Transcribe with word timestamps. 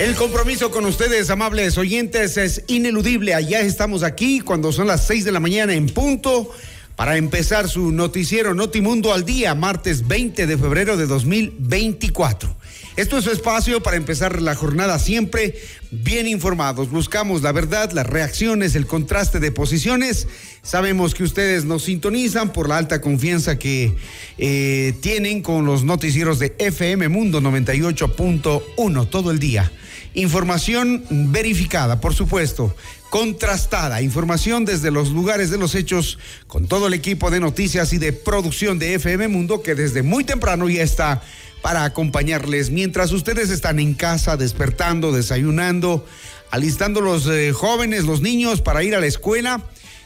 El 0.00 0.14
compromiso 0.14 0.70
con 0.70 0.86
ustedes, 0.86 1.28
amables 1.28 1.76
oyentes, 1.76 2.38
es 2.38 2.64
ineludible. 2.68 3.34
Allá 3.34 3.60
estamos 3.60 4.02
aquí 4.02 4.40
cuando 4.40 4.72
son 4.72 4.86
las 4.86 5.06
seis 5.06 5.26
de 5.26 5.30
la 5.30 5.40
mañana 5.40 5.74
en 5.74 5.90
punto 5.90 6.50
para 6.96 7.18
empezar 7.18 7.68
su 7.68 7.92
noticiero 7.92 8.54
Notimundo 8.54 9.12
al 9.12 9.26
día, 9.26 9.54
martes 9.54 10.08
20 10.08 10.46
de 10.46 10.56
febrero 10.56 10.96
de 10.96 11.06
2024. 11.06 12.56
Esto 12.96 13.18
es 13.18 13.24
su 13.24 13.30
espacio 13.30 13.82
para 13.82 13.98
empezar 13.98 14.40
la 14.40 14.54
jornada 14.54 14.98
siempre 14.98 15.54
bien 15.90 16.26
informados. 16.26 16.90
Buscamos 16.90 17.42
la 17.42 17.52
verdad, 17.52 17.92
las 17.92 18.06
reacciones, 18.06 18.74
el 18.76 18.86
contraste 18.86 19.38
de 19.38 19.52
posiciones. 19.52 20.28
Sabemos 20.62 21.14
que 21.14 21.24
ustedes 21.24 21.66
nos 21.66 21.84
sintonizan 21.84 22.54
por 22.54 22.70
la 22.70 22.78
alta 22.78 23.02
confianza 23.02 23.58
que 23.58 23.94
eh, 24.38 24.94
tienen 25.02 25.42
con 25.42 25.66
los 25.66 25.84
noticieros 25.84 26.38
de 26.38 26.54
FM 26.58 27.10
Mundo 27.10 27.42
98.1 27.42 29.10
todo 29.10 29.30
el 29.30 29.38
día. 29.38 29.70
Información 30.14 31.04
verificada, 31.10 32.00
por 32.00 32.14
supuesto, 32.14 32.74
contrastada, 33.10 34.02
información 34.02 34.64
desde 34.64 34.90
los 34.90 35.10
lugares 35.10 35.50
de 35.50 35.58
los 35.58 35.74
hechos 35.74 36.18
con 36.46 36.66
todo 36.66 36.88
el 36.88 36.94
equipo 36.94 37.30
de 37.30 37.40
noticias 37.40 37.92
y 37.92 37.98
de 37.98 38.12
producción 38.12 38.78
de 38.78 38.94
FM 38.94 39.28
Mundo 39.28 39.62
que 39.62 39.74
desde 39.74 40.02
muy 40.02 40.24
temprano 40.24 40.68
ya 40.68 40.82
está 40.82 41.22
para 41.62 41.84
acompañarles. 41.84 42.70
Mientras 42.70 43.12
ustedes 43.12 43.50
están 43.50 43.78
en 43.78 43.94
casa 43.94 44.36
despertando, 44.36 45.12
desayunando, 45.12 46.04
alistando 46.50 47.00
los 47.00 47.26
eh, 47.28 47.52
jóvenes, 47.52 48.04
los 48.04 48.20
niños 48.20 48.62
para 48.62 48.82
ir 48.82 48.94
a 48.94 49.00
la 49.00 49.06
escuela, 49.06 49.62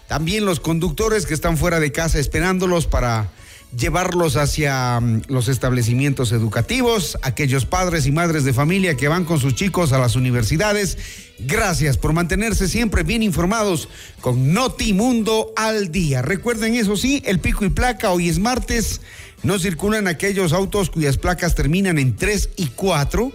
también 0.08 0.44
los 0.44 0.60
conductores 0.60 1.26
que 1.26 1.34
están 1.34 1.56
fuera 1.56 1.80
de 1.80 1.92
casa 1.92 2.18
esperándolos 2.18 2.86
para 2.86 3.30
llevarlos 3.76 4.36
hacia 4.36 5.00
mm, 5.00 5.22
los 5.28 5.48
establecimientos 5.48 6.32
educativos, 6.32 7.18
aquellos 7.22 7.66
padres 7.66 8.06
y 8.06 8.12
madres 8.12 8.44
de 8.44 8.52
familia 8.52 8.96
que 8.96 9.08
van 9.08 9.24
con 9.24 9.38
sus 9.40 9.54
chicos 9.54 9.92
a 9.92 9.98
las 9.98 10.16
universidades. 10.16 10.98
Gracias 11.38 11.98
por 11.98 12.12
mantenerse 12.12 12.68
siempre 12.68 13.02
bien 13.02 13.22
informados 13.22 13.88
con 14.20 14.52
Notimundo 14.52 15.52
al 15.56 15.90
día. 15.90 16.22
Recuerden 16.22 16.74
eso 16.74 16.96
sí, 16.96 17.22
el 17.26 17.40
pico 17.40 17.64
y 17.64 17.70
placa 17.70 18.10
hoy 18.10 18.28
es 18.28 18.38
martes. 18.38 19.00
No 19.42 19.58
circulan 19.58 20.06
aquellos 20.06 20.52
autos 20.52 20.90
cuyas 20.90 21.18
placas 21.18 21.54
terminan 21.54 21.98
en 21.98 22.16
3 22.16 22.50
y 22.56 22.66
4 22.68 23.32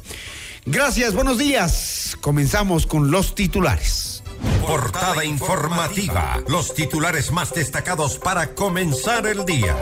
Gracias, 0.68 1.16
buenos 1.16 1.40
días. 1.40 2.16
Comenzamos 2.22 2.86
con 2.86 3.10
los 3.10 3.34
titulares. 3.34 4.22
Portada 4.62 5.26
informativa. 5.26 6.40
Los 6.48 6.76
titulares 6.76 7.32
más 7.32 7.52
destacados 7.52 8.20
para 8.20 8.54
comenzar 8.54 9.26
el 9.26 9.44
día. 9.44 9.76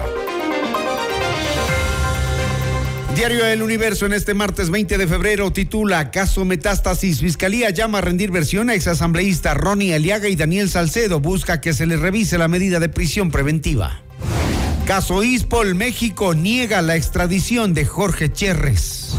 Diario 3.13 3.45
El 3.45 3.61
Universo 3.61 4.05
en 4.05 4.13
este 4.13 4.33
martes 4.33 4.69
20 4.69 4.97
de 4.97 5.05
febrero 5.05 5.51
titula 5.51 6.09
Caso 6.09 6.45
Metástasis. 6.45 7.19
Fiscalía 7.19 7.71
llama 7.71 7.97
a 7.97 8.01
rendir 8.01 8.31
versión 8.31 8.69
a 8.69 8.73
exasambleísta 8.73 9.53
Ronnie 9.53 9.93
Aliaga 9.93 10.29
y 10.29 10.37
Daniel 10.37 10.69
Salcedo. 10.69 11.19
Busca 11.19 11.59
que 11.59 11.73
se 11.73 11.85
le 11.85 11.97
revise 11.97 12.37
la 12.37 12.47
medida 12.47 12.79
de 12.79 12.87
prisión 12.87 13.31
preventiva. 13.31 14.01
Caso 14.89 15.21
Ispol, 15.21 15.75
México 15.75 16.33
niega 16.33 16.81
la 16.81 16.95
extradición 16.95 17.75
de 17.75 17.85
Jorge 17.85 18.33
Cherres. 18.33 19.15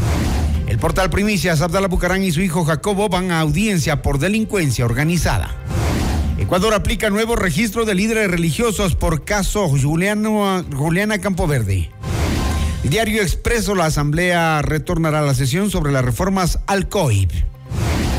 El 0.67 0.77
portal 0.79 1.09
Primicias, 1.09 1.61
Abdala 1.61 1.87
Bucarán 1.87 2.25
y 2.25 2.33
su 2.33 2.41
hijo 2.41 2.65
Jacobo 2.65 3.07
van 3.07 3.31
a 3.31 3.39
audiencia 3.39 4.01
por 4.01 4.19
delincuencia 4.19 4.83
organizada. 4.83 5.55
Ecuador 6.37 6.73
aplica 6.73 7.09
nuevo 7.09 7.37
registro 7.37 7.85
de 7.85 7.95
líderes 7.95 8.29
religiosos 8.29 8.97
por 8.97 9.23
caso 9.23 9.69
Juliana 9.69 11.19
Campoverde. 11.19 11.89
Diario 12.83 13.21
Expreso, 13.21 13.73
la 13.73 13.85
Asamblea 13.85 14.61
retornará 14.61 15.19
a 15.19 15.25
la 15.25 15.35
sesión 15.35 15.71
sobre 15.71 15.93
las 15.93 16.03
reformas 16.03 16.59
al 16.67 16.89
COIP. 16.89 17.31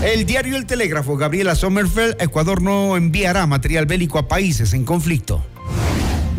El 0.03 0.25
diario 0.25 0.57
El 0.57 0.65
Telégrafo, 0.65 1.19
Gabriela 1.19 1.55
Sommerfeld, 1.55 2.17
Ecuador 2.19 2.63
no 2.63 2.97
enviará 2.97 3.47
material 3.47 3.85
bélico 3.85 4.19
a 4.19 4.27
países 4.27 4.73
en 4.73 4.87
conflicto. 4.87 5.45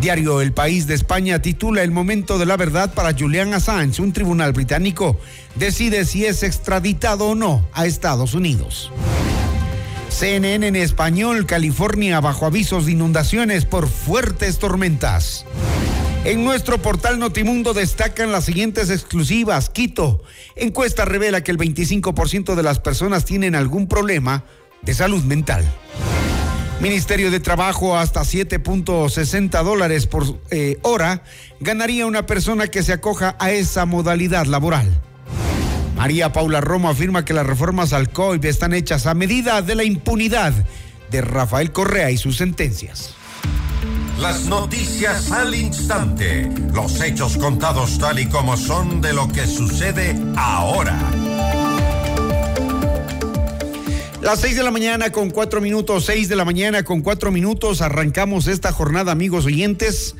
Diario 0.03 0.41
El 0.41 0.51
País 0.51 0.85
de 0.85 0.95
España 0.95 1.41
titula 1.41 1.81
El 1.81 1.91
momento 1.91 2.37
de 2.37 2.45
la 2.45 2.57
verdad 2.57 2.93
para 2.93 3.17
Julian 3.17 3.53
Assange. 3.53 4.01
Un 4.01 4.11
tribunal 4.11 4.51
británico 4.51 5.17
decide 5.55 6.03
si 6.03 6.25
es 6.25 6.43
extraditado 6.43 7.29
o 7.29 7.35
no 7.35 7.65
a 7.71 7.85
Estados 7.85 8.33
Unidos. 8.33 8.91
CNN 10.09 10.67
en 10.67 10.75
español, 10.75 11.45
California 11.45 12.19
bajo 12.19 12.45
avisos 12.45 12.85
de 12.85 12.91
inundaciones 12.91 13.63
por 13.63 13.87
fuertes 13.87 14.59
tormentas. 14.59 15.45
En 16.25 16.43
nuestro 16.43 16.81
portal 16.81 17.17
Notimundo 17.17 17.73
destacan 17.73 18.33
las 18.33 18.43
siguientes 18.43 18.89
exclusivas. 18.89 19.69
Quito, 19.69 20.21
encuesta 20.57 21.05
revela 21.05 21.45
que 21.45 21.51
el 21.51 21.57
25% 21.57 22.55
de 22.55 22.63
las 22.63 22.79
personas 22.79 23.23
tienen 23.23 23.55
algún 23.55 23.87
problema 23.87 24.43
de 24.81 24.93
salud 24.95 25.23
mental. 25.23 25.63
Ministerio 26.83 27.31
de 27.31 27.39
Trabajo 27.39 27.97
hasta 27.97 28.23
7.60 28.23 29.63
dólares 29.63 30.05
por 30.05 30.37
eh, 30.51 30.79
hora 30.81 31.23
ganaría 31.61 32.05
una 32.05 32.25
persona 32.25 32.67
que 32.67 32.83
se 32.83 32.91
acoja 32.91 33.37
a 33.39 33.51
esa 33.51 33.85
modalidad 33.85 34.47
laboral. 34.47 35.01
María 35.95 36.33
Paula 36.33 36.59
Romo 36.59 36.89
afirma 36.89 37.23
que 37.23 37.33
las 37.33 37.47
reformas 37.47 37.93
al 37.93 38.09
COIP 38.09 38.43
están 38.43 38.73
hechas 38.73 39.07
a 39.07 39.13
medida 39.13 39.61
de 39.61 39.75
la 39.75 39.85
impunidad 39.85 40.51
de 41.09 41.21
Rafael 41.21 41.71
Correa 41.71 42.11
y 42.11 42.17
sus 42.17 42.35
sentencias. 42.35 43.15
Las 44.19 44.41
noticias 44.41 45.31
al 45.31 45.55
instante, 45.55 46.51
los 46.73 46.99
hechos 46.99 47.37
contados 47.37 47.97
tal 47.97 48.19
y 48.19 48.27
como 48.27 48.57
son 48.57 48.99
de 48.99 49.13
lo 49.13 49.29
que 49.29 49.47
sucede 49.47 50.17
ahora. 50.35 50.99
Las 54.23 54.39
seis 54.39 54.55
de 54.55 54.63
la 54.63 54.71
mañana 54.71 55.11
con 55.11 55.31
cuatro 55.31 55.59
minutos, 55.59 56.05
seis 56.05 56.29
de 56.29 56.37
la 56.37 56.45
mañana 56.45 56.83
con 56.83 57.01
cuatro 57.01 57.29
minutos, 57.29 57.81
arrancamos 57.81 58.47
esta 58.47 58.71
jornada, 58.71 59.11
amigos 59.11 59.45
oyentes, 59.45 60.15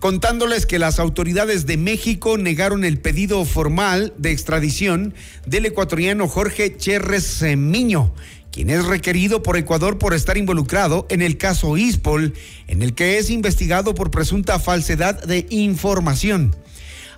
contándoles 0.00 0.66
que 0.66 0.80
las 0.80 0.98
autoridades 0.98 1.64
de 1.64 1.76
México 1.76 2.36
negaron 2.36 2.84
el 2.84 2.98
pedido 2.98 3.44
formal 3.44 4.12
de 4.18 4.32
extradición 4.32 5.14
del 5.46 5.66
ecuatoriano 5.66 6.26
Jorge 6.26 6.76
Cherres 6.76 7.44
Miño, 7.56 8.12
quien 8.50 8.70
es 8.70 8.84
requerido 8.86 9.44
por 9.44 9.56
Ecuador 9.56 9.98
por 9.98 10.14
estar 10.14 10.36
involucrado 10.36 11.06
en 11.08 11.22
el 11.22 11.38
caso 11.38 11.76
ISPOL, 11.76 12.34
en 12.66 12.82
el 12.82 12.92
que 12.94 13.18
es 13.18 13.30
investigado 13.30 13.94
por 13.94 14.10
presunta 14.10 14.58
falsedad 14.58 15.22
de 15.22 15.46
información. 15.50 16.56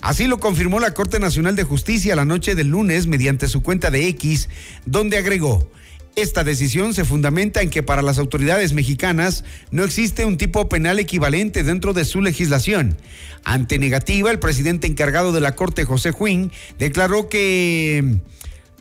Así 0.02 0.26
lo 0.26 0.38
confirmó 0.38 0.80
la 0.80 0.92
Corte 0.92 1.18
Nacional 1.18 1.56
de 1.56 1.64
Justicia 1.64 2.14
la 2.14 2.26
noche 2.26 2.54
del 2.54 2.68
lunes 2.68 3.06
mediante 3.06 3.48
su 3.48 3.62
cuenta 3.62 3.90
de 3.90 4.06
X, 4.08 4.50
donde 4.84 5.16
agregó, 5.16 5.70
esta 6.16 6.44
decisión 6.44 6.94
se 6.94 7.04
fundamenta 7.04 7.60
en 7.60 7.68
que 7.68 7.82
para 7.82 8.00
las 8.00 8.18
autoridades 8.18 8.72
mexicanas 8.72 9.44
no 9.70 9.84
existe 9.84 10.24
un 10.24 10.38
tipo 10.38 10.68
penal 10.68 10.98
equivalente 10.98 11.62
dentro 11.62 11.92
de 11.92 12.06
su 12.06 12.22
legislación. 12.22 12.96
Ante 13.44 13.78
negativa, 13.78 14.30
el 14.30 14.38
presidente 14.38 14.86
encargado 14.86 15.32
de 15.32 15.40
la 15.40 15.54
Corte, 15.54 15.84
José 15.84 16.12
Juín, 16.12 16.50
declaró 16.78 17.28
que 17.28 18.18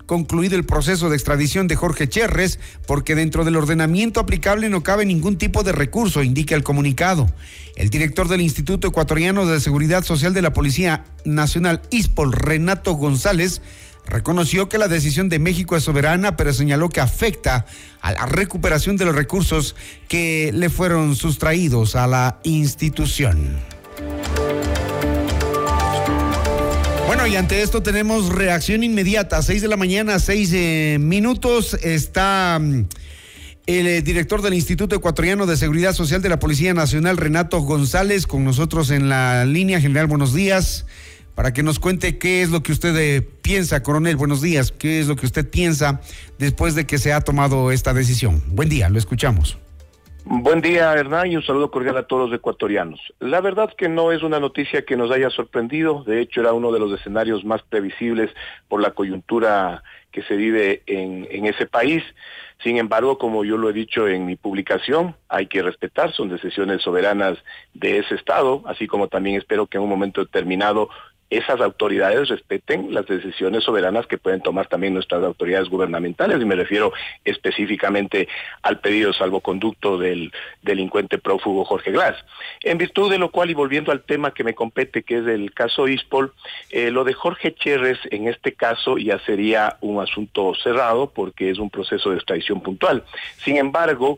concluido 0.05 0.55
el 0.55 0.65
proceso 0.65 1.09
de 1.09 1.15
extradición 1.15 1.67
de 1.67 1.75
Jorge 1.75 2.07
Cherres, 2.07 2.59
porque 2.87 3.15
dentro 3.15 3.43
del 3.43 3.57
ordenamiento 3.57 4.19
aplicable 4.19 4.69
no 4.69 4.83
cabe 4.83 5.05
ningún 5.05 5.37
tipo 5.37 5.63
de 5.63 5.71
recurso, 5.71 6.23
indica 6.23 6.55
el 6.55 6.63
comunicado. 6.63 7.29
El 7.75 7.89
director 7.89 8.27
del 8.27 8.41
Instituto 8.41 8.87
Ecuatoriano 8.87 9.45
de 9.45 9.59
Seguridad 9.59 10.03
Social 10.03 10.33
de 10.33 10.41
la 10.41 10.53
Policía 10.53 11.03
Nacional, 11.25 11.81
ISPOL, 11.89 12.31
Renato 12.31 12.93
González, 12.93 13.61
reconoció 14.06 14.69
que 14.69 14.78
la 14.78 14.88
decisión 14.88 15.30
de 15.30 15.40
México 15.40 15.75
es 15.75 15.84
soberana, 15.84 16.38
pero 16.38 16.54
señaló 16.54 16.90
que 16.90 17.02
afecta 17.02 17.66
a 18.02 18.13
la 18.13 18.25
recuperación 18.25 18.98
de 18.98 19.06
los 19.06 19.16
recursos 19.16 19.75
que 20.07 20.52
le 20.54 20.69
fueron 20.69 21.16
sustraídos 21.16 21.96
a 21.96 22.07
la 22.07 22.40
institución. 22.44 23.57
Bueno, 27.07 27.28
y 27.28 27.36
ante 27.36 27.62
esto 27.62 27.84
tenemos 27.84 28.30
reacción 28.30 28.84
inmediata. 28.84 29.42
Seis 29.42 29.62
de 29.62 29.68
la 29.68 29.78
mañana, 29.78 30.19
seis 30.19 30.52
eh, 30.54 30.98
minutos. 31.00 31.75
Está 31.75 32.60
mm, 32.60 32.88
el 33.68 33.88
eh, 33.88 34.02
director 34.02 34.42
del 34.42 34.56
Instituto 34.56 34.96
Ecuatoriano 34.96 35.46
de 35.46 35.56
Seguridad 35.56 35.94
Social 35.94 36.22
de 36.22 36.30
la 36.30 36.40
Policía 36.40 36.74
Nacional, 36.74 37.18
Renato 37.18 37.60
González, 37.62 38.28
con 38.28 38.44
nosotros 38.44 38.90
en 38.90 39.07
la 39.07 39.46
línea. 39.46 39.80
General, 39.80 40.07
buenos 40.07 40.34
días 40.34 40.86
para 41.35 41.51
que 41.53 41.63
nos 41.63 41.79
cuente 41.79 42.17
qué 42.17 42.41
es 42.41 42.49
lo 42.49 42.63
que 42.63 42.71
usted 42.71 42.95
eh, 42.95 43.21
piensa, 43.21 43.83
coronel. 43.83 44.15
Buenos 44.15 44.41
días. 44.41 44.71
¿Qué 44.71 44.99
es 44.99 45.07
lo 45.07 45.15
que 45.15 45.25
usted 45.25 45.47
piensa 45.49 46.01
después 46.39 46.75
de 46.75 46.87
que 46.87 46.97
se 46.97 47.13
ha 47.13 47.21
tomado 47.21 47.71
esta 47.71 47.93
decisión? 47.93 48.41
Buen 48.47 48.69
día, 48.69 48.89
lo 48.89 48.97
escuchamos. 48.97 49.57
Buen 50.27 50.59
día, 50.61 50.91
Hernán, 50.93 51.31
y 51.31 51.35
un 51.35 51.43
saludo 51.43 51.69
cordial 51.69 51.97
a 51.97 52.07
todos 52.07 52.29
los 52.29 52.39
ecuatorianos. 52.39 52.99
La 53.19 53.41
verdad 53.41 53.71
que 53.77 53.89
no 53.89 54.11
es 54.11 54.23
una 54.23 54.39
noticia 54.39 54.83
que 54.83 54.97
nos 54.97 55.11
haya 55.11 55.29
sorprendido, 55.29 56.03
de 56.03 56.19
hecho 56.19 56.41
era 56.41 56.51
uno 56.51 56.71
de 56.71 56.79
los 56.79 56.99
escenarios 56.99 57.45
más 57.45 57.61
previsibles 57.61 58.31
por 58.67 58.81
la 58.81 58.89
coyuntura 58.91 59.83
que 60.11 60.23
se 60.23 60.35
vive 60.35 60.81
en, 60.87 61.27
en 61.29 61.45
ese 61.45 61.67
país. 61.67 62.01
Sin 62.63 62.77
embargo, 62.77 63.19
como 63.19 63.43
yo 63.43 63.57
lo 63.57 63.69
he 63.69 63.73
dicho 63.73 64.07
en 64.07 64.25
mi 64.25 64.35
publicación, 64.35 65.15
hay 65.29 65.45
que 65.45 65.61
respetar, 65.61 66.11
son 66.11 66.29
decisiones 66.29 66.81
soberanas 66.81 67.37
de 67.75 67.99
ese 67.99 68.15
Estado, 68.15 68.63
así 68.65 68.87
como 68.87 69.07
también 69.09 69.35
espero 69.35 69.67
que 69.67 69.77
en 69.77 69.83
un 69.83 69.89
momento 69.89 70.21
determinado 70.21 70.89
esas 71.37 71.61
autoridades 71.61 72.29
respeten 72.29 72.93
las 72.93 73.05
decisiones 73.05 73.63
soberanas 73.63 74.07
que 74.07 74.17
pueden 74.17 74.41
tomar 74.41 74.67
también 74.67 74.93
nuestras 74.93 75.23
autoridades 75.23 75.69
gubernamentales, 75.69 76.41
y 76.41 76.45
me 76.45 76.55
refiero 76.55 76.93
específicamente 77.23 78.27
al 78.61 78.79
pedido 78.79 79.11
de 79.11 79.17
salvoconducto 79.17 79.97
del 79.97 80.31
delincuente 80.61 81.17
prófugo 81.17 81.65
Jorge 81.65 81.91
Glass. 81.91 82.15
En 82.61 82.77
virtud 82.77 83.11
de 83.11 83.17
lo 83.17 83.31
cual, 83.31 83.49
y 83.49 83.53
volviendo 83.53 83.91
al 83.91 84.03
tema 84.03 84.33
que 84.33 84.43
me 84.43 84.55
compete, 84.55 85.03
que 85.03 85.17
es 85.19 85.27
el 85.27 85.53
caso 85.53 85.87
ISPOL, 85.87 86.33
eh, 86.71 86.91
lo 86.91 87.03
de 87.03 87.13
Jorge 87.13 87.53
Cherres 87.53 87.99
en 88.11 88.27
este 88.27 88.53
caso 88.53 88.97
ya 88.97 89.19
sería 89.19 89.77
un 89.81 90.01
asunto 90.01 90.53
cerrado 90.55 91.11
porque 91.11 91.49
es 91.49 91.59
un 91.59 91.69
proceso 91.69 92.09
de 92.09 92.17
extradición 92.17 92.61
puntual. 92.61 93.03
Sin 93.37 93.57
embargo, 93.57 94.17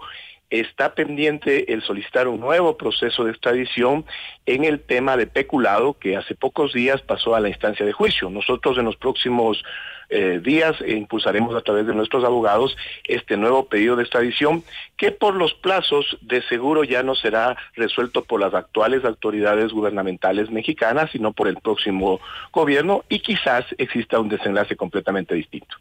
está 0.49 0.95
pendiente 0.95 1.73
el 1.73 1.81
solicitar 1.81 2.27
un 2.27 2.39
nuevo 2.39 2.77
proceso 2.77 3.23
de 3.23 3.31
extradición 3.31 4.05
en 4.45 4.63
el 4.63 4.79
tema 4.79 5.17
de 5.17 5.27
peculado 5.27 5.97
que 5.99 6.15
hace 6.15 6.35
pocos 6.35 6.73
días 6.73 7.01
pasó 7.01 7.35
a 7.35 7.39
la 7.39 7.49
instancia 7.49 7.85
de 7.85 7.91
juicio. 7.91 8.29
Nosotros 8.29 8.77
en 8.77 8.85
los 8.85 8.95
próximos 8.95 9.63
eh, 10.09 10.39
días 10.43 10.75
e 10.81 10.93
impulsaremos 10.93 11.55
a 11.55 11.61
través 11.61 11.85
de 11.85 11.93
nuestros 11.93 12.23
abogados 12.23 12.75
este 13.03 13.37
nuevo 13.37 13.65
pedido 13.65 13.95
de 13.95 14.03
extradición 14.03 14.63
que 14.97 15.11
por 15.11 15.35
los 15.35 15.53
plazos 15.53 16.17
de 16.21 16.41
seguro 16.43 16.83
ya 16.83 17.03
no 17.03 17.15
será 17.15 17.57
resuelto 17.75 18.23
por 18.23 18.39
las 18.39 18.53
actuales 18.53 19.03
autoridades 19.05 19.71
gubernamentales 19.71 20.49
mexicanas, 20.49 21.11
sino 21.11 21.33
por 21.33 21.47
el 21.47 21.57
próximo 21.57 22.19
gobierno 22.51 23.03
y 23.09 23.19
quizás 23.19 23.65
exista 23.77 24.19
un 24.19 24.29
desenlace 24.29 24.75
completamente 24.75 25.35
distinto. 25.35 25.75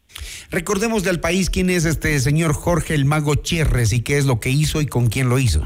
Recordemos 0.50 1.04
del 1.04 1.20
país 1.20 1.50
quién 1.50 1.70
es 1.70 1.84
este 1.84 2.18
señor 2.20 2.52
Jorge 2.52 2.94
el 2.94 3.04
Mago 3.04 3.36
Chierres 3.36 3.92
y 3.92 4.02
qué 4.02 4.18
es 4.18 4.26
lo 4.26 4.40
que 4.40 4.50
hizo 4.50 4.80
y 4.80 4.86
con 4.86 5.08
quién 5.08 5.28
lo 5.28 5.38
hizo. 5.38 5.64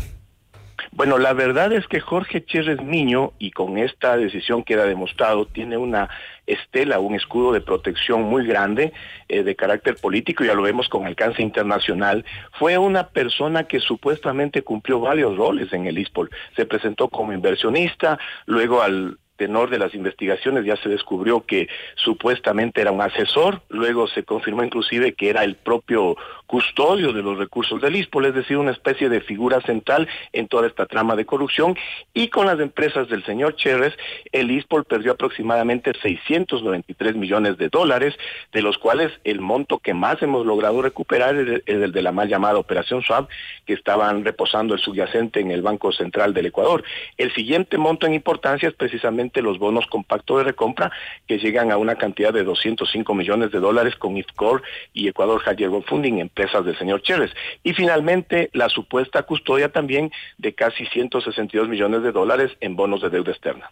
Bueno, 0.93 1.19
la 1.19 1.33
verdad 1.33 1.73
es 1.73 1.87
que 1.87 2.01
Jorge 2.01 2.45
Chérez 2.45 2.83
Niño, 2.83 3.33
y 3.39 3.53
con 3.53 3.79
esta 3.79 4.17
decisión 4.17 4.65
queda 4.65 4.87
demostrado, 4.87 5.47
tiene 5.47 5.77
una 5.77 6.11
estela, 6.47 6.99
un 6.99 7.15
escudo 7.15 7.53
de 7.53 7.61
protección 7.61 8.23
muy 8.23 8.45
grande 8.45 8.93
eh, 9.29 9.45
de 9.45 9.55
carácter 9.55 9.95
político, 9.97 10.43
ya 10.43 10.55
lo 10.55 10.63
vemos 10.63 10.89
con 10.89 11.07
alcance 11.07 11.43
internacional. 11.43 12.25
Fue 12.59 12.77
una 12.77 13.09
persona 13.09 13.65
que 13.65 13.79
supuestamente 13.79 14.63
cumplió 14.63 14.99
varios 14.99 15.37
roles 15.37 15.73
en 15.73 15.87
el 15.87 15.97
ISPOL. 15.97 16.29
Se 16.57 16.67
presentó 16.67 17.09
como 17.09 17.33
inversionista, 17.33 18.19
luego 18.47 18.83
al 18.83 19.17
tenor 19.41 19.71
de 19.71 19.79
las 19.79 19.95
investigaciones 19.95 20.67
ya 20.67 20.77
se 20.77 20.91
descubrió 20.91 21.47
que 21.47 21.67
supuestamente 21.95 22.83
era 22.83 22.93
un 22.93 23.01
asesor, 23.01 23.63
luego 23.71 24.07
se 24.07 24.23
confirmó 24.23 24.63
inclusive 24.63 25.15
que 25.15 25.31
era 25.31 25.45
el 25.45 25.55
propio 25.55 26.15
custodio 26.51 27.13
de 27.13 27.23
los 27.23 27.39
recursos 27.39 27.81
del 27.81 27.95
ISPOL, 27.95 28.27
es 28.27 28.35
decir, 28.35 28.57
una 28.57 28.73
especie 28.73 29.09
de 29.09 29.21
figura 29.21 29.61
central 29.61 30.09
en 30.33 30.49
toda 30.49 30.67
esta 30.67 30.85
trama 30.85 31.15
de 31.15 31.25
corrupción 31.25 31.77
y 32.13 32.27
con 32.27 32.45
las 32.45 32.59
empresas 32.59 33.09
del 33.09 33.25
señor 33.25 33.55
Cherres, 33.55 33.95
el 34.33 34.51
ISPOL 34.51 34.85
perdió 34.85 35.13
aproximadamente 35.13 35.93
693 36.03 37.15
millones 37.15 37.57
de 37.57 37.69
dólares, 37.69 38.17
de 38.53 38.63
los 38.63 38.79
cuales 38.79 39.13
el 39.23 39.41
monto 39.41 39.79
que 39.79 39.95
más 39.95 40.21
hemos 40.23 40.45
logrado 40.45 40.83
recuperar 40.83 41.37
es 41.37 41.63
el 41.67 41.93
de 41.93 42.03
la 42.03 42.11
mal 42.11 42.29
llamada 42.29 42.59
Operación 42.59 43.01
SWAP, 43.03 43.31
que 43.65 43.75
estaban 43.75 44.25
reposando 44.25 44.75
el 44.75 44.81
subyacente 44.81 45.39
en 45.39 45.53
el 45.53 45.63
Banco 45.63 45.93
Central 45.93 46.35
del 46.35 46.47
Ecuador. 46.47 46.83
El 47.17 47.33
siguiente 47.33 47.79
monto 47.79 48.09
en 48.09 48.15
importancia 48.15 48.69
es 48.69 48.75
precisamente 48.75 49.41
los 49.41 49.61
bonos 49.61 49.87
compactos 49.87 50.39
de 50.39 50.45
recompra 50.45 50.91
que 51.29 51.39
llegan 51.39 51.71
a 51.71 51.77
una 51.77 51.95
cantidad 51.95 52.33
de 52.33 52.43
205 52.43 53.15
millones 53.15 53.53
de 53.53 53.61
dólares 53.61 53.95
con 53.95 54.17
IFCOR 54.17 54.65
y 54.93 55.07
Ecuador 55.07 55.41
Higher 55.47 55.71
Funding, 55.87 56.19
del 56.65 56.79
señor 56.79 57.03
Chérez. 57.03 57.31
Y 57.63 57.73
finalmente 57.75 58.51
la 58.53 58.69
supuesta 58.69 59.23
custodia 59.23 59.71
también 59.71 60.11
de 60.39 60.55
casi 60.55 60.87
162 60.87 61.69
millones 61.69 62.03
de 62.03 62.13
dólares 62.13 62.53
en 62.61 62.77
bonos 62.77 63.03
de 63.03 63.11
deuda 63.11 63.33
externa. 63.33 63.71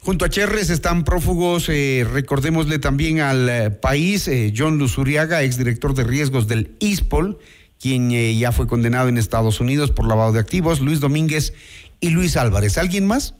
Junto 0.00 0.24
a 0.24 0.28
Chérez 0.28 0.70
están 0.70 1.04
prófugos, 1.04 1.68
eh, 1.68 2.06
recordémosle 2.10 2.78
también 2.78 3.20
al 3.20 3.48
eh, 3.48 3.70
país, 3.70 4.28
eh, 4.28 4.52
John 4.56 4.78
Luzuriaga, 4.78 5.42
exdirector 5.42 5.94
de 5.94 6.04
riesgos 6.04 6.48
del 6.48 6.74
ISPOL, 6.80 7.38
quien 7.80 8.10
ya 8.38 8.52
fue 8.52 8.66
condenado 8.66 9.08
en 9.08 9.18
Estados 9.18 9.60
Unidos 9.60 9.92
por 9.92 10.08
lavado 10.08 10.32
de 10.32 10.40
activos, 10.40 10.80
Luis 10.80 10.98
Domínguez 10.98 11.52
y 12.00 12.08
Luis 12.08 12.36
Álvarez. 12.36 12.78
¿Alguien 12.78 13.06
más? 13.06 13.34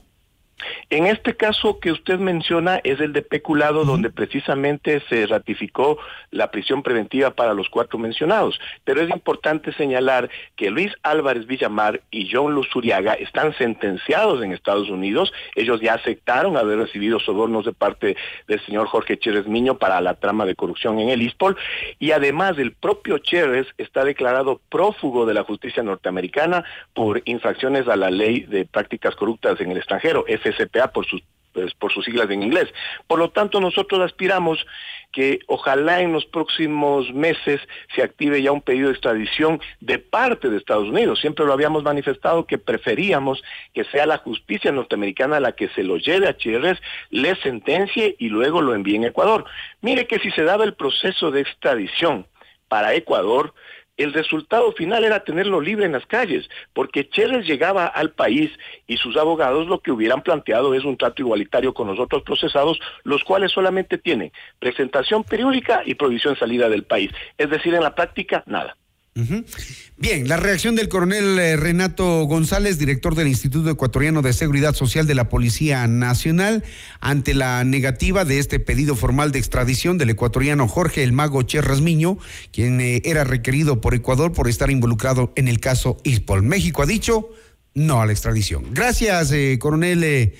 En 0.89 1.05
este 1.05 1.35
caso 1.35 1.79
que 1.79 1.91
usted 1.91 2.19
menciona 2.19 2.79
es 2.83 2.99
el 2.99 3.13
de 3.13 3.21
peculado, 3.21 3.85
donde 3.85 4.09
precisamente 4.09 5.01
se 5.09 5.27
ratificó 5.27 5.97
la 6.31 6.49
prisión 6.49 6.81
preventiva 6.81 7.31
para 7.31 7.53
los 7.53 7.69
cuatro 7.69 7.99
mencionados. 7.99 8.59
Pero 8.83 9.01
es 9.01 9.09
importante 9.09 9.73
señalar 9.73 10.29
que 10.55 10.71
Luis 10.71 10.93
Álvarez 11.03 11.45
Villamar 11.45 12.01
y 12.09 12.29
John 12.31 12.53
Luzuriaga 12.53 13.13
están 13.13 13.53
sentenciados 13.55 14.43
en 14.43 14.51
Estados 14.51 14.89
Unidos. 14.89 15.31
Ellos 15.55 15.81
ya 15.81 15.93
aceptaron 15.93 16.57
haber 16.57 16.79
recibido 16.79 17.19
sobornos 17.19 17.65
de 17.65 17.73
parte 17.73 18.15
del 18.47 18.63
señor 18.65 18.87
Jorge 18.87 19.17
Chérez 19.19 19.47
Miño 19.47 19.77
para 19.77 20.01
la 20.01 20.15
trama 20.15 20.45
de 20.45 20.55
corrupción 20.55 20.99
en 20.99 21.09
el 21.09 21.21
ISPOL. 21.21 21.57
Y 21.99 22.11
además 22.11 22.57
el 22.57 22.73
propio 22.73 23.17
Chérez 23.19 23.67
está 23.77 24.03
declarado 24.03 24.61
prófugo 24.69 25.25
de 25.25 25.33
la 25.33 25.43
justicia 25.43 25.83
norteamericana 25.83 26.63
por 26.93 27.21
infracciones 27.25 27.87
a 27.87 27.95
la 27.95 28.09
ley 28.09 28.41
de 28.41 28.65
prácticas 28.65 29.15
corruptas 29.15 29.59
en 29.61 29.71
el 29.71 29.77
extranjero, 29.77 30.25
FCPA 30.51 30.91
por 30.91 31.05
sus 31.05 31.21
pues, 31.57 31.73
por 31.73 31.91
sus 31.91 32.05
siglas 32.05 32.29
en 32.29 32.43
inglés. 32.43 32.71
Por 33.07 33.17
lo 33.17 33.31
tanto, 33.31 33.59
nosotros 33.59 33.99
aspiramos 34.01 34.63
que 35.11 35.39
ojalá 35.47 36.01
en 36.01 36.13
los 36.13 36.23
próximos 36.27 37.11
meses 37.11 37.59
se 37.95 38.03
active 38.03 38.43
ya 38.43 38.51
un 38.51 38.61
pedido 38.61 38.89
de 38.89 38.93
extradición 38.93 39.59
de 39.79 39.97
parte 39.97 40.51
de 40.51 40.57
Estados 40.57 40.87
Unidos. 40.87 41.19
Siempre 41.19 41.47
lo 41.47 41.53
habíamos 41.53 41.81
manifestado 41.81 42.45
que 42.45 42.59
preferíamos 42.59 43.43
que 43.73 43.85
sea 43.85 44.05
la 44.05 44.19
justicia 44.19 44.71
norteamericana 44.71 45.39
la 45.39 45.53
que 45.53 45.69
se 45.69 45.81
lo 45.81 45.97
lleve 45.97 46.27
a 46.27 46.37
Chávez, 46.37 46.77
le 47.09 47.35
sentencie 47.37 48.15
y 48.19 48.29
luego 48.29 48.61
lo 48.61 48.75
envíe 48.75 48.97
en 48.97 49.05
Ecuador. 49.05 49.45
Mire 49.81 50.05
que 50.05 50.19
si 50.19 50.29
se 50.29 50.43
daba 50.43 50.63
el 50.63 50.75
proceso 50.75 51.31
de 51.31 51.41
extradición 51.41 52.27
para 52.67 52.93
Ecuador, 52.93 53.55
el 53.97 54.13
resultado 54.13 54.71
final 54.71 55.03
era 55.03 55.23
tenerlo 55.23 55.59
libre 55.59 55.85
en 55.85 55.91
las 55.91 56.05
calles, 56.05 56.49
porque 56.73 57.09
Chérez 57.09 57.45
llegaba 57.45 57.87
al 57.87 58.11
país 58.11 58.51
y 58.85 58.97
sus 58.97 59.17
abogados 59.17 59.67
lo 59.67 59.79
que 59.81 59.91
hubieran 59.91 60.21
planteado 60.21 60.73
es 60.73 60.85
un 60.85 60.97
trato 60.97 61.21
igualitario 61.21 61.73
con 61.73 61.87
los 61.87 61.99
otros 61.99 62.23
procesados, 62.23 62.79
los 63.03 63.23
cuales 63.23 63.51
solamente 63.51 63.97
tienen 63.97 64.31
presentación 64.59 65.23
periódica 65.23 65.81
y 65.85 65.95
provisión 65.95 66.35
salida 66.37 66.69
del 66.69 66.83
país. 66.83 67.11
Es 67.37 67.49
decir, 67.49 67.73
en 67.73 67.83
la 67.83 67.95
práctica, 67.95 68.43
nada. 68.45 68.77
Bien, 69.97 70.27
la 70.27 70.37
reacción 70.37 70.75
del 70.75 70.89
coronel 70.89 71.39
eh, 71.39 71.55
Renato 71.55 72.23
González, 72.25 72.77
director 72.77 73.15
del 73.15 73.27
Instituto 73.27 73.69
Ecuatoriano 73.69 74.21
de 74.21 74.31
Seguridad 74.31 74.75
Social 74.75 75.07
de 75.07 75.15
la 75.15 75.27
Policía 75.27 75.87
Nacional, 75.87 76.63
ante 76.99 77.33
la 77.33 77.63
negativa 77.63 78.25
de 78.25 78.37
este 78.37 78.59
pedido 78.59 78.95
formal 78.95 79.31
de 79.31 79.39
extradición 79.39 79.97
del 79.97 80.11
ecuatoriano 80.11 80.67
Jorge 80.67 81.03
El 81.03 81.13
Mago 81.13 81.41
Cherrasmiño, 81.41 82.19
quien 82.51 82.79
eh, 82.79 83.01
era 83.05 83.23
requerido 83.23 83.81
por 83.81 83.95
Ecuador 83.95 84.33
por 84.33 84.47
estar 84.47 84.69
involucrado 84.69 85.33
en 85.35 85.47
el 85.47 85.59
caso 85.59 85.97
ISPOL. 86.03 86.43
México 86.43 86.83
ha 86.83 86.85
dicho 86.85 87.29
no 87.73 88.01
a 88.01 88.05
la 88.05 88.11
extradición. 88.11 88.65
Gracias, 88.71 89.31
eh, 89.31 89.57
coronel 89.59 90.33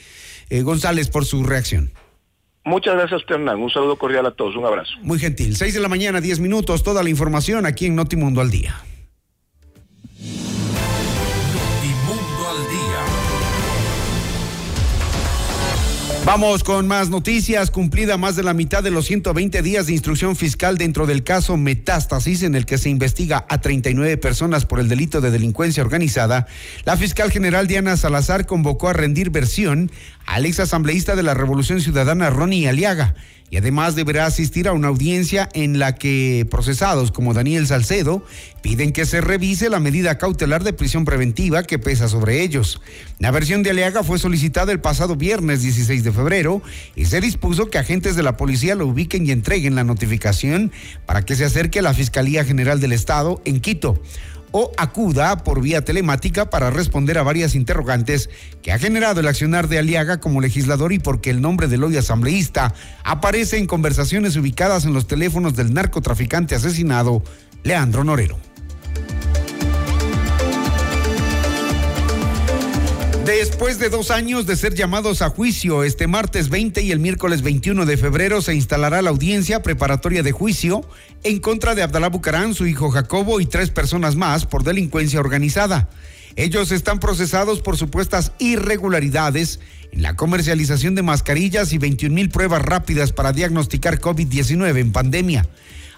González, 0.63 1.09
por 1.09 1.25
su 1.25 1.43
reacción. 1.43 1.91
Muchas 2.67 2.95
gracias 2.95 3.21
Hernán. 3.29 3.61
Un 3.61 3.69
saludo 3.69 3.95
cordial 3.95 4.25
a 4.25 4.31
todos. 4.31 4.57
Un 4.57 4.65
abrazo. 4.65 4.91
Muy 5.01 5.19
gentil. 5.19 5.55
Seis 5.55 5.73
de 5.73 5.79
la 5.79 5.87
mañana, 5.87 6.19
diez 6.19 6.41
minutos. 6.41 6.83
Toda 6.83 7.01
la 7.01 7.09
información 7.09 7.65
aquí 7.65 7.85
en 7.85 7.95
Notimundo 7.95 8.41
al 8.41 8.51
Día. 8.51 8.75
Vamos 16.27 16.65
con 16.65 16.89
más 16.89 17.09
noticias. 17.09 17.71
Cumplida 17.71 18.17
más 18.17 18.35
de 18.35 18.43
la 18.43 18.53
mitad 18.53 18.83
de 18.83 18.91
los 18.91 19.05
120 19.05 19.61
días 19.61 19.87
de 19.87 19.93
instrucción 19.93 20.35
fiscal 20.35 20.77
dentro 20.77 21.05
del 21.05 21.23
caso 21.23 21.55
Metástasis, 21.55 22.43
en 22.43 22.53
el 22.53 22.65
que 22.65 22.77
se 22.77 22.89
investiga 22.89 23.45
a 23.47 23.61
39 23.61 24.17
personas 24.17 24.65
por 24.65 24.81
el 24.81 24.89
delito 24.89 25.21
de 25.21 25.31
delincuencia 25.31 25.81
organizada, 25.81 26.45
la 26.83 26.97
fiscal 26.97 27.31
general 27.31 27.67
Diana 27.67 27.95
Salazar 27.95 28.45
convocó 28.45 28.89
a 28.89 28.93
rendir 28.93 29.29
versión 29.29 29.89
al 30.25 30.45
ex 30.45 30.59
asambleísta 30.59 31.15
de 31.15 31.23
la 31.23 31.33
Revolución 31.33 31.79
Ciudadana, 31.79 32.29
Ronnie 32.29 32.67
Aliaga 32.67 33.15
y 33.49 33.57
además 33.57 33.95
deberá 33.95 34.25
asistir 34.25 34.67
a 34.67 34.73
una 34.73 34.89
audiencia 34.89 35.47
en 35.53 35.79
la 35.79 35.95
que 35.95 36.45
procesados 36.49 37.11
como 37.11 37.33
Daniel 37.33 37.65
Salcedo 37.65 38.23
piden 38.61 38.91
que 38.91 39.05
se 39.05 39.21
revise 39.21 39.69
la 39.69 39.79
medida 39.79 40.17
cautelar 40.17 40.63
de 40.63 40.73
prisión 40.73 41.05
preventiva 41.05 41.63
que 41.63 41.79
pesa 41.79 42.09
sobre 42.09 42.43
ellos. 42.43 42.81
La 43.19 43.31
versión 43.31 43.63
de 43.63 43.69
Aliaga 43.69 44.03
fue 44.03 44.19
solicitada 44.19 44.73
el 44.73 44.81
pasado 44.81 45.15
viernes 45.15 45.61
16 45.61 46.03
de 46.03 46.11
febrero 46.11 46.16
y 46.95 47.05
se 47.05 47.21
dispuso 47.21 47.69
que 47.69 47.77
agentes 47.77 48.15
de 48.15 48.23
la 48.23 48.37
policía 48.37 48.75
lo 48.75 48.87
ubiquen 48.87 49.25
y 49.25 49.31
entreguen 49.31 49.75
la 49.75 49.83
notificación 49.83 50.71
para 51.05 51.23
que 51.23 51.35
se 51.35 51.45
acerque 51.45 51.79
a 51.79 51.83
la 51.83 51.93
Fiscalía 51.93 52.43
General 52.43 52.79
del 52.79 52.93
Estado 52.93 53.41
en 53.45 53.59
Quito 53.59 54.01
o 54.51 54.71
acuda 54.77 55.43
por 55.43 55.61
vía 55.61 55.83
telemática 55.83 56.49
para 56.49 56.71
responder 56.71 57.17
a 57.17 57.23
varias 57.23 57.53
interrogantes 57.53 58.29
que 58.61 58.71
ha 58.71 58.79
generado 58.79 59.19
el 59.19 59.27
accionar 59.27 59.67
de 59.67 59.77
Aliaga 59.77 60.19
como 60.19 60.41
legislador 60.41 60.93
y 60.93 60.99
porque 60.99 61.29
el 61.29 61.41
nombre 61.41 61.67
del 61.67 61.83
hoy 61.83 61.97
asambleísta 61.97 62.73
aparece 63.03 63.57
en 63.57 63.67
conversaciones 63.67 64.35
ubicadas 64.35 64.85
en 64.85 64.93
los 64.93 65.07
teléfonos 65.07 65.55
del 65.55 65.73
narcotraficante 65.73 66.55
asesinado 66.55 67.23
Leandro 67.63 68.03
Norero. 68.03 68.46
Después 73.27 73.77
de 73.77 73.89
dos 73.89 74.09
años 74.09 74.45
de 74.45 74.55
ser 74.55 74.73
llamados 74.73 75.21
a 75.21 75.27
juicio, 75.27 75.83
este 75.83 76.07
martes 76.07 76.47
20 76.47 76.81
y 76.81 76.93
el 76.93 77.01
miércoles 77.01 77.41
21 77.41 77.85
de 77.85 77.97
febrero 77.97 78.41
se 78.41 78.55
instalará 78.55 79.01
la 79.01 79.09
audiencia 79.09 79.61
preparatoria 79.61 80.23
de 80.23 80.31
juicio 80.31 80.89
en 81.23 81.39
contra 81.39 81.75
de 81.75 81.83
Abdalá 81.83 82.07
Bucarán, 82.07 82.53
su 82.53 82.65
hijo 82.65 82.89
Jacobo 82.89 83.41
y 83.41 83.45
tres 83.45 83.69
personas 83.69 84.15
más 84.15 84.45
por 84.45 84.63
delincuencia 84.63 85.19
organizada. 85.19 85.89
Ellos 86.37 86.71
están 86.71 87.01
procesados 87.01 87.59
por 87.59 87.75
supuestas 87.75 88.31
irregularidades 88.39 89.59
en 89.91 90.03
la 90.03 90.15
comercialización 90.15 90.95
de 90.95 91.03
mascarillas 91.03 91.73
y 91.73 91.79
21 91.79 92.15
mil 92.15 92.29
pruebas 92.29 92.61
rápidas 92.61 93.11
para 93.11 93.33
diagnosticar 93.33 93.99
COVID-19 93.99 94.79
en 94.79 94.93
pandemia. 94.93 95.45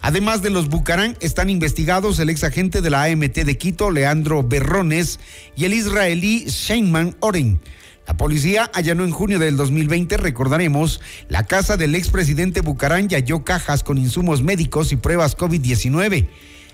Además 0.01 0.41
de 0.41 0.49
los 0.49 0.69
Bucarán, 0.69 1.17
están 1.19 1.49
investigados 1.49 2.19
el 2.19 2.29
ex 2.29 2.43
agente 2.43 2.81
de 2.81 2.89
la 2.89 3.03
AMT 3.03 3.35
de 3.35 3.57
Quito, 3.57 3.91
Leandro 3.91 4.43
Berrones, 4.43 5.19
y 5.55 5.65
el 5.65 5.73
israelí 5.73 6.45
Sheinman 6.45 7.15
Oren. 7.19 7.59
La 8.07 8.17
policía 8.17 8.71
allanó 8.73 9.03
en 9.03 9.11
junio 9.11 9.37
del 9.37 9.55
2020, 9.55 10.17
recordaremos, 10.17 10.99
la 11.27 11.43
casa 11.43 11.77
del 11.77 11.93
expresidente 11.93 12.61
Bucarán 12.61 13.07
y 13.09 13.13
halló 13.13 13.43
cajas 13.43 13.83
con 13.83 13.99
insumos 13.99 14.41
médicos 14.41 14.91
y 14.91 14.95
pruebas 14.95 15.37
COVID-19. 15.37 16.27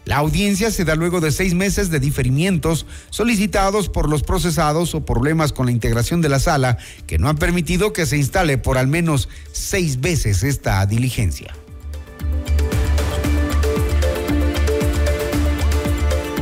La 0.05 0.17
audiencia 0.17 0.69
se 0.69 0.85
da 0.85 0.95
luego 0.95 1.19
de 1.19 1.31
seis 1.31 1.55
meses 1.55 1.89
de 1.89 1.99
diferimientos 1.99 2.85
solicitados 3.09 3.89
por 3.89 4.07
los 4.07 4.21
procesados 4.21 4.93
o 4.93 5.03
problemas 5.03 5.51
con 5.51 5.65
la 5.65 5.71
integración 5.71 6.21
de 6.21 6.29
la 6.29 6.39
sala 6.39 6.77
que 7.07 7.17
no 7.17 7.27
han 7.27 7.37
permitido 7.37 7.91
que 7.91 8.05
se 8.05 8.15
instale 8.15 8.59
por 8.59 8.77
al 8.77 8.87
menos 8.87 9.27
seis 9.51 9.99
veces 9.99 10.43
esta 10.43 10.85
diligencia. 10.85 11.55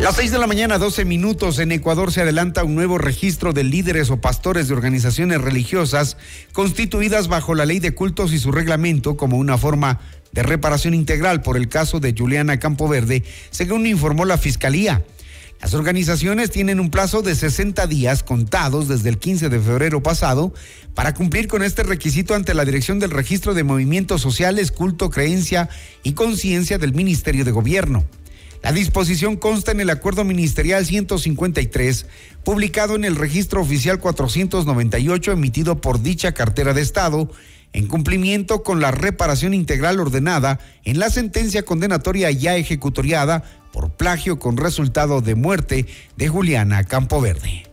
Las 0.04 0.18
seis 0.18 0.32
de 0.32 0.38
la 0.38 0.48
mañana, 0.48 0.80
12 0.80 1.06
minutos, 1.06 1.60
en 1.60 1.72
Ecuador 1.72 2.12
se 2.12 2.20
adelanta 2.20 2.66
un 2.66 2.76
nuevo 2.76 2.98
registro 2.98 3.54
de 3.54 3.64
líderes 3.64 4.10
o 4.10 4.20
pastores 4.20 4.68
de 4.68 4.74
organizaciones 4.74 5.40
religiosas 5.40 6.18
constituidas 6.52 7.30
bajo 7.30 7.56
la 7.56 7.66
ley 7.66 7.80
de 7.80 7.96
cultos 7.96 8.34
y 8.34 8.38
su 8.38 8.52
reglamento 8.52 9.16
como 9.16 9.38
una 9.38 9.58
forma 9.58 10.02
de 10.34 10.44
reparación 10.44 10.94
integral 10.94 11.42
por 11.42 11.56
el 11.56 11.70
caso 11.70 12.02
de 12.02 12.14
Juliana 12.14 12.60
Campoverde, 12.60 13.24
según 13.50 13.88
informó 13.88 14.26
la 14.26 14.38
Fiscalía. 14.38 15.06
Las 15.62 15.74
organizaciones 15.74 16.52
tienen 16.52 16.82
un 16.82 16.92
plazo 16.92 17.22
de 17.22 17.34
60 17.34 17.88
días 17.88 18.24
contados 18.24 18.90
desde 18.90 19.08
el 19.08 19.20
15 19.20 19.48
de 19.48 19.60
febrero 19.62 20.04
pasado 20.04 20.54
para 20.96 21.14
cumplir 21.14 21.48
con 21.48 21.64
este 21.64 21.82
requisito 21.82 22.36
ante 22.36 22.54
la 22.54 22.66
Dirección 22.66 23.00
del 23.00 23.12
Registro 23.12 23.54
de 23.54 23.64
Movimientos 23.64 24.20
Sociales, 24.20 24.74
Culto, 24.74 25.10
Creencia 25.10 25.70
y 26.04 26.12
Conciencia 26.12 26.78
del 26.78 26.94
Ministerio 26.94 27.46
de 27.46 27.52
Gobierno. 27.52 28.04
La 28.64 28.72
disposición 28.72 29.36
consta 29.36 29.74
en 29.74 29.82
el 29.82 29.90
Acuerdo 29.90 30.24
Ministerial 30.24 30.86
153, 30.86 32.06
publicado 32.46 32.96
en 32.96 33.04
el 33.04 33.18
Registro 33.18 33.62
Oficial 33.62 34.00
498, 34.00 35.34
emitido 35.34 35.82
por 35.82 36.02
dicha 36.02 36.32
cartera 36.32 36.74
de 36.74 36.82
Estado, 36.82 37.30
en 37.74 37.88
cumplimiento 37.88 38.64
con 38.64 38.80
la 38.80 38.92
reparación 38.92 39.54
integral 39.54 40.00
ordenada 40.00 40.62
en 40.86 40.98
la 40.98 41.10
sentencia 41.10 41.64
condenatoria 41.64 42.32
ya 42.32 42.56
ejecutoriada 42.56 43.44
por 43.74 43.98
plagio 43.98 44.40
con 44.40 44.56
resultado 44.56 45.20
de 45.20 45.36
muerte 45.36 45.86
de 46.16 46.30
Juliana 46.30 46.86
Campoverde. 46.86 47.64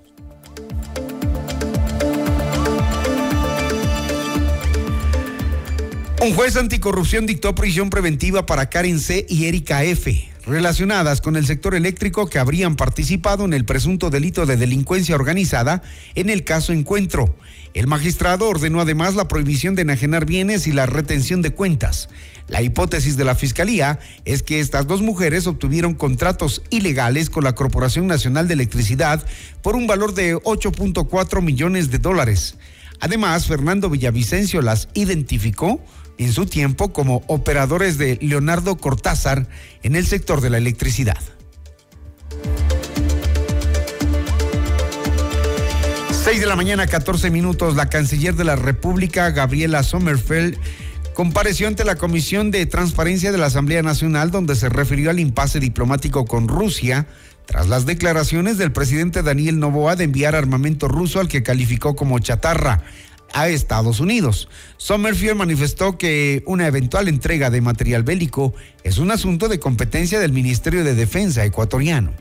Un 6.20 6.34
juez 6.34 6.56
anticorrupción 6.56 7.26
dictó 7.26 7.54
prisión 7.54 7.90
preventiva 7.90 8.44
para 8.44 8.68
Karen 8.68 8.98
C. 8.98 9.24
y 9.28 9.44
Erika 9.44 9.84
F 9.84 10.29
relacionadas 10.46 11.20
con 11.20 11.36
el 11.36 11.46
sector 11.46 11.74
eléctrico 11.74 12.28
que 12.28 12.38
habrían 12.38 12.76
participado 12.76 13.44
en 13.44 13.52
el 13.52 13.64
presunto 13.64 14.10
delito 14.10 14.46
de 14.46 14.56
delincuencia 14.56 15.14
organizada 15.14 15.82
en 16.14 16.30
el 16.30 16.44
caso 16.44 16.72
Encuentro. 16.72 17.36
El 17.72 17.86
magistrado 17.86 18.48
ordenó 18.48 18.80
además 18.80 19.14
la 19.14 19.28
prohibición 19.28 19.74
de 19.74 19.82
enajenar 19.82 20.26
bienes 20.26 20.66
y 20.66 20.72
la 20.72 20.86
retención 20.86 21.40
de 21.40 21.52
cuentas. 21.52 22.08
La 22.48 22.62
hipótesis 22.62 23.16
de 23.16 23.24
la 23.24 23.36
Fiscalía 23.36 24.00
es 24.24 24.42
que 24.42 24.58
estas 24.58 24.88
dos 24.88 25.02
mujeres 25.02 25.46
obtuvieron 25.46 25.94
contratos 25.94 26.62
ilegales 26.70 27.30
con 27.30 27.44
la 27.44 27.54
Corporación 27.54 28.08
Nacional 28.08 28.48
de 28.48 28.54
Electricidad 28.54 29.24
por 29.62 29.76
un 29.76 29.86
valor 29.86 30.14
de 30.14 30.34
8.4 30.34 31.42
millones 31.42 31.90
de 31.92 31.98
dólares. 31.98 32.56
Además, 32.98 33.46
Fernando 33.46 33.88
Villavicencio 33.88 34.62
las 34.62 34.88
identificó 34.94 35.80
en 36.20 36.34
su 36.34 36.44
tiempo 36.44 36.92
como 36.92 37.22
operadores 37.28 37.96
de 37.96 38.18
Leonardo 38.20 38.76
Cortázar 38.76 39.46
en 39.82 39.96
el 39.96 40.06
sector 40.06 40.42
de 40.42 40.50
la 40.50 40.58
electricidad. 40.58 41.16
6 46.22 46.40
de 46.40 46.46
la 46.46 46.56
mañana, 46.56 46.86
14 46.86 47.30
minutos, 47.30 47.74
la 47.74 47.88
canciller 47.88 48.34
de 48.34 48.44
la 48.44 48.54
República, 48.54 49.30
Gabriela 49.30 49.82
Sommerfeld, 49.82 50.58
compareció 51.14 51.66
ante 51.66 51.86
la 51.86 51.96
Comisión 51.96 52.50
de 52.50 52.66
Transparencia 52.66 53.32
de 53.32 53.38
la 53.38 53.46
Asamblea 53.46 53.82
Nacional, 53.82 54.30
donde 54.30 54.56
se 54.56 54.68
refirió 54.68 55.08
al 55.08 55.20
impasse 55.20 55.58
diplomático 55.58 56.26
con 56.26 56.48
Rusia, 56.48 57.06
tras 57.46 57.66
las 57.68 57.86
declaraciones 57.86 58.58
del 58.58 58.72
presidente 58.72 59.22
Daniel 59.22 59.58
Novoa 59.58 59.96
de 59.96 60.04
enviar 60.04 60.36
armamento 60.36 60.86
ruso 60.86 61.18
al 61.18 61.28
que 61.28 61.42
calificó 61.42 61.96
como 61.96 62.18
chatarra 62.18 62.82
a 63.32 63.48
Estados 63.48 64.00
Unidos. 64.00 64.48
Sommerfield 64.76 65.36
manifestó 65.36 65.98
que 65.98 66.42
una 66.46 66.66
eventual 66.66 67.08
entrega 67.08 67.50
de 67.50 67.60
material 67.60 68.02
bélico 68.02 68.54
es 68.84 68.98
un 68.98 69.10
asunto 69.10 69.48
de 69.48 69.60
competencia 69.60 70.18
del 70.18 70.32
Ministerio 70.32 70.84
de 70.84 70.94
Defensa 70.94 71.44
ecuatoriano. 71.44 72.12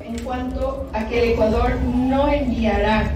En 0.00 0.18
cuanto 0.20 0.90
a 0.92 1.08
que 1.08 1.22
el 1.22 1.28
Ecuador 1.30 1.78
no 1.82 2.32
enviará 2.32 3.12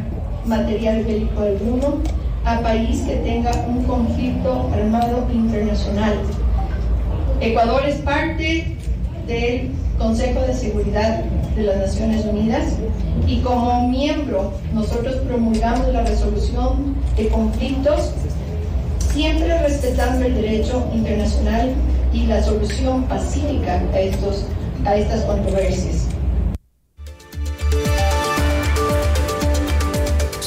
material 0.46 1.04
bélico 1.04 1.40
alguno 1.40 2.02
a 2.44 2.60
país 2.60 3.00
que 3.00 3.16
tenga 3.16 3.52
un 3.66 3.84
conflicto 3.84 4.70
armado 4.74 5.26
internacional. 5.32 6.18
Ecuador 7.40 7.84
es 7.86 7.96
parte 7.96 8.76
del 9.26 9.70
Consejo 9.98 10.40
de 10.40 10.54
Seguridad 10.54 11.24
de 11.56 11.62
las 11.62 11.76
Naciones 11.76 12.24
Unidas 12.24 12.64
y 13.26 13.40
como 13.40 13.88
miembro 13.88 14.52
nosotros 14.72 15.16
promulgamos 15.26 15.88
la 15.88 16.02
resolución 16.02 16.96
de 17.16 17.28
conflictos 17.28 18.10
siempre 19.14 19.58
respetando 19.60 20.26
el 20.26 20.34
derecho 20.34 20.88
internacional 20.92 21.72
y 22.12 22.26
la 22.26 22.42
solución 22.42 23.04
pacífica 23.04 23.80
a, 23.92 24.00
estos, 24.00 24.46
a 24.84 24.96
estas 24.96 25.22
controversias. 25.22 26.03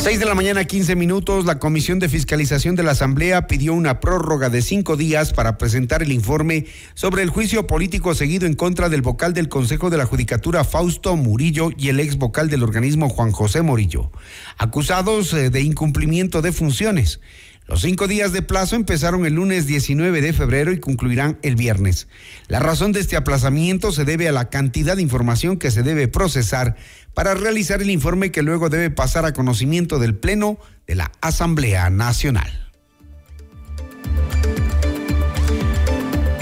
6 0.07 0.19
de 0.19 0.25
la 0.25 0.35
mañana, 0.35 0.63
15 0.63 0.95
minutos, 0.95 1.43
la 1.43 1.59
Comisión 1.59 1.99
de 1.99 2.07
Fiscalización 2.07 2.77
de 2.77 2.83
la 2.83 2.91
Asamblea 2.91 3.45
pidió 3.45 3.73
una 3.73 3.99
prórroga 3.99 4.49
de 4.49 4.61
cinco 4.61 4.95
días 4.95 5.33
para 5.33 5.57
presentar 5.57 6.01
el 6.01 6.13
informe 6.13 6.65
sobre 6.93 7.23
el 7.23 7.29
juicio 7.29 7.67
político 7.67 8.15
seguido 8.15 8.47
en 8.47 8.53
contra 8.53 8.87
del 8.87 9.01
vocal 9.01 9.33
del 9.33 9.49
Consejo 9.49 9.89
de 9.89 9.97
la 9.97 10.05
Judicatura 10.05 10.63
Fausto 10.63 11.17
Murillo 11.17 11.71
y 11.77 11.89
el 11.89 11.99
ex 11.99 12.15
vocal 12.15 12.49
del 12.49 12.63
organismo 12.63 13.09
Juan 13.09 13.33
José 13.33 13.63
Murillo, 13.63 14.13
acusados 14.57 15.33
eh, 15.33 15.49
de 15.49 15.59
incumplimiento 15.59 16.41
de 16.41 16.53
funciones. 16.53 17.19
Los 17.67 17.81
cinco 17.81 18.07
días 18.07 18.31
de 18.31 18.41
plazo 18.41 18.77
empezaron 18.77 19.25
el 19.25 19.33
lunes 19.33 19.67
19 19.67 20.21
de 20.21 20.31
febrero 20.31 20.71
y 20.71 20.79
concluirán 20.79 21.37
el 21.41 21.57
viernes. 21.57 22.07
La 22.47 22.59
razón 22.59 22.93
de 22.93 23.01
este 23.01 23.17
aplazamiento 23.17 23.91
se 23.91 24.05
debe 24.05 24.29
a 24.29 24.31
la 24.31 24.49
cantidad 24.49 24.95
de 24.95 25.01
información 25.01 25.57
que 25.57 25.69
se 25.69 25.83
debe 25.83 26.07
procesar 26.07 26.77
para 27.17 27.33
realizar 27.33 27.81
el 27.81 27.89
informe 27.89 28.29
que 28.29 28.43
luego 28.43 28.69
debe 28.69 28.91
pasar 28.91 29.25
a 29.25 29.33
conocimiento 29.33 29.97
del 29.97 30.13
Pleno 30.13 30.59
de 30.85 30.93
la 30.93 31.11
Asamblea 31.19 31.89
Nacional. 31.89 32.69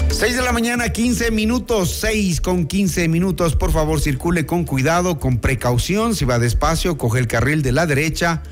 6 0.09 0.35
de 0.35 0.41
la 0.41 0.51
mañana, 0.51 0.89
15 0.89 1.31
minutos, 1.31 1.91
6 2.01 2.41
con 2.41 2.67
15 2.67 3.07
minutos. 3.07 3.55
Por 3.55 3.71
favor, 3.71 4.01
circule 4.01 4.45
con 4.45 4.65
cuidado, 4.65 5.17
con 5.17 5.37
precaución. 5.37 6.13
Si 6.13 6.25
va 6.25 6.39
despacio, 6.39 6.97
coge 6.97 7.19
el 7.19 7.27
carril 7.27 7.61
de 7.61 7.71
la 7.71 7.85
derecha 7.85 8.43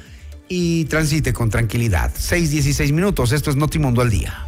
y 0.48 0.86
transite 0.86 1.34
con 1.34 1.50
tranquilidad. 1.50 2.10
6, 2.18 2.52
16 2.52 2.94
minutos. 2.94 3.34
Esto 3.34 3.50
es 3.50 3.58
Notimundo 3.58 4.02
al 4.02 4.10
día. 4.10 4.48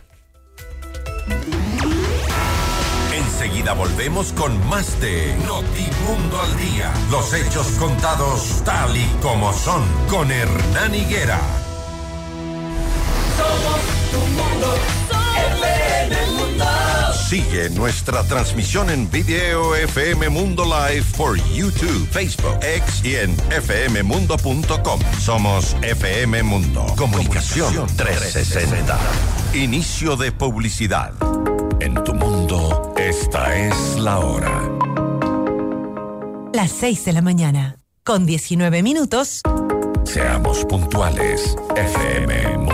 Enseguida 3.12 3.72
volvemos 3.72 4.32
con 4.32 4.68
más 4.68 5.00
de 5.00 5.34
Notimundo 5.46 6.40
al 6.40 6.56
Día. 6.56 6.92
Los 7.10 7.32
hechos 7.34 7.66
contados 7.78 8.62
tal 8.64 8.96
y 8.96 9.06
como 9.20 9.52
son 9.52 9.82
con 10.08 10.30
Hernán 10.30 10.94
Higuera. 10.94 11.40
Somos 13.36 14.03
Sigue 17.34 17.68
nuestra 17.70 18.22
transmisión 18.22 18.90
en 18.90 19.10
video 19.10 19.74
FM 19.74 20.28
Mundo 20.28 20.64
Live 20.64 21.04
por 21.16 21.36
YouTube, 21.52 22.06
Facebook, 22.12 22.58
X 22.62 23.04
y 23.04 23.16
en 23.16 23.34
fmmundo.com. 23.34 25.00
Somos 25.18 25.74
FM 25.82 26.44
Mundo. 26.44 26.86
Comunicación 26.96 27.88
360. 27.96 28.96
Inicio 29.54 30.16
de 30.16 30.30
publicidad. 30.30 31.12
En 31.80 31.94
tu 32.04 32.14
mundo, 32.14 32.94
esta 32.96 33.56
es 33.56 33.96
la 33.96 34.20
hora. 34.20 34.70
Las 36.52 36.70
6 36.70 37.04
de 37.06 37.12
la 37.14 37.20
mañana, 37.20 37.80
con 38.04 38.26
19 38.26 38.84
minutos. 38.84 39.40
Seamos 40.04 40.64
puntuales, 40.66 41.56
FM 41.74 42.58
Mundo. 42.58 42.73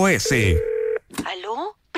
¿Aló? 0.00 0.69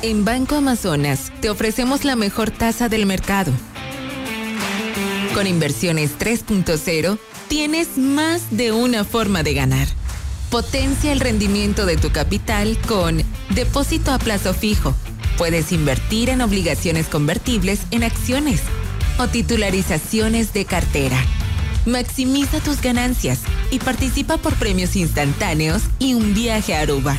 En 0.00 0.24
Banco 0.24 0.54
Amazonas 0.54 1.30
te 1.42 1.50
ofrecemos 1.50 2.04
la 2.04 2.16
mejor 2.16 2.50
tasa 2.50 2.88
del 2.88 3.04
mercado. 3.04 3.52
Con 5.34 5.46
inversiones 5.46 6.18
3.0 6.18 7.18
tienes 7.46 7.98
más 7.98 8.42
de 8.50 8.72
una 8.72 9.04
forma 9.04 9.42
de 9.42 9.52
ganar. 9.52 9.86
Potencia 10.50 11.12
el 11.12 11.20
rendimiento 11.20 11.84
de 11.84 11.98
tu 11.98 12.10
capital 12.10 12.78
con 12.88 13.22
depósito 13.50 14.12
a 14.12 14.18
plazo 14.18 14.54
fijo. 14.54 14.94
Puedes 15.36 15.72
invertir 15.72 16.30
en 16.30 16.40
obligaciones 16.40 17.06
convertibles 17.06 17.80
en 17.90 18.04
acciones 18.04 18.62
o 19.18 19.28
titularizaciones 19.28 20.54
de 20.54 20.64
cartera. 20.64 21.22
Maximiza 21.84 22.60
tus 22.60 22.80
ganancias 22.80 23.40
y 23.70 23.78
participa 23.78 24.38
por 24.38 24.54
premios 24.54 24.96
instantáneos 24.96 25.82
y 25.98 26.14
un 26.14 26.32
viaje 26.32 26.74
a 26.74 26.80
Aruba. 26.80 27.18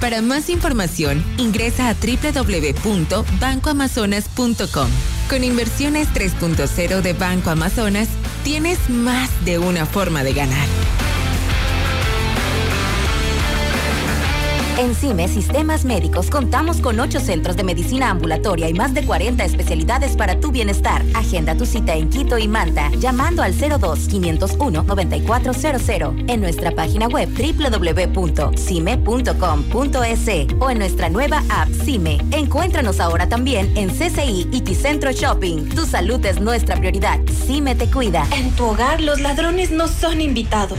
Para 0.00 0.22
más 0.22 0.48
información, 0.48 1.24
ingresa 1.38 1.88
a 1.88 1.94
www.bancoamazonas.com. 1.94 4.88
Con 5.28 5.44
inversiones 5.44 6.08
3.0 6.14 7.02
de 7.02 7.12
Banco 7.12 7.50
Amazonas, 7.50 8.08
tienes 8.44 8.88
más 8.88 9.28
de 9.44 9.58
una 9.58 9.84
forma 9.86 10.22
de 10.22 10.32
ganar. 10.32 10.68
En 14.78 14.94
CIME 14.94 15.26
Sistemas 15.26 15.84
Médicos 15.84 16.30
contamos 16.30 16.80
con 16.80 17.00
8 17.00 17.18
centros 17.18 17.56
de 17.56 17.64
medicina 17.64 18.10
ambulatoria 18.10 18.68
y 18.68 18.74
más 18.74 18.94
de 18.94 19.04
40 19.04 19.44
especialidades 19.44 20.14
para 20.14 20.38
tu 20.38 20.52
bienestar. 20.52 21.02
Agenda 21.14 21.56
tu 21.56 21.66
cita 21.66 21.96
en 21.96 22.08
Quito 22.08 22.38
y 22.38 22.46
Manta 22.46 22.88
llamando 23.00 23.42
al 23.42 23.54
02-501-9400 23.54 26.30
en 26.30 26.40
nuestra 26.40 26.70
página 26.70 27.08
web 27.08 27.28
www.cime.com.es 27.28 30.28
o 30.60 30.70
en 30.70 30.78
nuestra 30.78 31.08
nueva 31.08 31.42
app 31.50 31.68
CIME. 31.84 32.18
Encuéntranos 32.30 33.00
ahora 33.00 33.28
también 33.28 33.76
en 33.76 33.90
CCI 33.90 34.46
y 34.52 34.60
Ticentro 34.60 35.10
Shopping. 35.10 35.70
Tu 35.70 35.86
salud 35.86 36.24
es 36.24 36.40
nuestra 36.40 36.76
prioridad. 36.76 37.18
CIME 37.48 37.74
te 37.74 37.90
cuida. 37.90 38.24
En 38.30 38.52
tu 38.52 38.66
hogar 38.66 39.00
los 39.00 39.20
ladrones 39.20 39.72
no 39.72 39.88
son 39.88 40.20
invitados. 40.20 40.78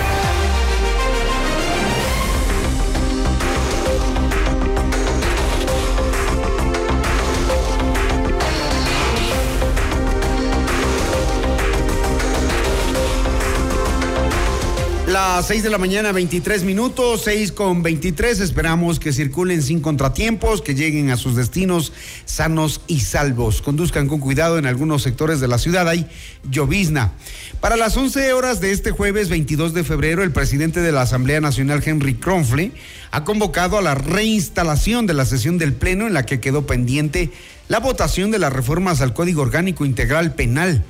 Las 15.11 15.47
6 15.47 15.63
de 15.63 15.69
la 15.69 15.77
mañana, 15.77 16.13
23 16.13 16.63
minutos, 16.63 17.23
6 17.25 17.51
con 17.51 17.83
23. 17.83 18.39
Esperamos 18.39 18.97
que 18.97 19.11
circulen 19.11 19.61
sin 19.61 19.81
contratiempos, 19.81 20.61
que 20.61 20.73
lleguen 20.73 21.09
a 21.09 21.17
sus 21.17 21.35
destinos 21.35 21.91
sanos 22.23 22.79
y 22.87 23.01
salvos. 23.01 23.61
Conduzcan 23.61 24.07
con 24.07 24.21
cuidado 24.21 24.57
en 24.57 24.65
algunos 24.65 25.03
sectores 25.03 25.41
de 25.41 25.49
la 25.49 25.57
ciudad. 25.57 25.89
Hay 25.89 26.07
llovizna. 26.49 27.11
Para 27.59 27.75
las 27.75 27.97
11 27.97 28.31
horas 28.31 28.61
de 28.61 28.71
este 28.71 28.91
jueves 28.91 29.27
22 29.27 29.73
de 29.73 29.83
febrero, 29.83 30.23
el 30.23 30.31
presidente 30.31 30.79
de 30.79 30.93
la 30.93 31.01
Asamblea 31.01 31.41
Nacional, 31.41 31.83
Henry 31.85 32.13
Kronfle, 32.13 32.71
ha 33.11 33.25
convocado 33.25 33.77
a 33.77 33.81
la 33.81 33.95
reinstalación 33.95 35.07
de 35.07 35.13
la 35.13 35.25
sesión 35.25 35.57
del 35.57 35.73
Pleno 35.73 36.07
en 36.07 36.13
la 36.13 36.25
que 36.25 36.39
quedó 36.39 36.65
pendiente 36.65 37.31
la 37.67 37.81
votación 37.81 38.31
de 38.31 38.39
las 38.39 38.53
reformas 38.53 39.01
al 39.01 39.13
Código 39.13 39.41
Orgánico 39.41 39.83
Integral 39.83 40.35
Penal 40.35 40.85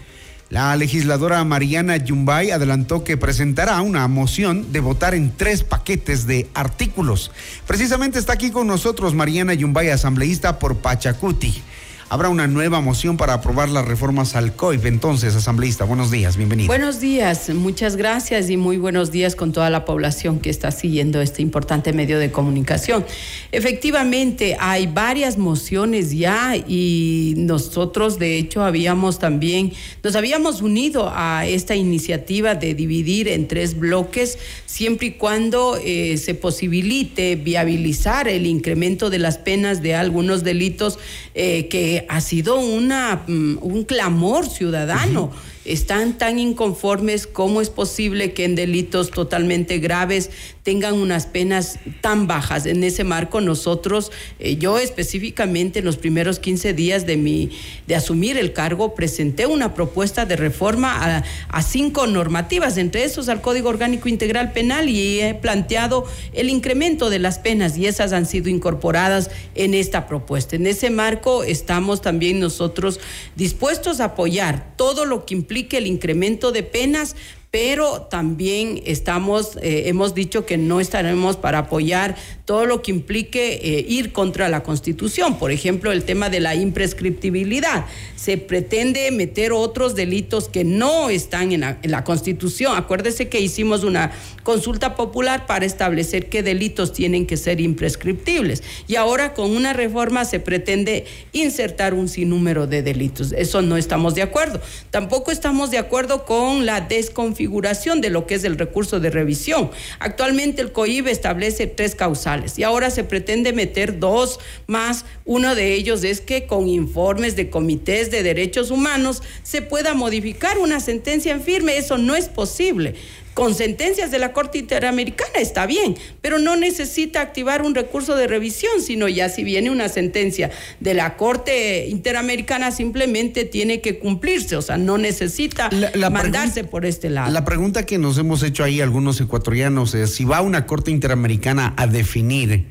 La 0.52 0.76
legisladora 0.76 1.42
Mariana 1.46 1.96
Yumbay 1.96 2.52
adelantó 2.52 3.06
que 3.06 3.16
presentará 3.16 3.82
una 3.82 4.06
moción 4.10 4.74
de 4.74 4.82
votar 4.82 5.16
en 5.16 5.32
tres 5.32 5.64
paquetes 5.64 6.28
de 6.28 6.50
artículos. 6.54 7.32
Precisamente 7.66 8.20
está 8.20 8.34
aquí 8.34 8.52
con 8.52 8.68
nosotros 8.68 9.14
Mariana 9.14 9.54
Yumbay, 9.54 9.92
asambleísta 9.92 10.60
por 10.60 10.76
Pachacuti 10.76 11.64
habrá 12.12 12.28
una 12.28 12.46
nueva 12.46 12.82
moción 12.82 13.16
para 13.16 13.36
aprobar 13.36 13.70
las 13.70 13.88
reformas 13.88 14.36
al 14.36 14.54
COIP. 14.54 14.86
Entonces, 14.86 15.34
asambleísta, 15.34 15.86
buenos 15.86 16.12
días, 16.12 16.36
bienvenido. 16.36 16.68
Buenos 16.68 17.00
días, 17.00 17.50
muchas 17.52 17.96
gracias 17.96 18.50
y 18.50 18.58
muy 18.58 18.76
buenos 18.76 19.12
días 19.12 19.38
con 19.38 19.54
toda 19.54 19.70
la 19.70 19.86
población 19.86 20.42
que 20.42 20.50
está 20.50 20.72
siguiendo 20.72 21.22
este 21.22 21.42
importante 21.42 21.94
medio 21.94 22.20
de 22.20 22.30
comunicación. 22.30 23.06
Efectivamente, 23.54 24.58
hay 24.60 24.88
varias 24.88 25.38
mociones 25.38 26.12
ya 26.12 26.58
y 26.58 27.34
nosotros, 27.38 28.20
de 28.20 28.38
hecho, 28.38 28.66
habíamos 28.66 29.18
también, 29.18 29.72
nos 30.04 30.18
habíamos 30.18 30.62
unido 30.62 31.10
a 31.16 31.48
esta 31.48 31.76
iniciativa 31.76 32.56
de 32.56 32.74
dividir 32.74 33.30
en 33.30 33.48
tres 33.48 33.80
bloques, 33.80 34.38
siempre 34.66 35.08
y 35.08 35.12
cuando 35.12 35.80
eh, 35.82 36.18
se 36.18 36.34
posibilite 36.34 37.38
viabilizar 37.38 38.28
el 38.28 38.48
incremento 38.48 39.10
de 39.10 39.20
las 39.20 39.38
penas 39.38 39.82
de 39.82 39.96
algunos 39.96 40.44
delitos 40.44 41.00
eh, 41.36 41.70
que 41.70 42.01
ha 42.08 42.22
sido 42.22 42.60
una, 42.60 43.24
mm, 43.28 43.58
un 43.62 43.84
clamor 43.84 44.48
ciudadano 44.48 45.32
están 45.64 46.18
tan 46.18 46.40
inconformes 46.40 47.28
cómo 47.28 47.62
es 47.62 47.70
posible 47.70 48.34
que 48.34 48.46
en 48.46 48.56
delitos 48.56 49.12
totalmente 49.12 49.78
graves 49.78 50.32
tengan 50.64 50.94
unas 50.96 51.26
penas 51.26 51.80
tan 52.02 52.28
bajas. 52.28 52.66
En 52.66 52.84
ese 52.84 53.04
marco 53.04 53.42
nosotros, 53.42 54.12
eh, 54.40 54.58
yo 54.58 54.80
específicamente 54.80 55.80
en 55.80 55.86
los 55.86 55.98
primeros 55.98 56.40
15 56.40 56.74
días 56.74 57.06
de, 57.06 57.18
mi, 57.18 57.52
de 57.88 57.96
asumir 57.96 58.38
el 58.38 58.54
cargo, 58.54 58.96
presenté 58.96 59.46
una 59.46 59.74
propuesta 59.74 60.26
de 60.26 60.36
reforma 60.36 61.24
a, 61.50 61.62
cinco 61.62 62.08
normativas, 62.08 62.78
entre 62.78 63.04
esos 63.04 63.30
al 63.30 63.42
Código 63.42 63.70
Orgánico 63.70 64.10
Integral 64.10 64.52
Penal 64.52 64.90
y 64.90 65.22
he 65.22 65.36
planteado 65.36 66.06
el 66.34 66.50
incremento 66.50 67.10
de 67.10 67.20
las 67.20 67.40
penas 67.40 67.78
y 67.78 67.86
esas 67.86 68.14
han 68.14 68.26
sido 68.26 68.50
incorporadas 68.50 69.30
en 69.56 69.74
esta 69.74 70.08
propuesta. 70.08 70.56
En 70.56 70.68
ese 70.68 70.90
marco 70.90 71.44
estamos 71.44 72.02
también 72.02 72.40
nosotros 72.40 73.00
dispuestos 73.36 74.00
a 74.00 74.06
apoyar 74.06 74.74
todo 74.76 75.06
lo 75.06 75.26
que 75.26 75.36
implica 75.36 75.51
implique 75.52 75.78
el 75.78 75.88
incremento 75.88 76.54
de 76.54 76.64
penas 76.64 77.18
pero 77.52 78.04
también 78.04 78.82
estamos, 78.86 79.58
eh, 79.62 79.90
hemos 79.90 80.16
dicho 80.16 80.46
que 80.46 80.58
no 80.58 80.80
estaremos 80.80 81.36
para 81.36 81.58
apoyar 81.58 82.16
todo 82.46 82.66
lo 82.66 82.82
que 82.82 82.92
implique 82.92 83.60
eh, 83.62 83.86
ir 83.90 84.14
contra 84.14 84.48
la 84.48 84.64
Constitución. 84.64 85.38
Por 85.38 85.52
ejemplo, 85.52 85.92
el 85.92 86.06
tema 86.06 86.30
de 86.30 86.40
la 86.40 86.56
imprescriptibilidad. 86.56 87.86
Se 88.16 88.38
pretende 88.38 89.12
meter 89.12 89.52
otros 89.52 89.96
delitos 89.96 90.48
que 90.48 90.64
no 90.64 91.10
están 91.10 91.52
en 91.52 91.62
la, 91.62 92.04
Constitución. 92.06 92.78
Acuérdese 92.78 93.28
que 93.28 93.42
hicimos 93.42 93.84
una 93.84 94.12
consulta 94.44 94.96
popular 94.96 95.46
para 95.46 95.66
establecer 95.66 96.30
qué 96.30 96.44
delitos 96.44 96.94
tienen 96.94 97.26
que 97.26 97.36
ser 97.36 97.60
imprescriptibles. 97.60 98.64
Y 98.88 98.96
ahora 98.96 99.34
con 99.34 99.52
una 99.52 99.74
reforma 99.74 100.24
se 100.24 100.40
pretende 100.40 101.06
insertar 101.34 101.94
un 101.94 102.08
sinnúmero 102.08 102.66
de 102.66 102.82
delitos. 102.82 103.34
Eso 103.34 103.62
no 103.62 103.76
estamos 103.76 104.16
de 104.16 104.22
acuerdo. 104.22 104.62
Tampoco 104.90 105.32
estamos 105.32 105.70
de 105.72 105.80
acuerdo 105.80 106.26
con 106.26 106.66
la 106.66 106.80
desconfianza 106.82 107.41
configuración 107.42 108.02
de 108.02 108.12
lo 108.12 108.28
que 108.28 108.36
es 108.36 108.44
el 108.44 108.56
recurso 108.56 109.00
de 109.00 109.10
revisión. 109.10 109.72
Actualmente 109.98 110.62
el 110.62 110.72
COIB 110.72 111.08
establece 111.08 111.66
tres 111.66 111.96
causales 111.96 112.60
y 112.60 112.64
ahora 112.64 112.92
se 112.92 113.04
pretende 113.04 113.52
meter 113.52 113.98
dos 113.98 114.40
más. 114.68 115.06
Uno 115.26 115.56
de 115.56 115.74
ellos 115.74 116.04
es 116.04 116.22
que 116.22 116.46
con 116.46 116.68
informes 116.68 117.36
de 117.36 117.50
comités 117.50 118.12
de 118.12 118.22
derechos 118.22 118.70
humanos 118.70 119.24
se 119.42 119.64
pueda 119.64 119.96
modificar 119.96 120.60
una 120.60 120.80
sentencia 120.80 121.32
en 121.32 121.42
firme. 121.42 121.78
Eso 121.78 121.98
no 121.98 122.16
es 122.16 122.30
posible 122.30 122.94
con 123.34 123.56
sentencias 123.56 124.12
de 124.12 124.20
la 124.20 124.34
Corte 124.34 124.58
Interamericana 124.58 125.40
está 125.40 125.66
bien, 125.66 125.98
pero 126.22 126.40
no 126.40 126.56
necesita 126.56 127.22
activar 127.22 127.62
un 127.62 127.76
recurso 127.76 128.16
de 128.16 128.28
revisión, 128.28 128.82
sino 128.82 129.08
ya 129.08 129.30
si 129.30 129.44
viene 129.44 129.70
una 129.70 129.90
sentencia 129.90 130.52
de 130.80 130.94
la 130.94 131.16
Corte 131.16 131.88
Interamericana 131.88 132.72
simplemente 132.72 133.46
tiene 133.46 133.82
que 133.82 134.00
cumplirse, 134.00 134.56
o 134.56 134.62
sea, 134.62 134.78
no 134.78 134.98
necesita 134.98 135.70
mandarse 136.12 136.64
por 136.64 136.86
este 136.86 137.10
lado. 137.10 137.32
La 137.32 137.46
pregunta 137.46 137.86
que 137.86 137.98
nos 137.98 138.18
hemos 138.18 138.44
hecho 138.44 138.64
ahí 138.64 138.82
algunos 138.82 139.20
ecuatorianos 139.22 139.94
es 139.96 140.14
si 140.14 140.26
va 140.26 140.42
una 140.42 140.66
Corte 140.66 140.92
Interamericana 140.92 141.74
a 141.78 141.88
definir 141.88 142.68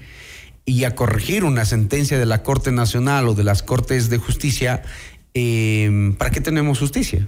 y 0.66 0.84
a 0.84 0.94
corregir 0.94 1.44
una 1.44 1.64
sentencia 1.64 2.18
de 2.18 2.26
la 2.26 2.42
Corte 2.42 2.70
Nacional 2.70 3.28
o 3.28 3.34
de 3.34 3.44
las 3.44 3.62
Cortes 3.62 4.10
de 4.10 4.18
Justicia, 4.18 4.82
eh, 5.34 6.14
¿para 6.18 6.30
qué 6.30 6.40
tenemos 6.40 6.78
justicia? 6.78 7.26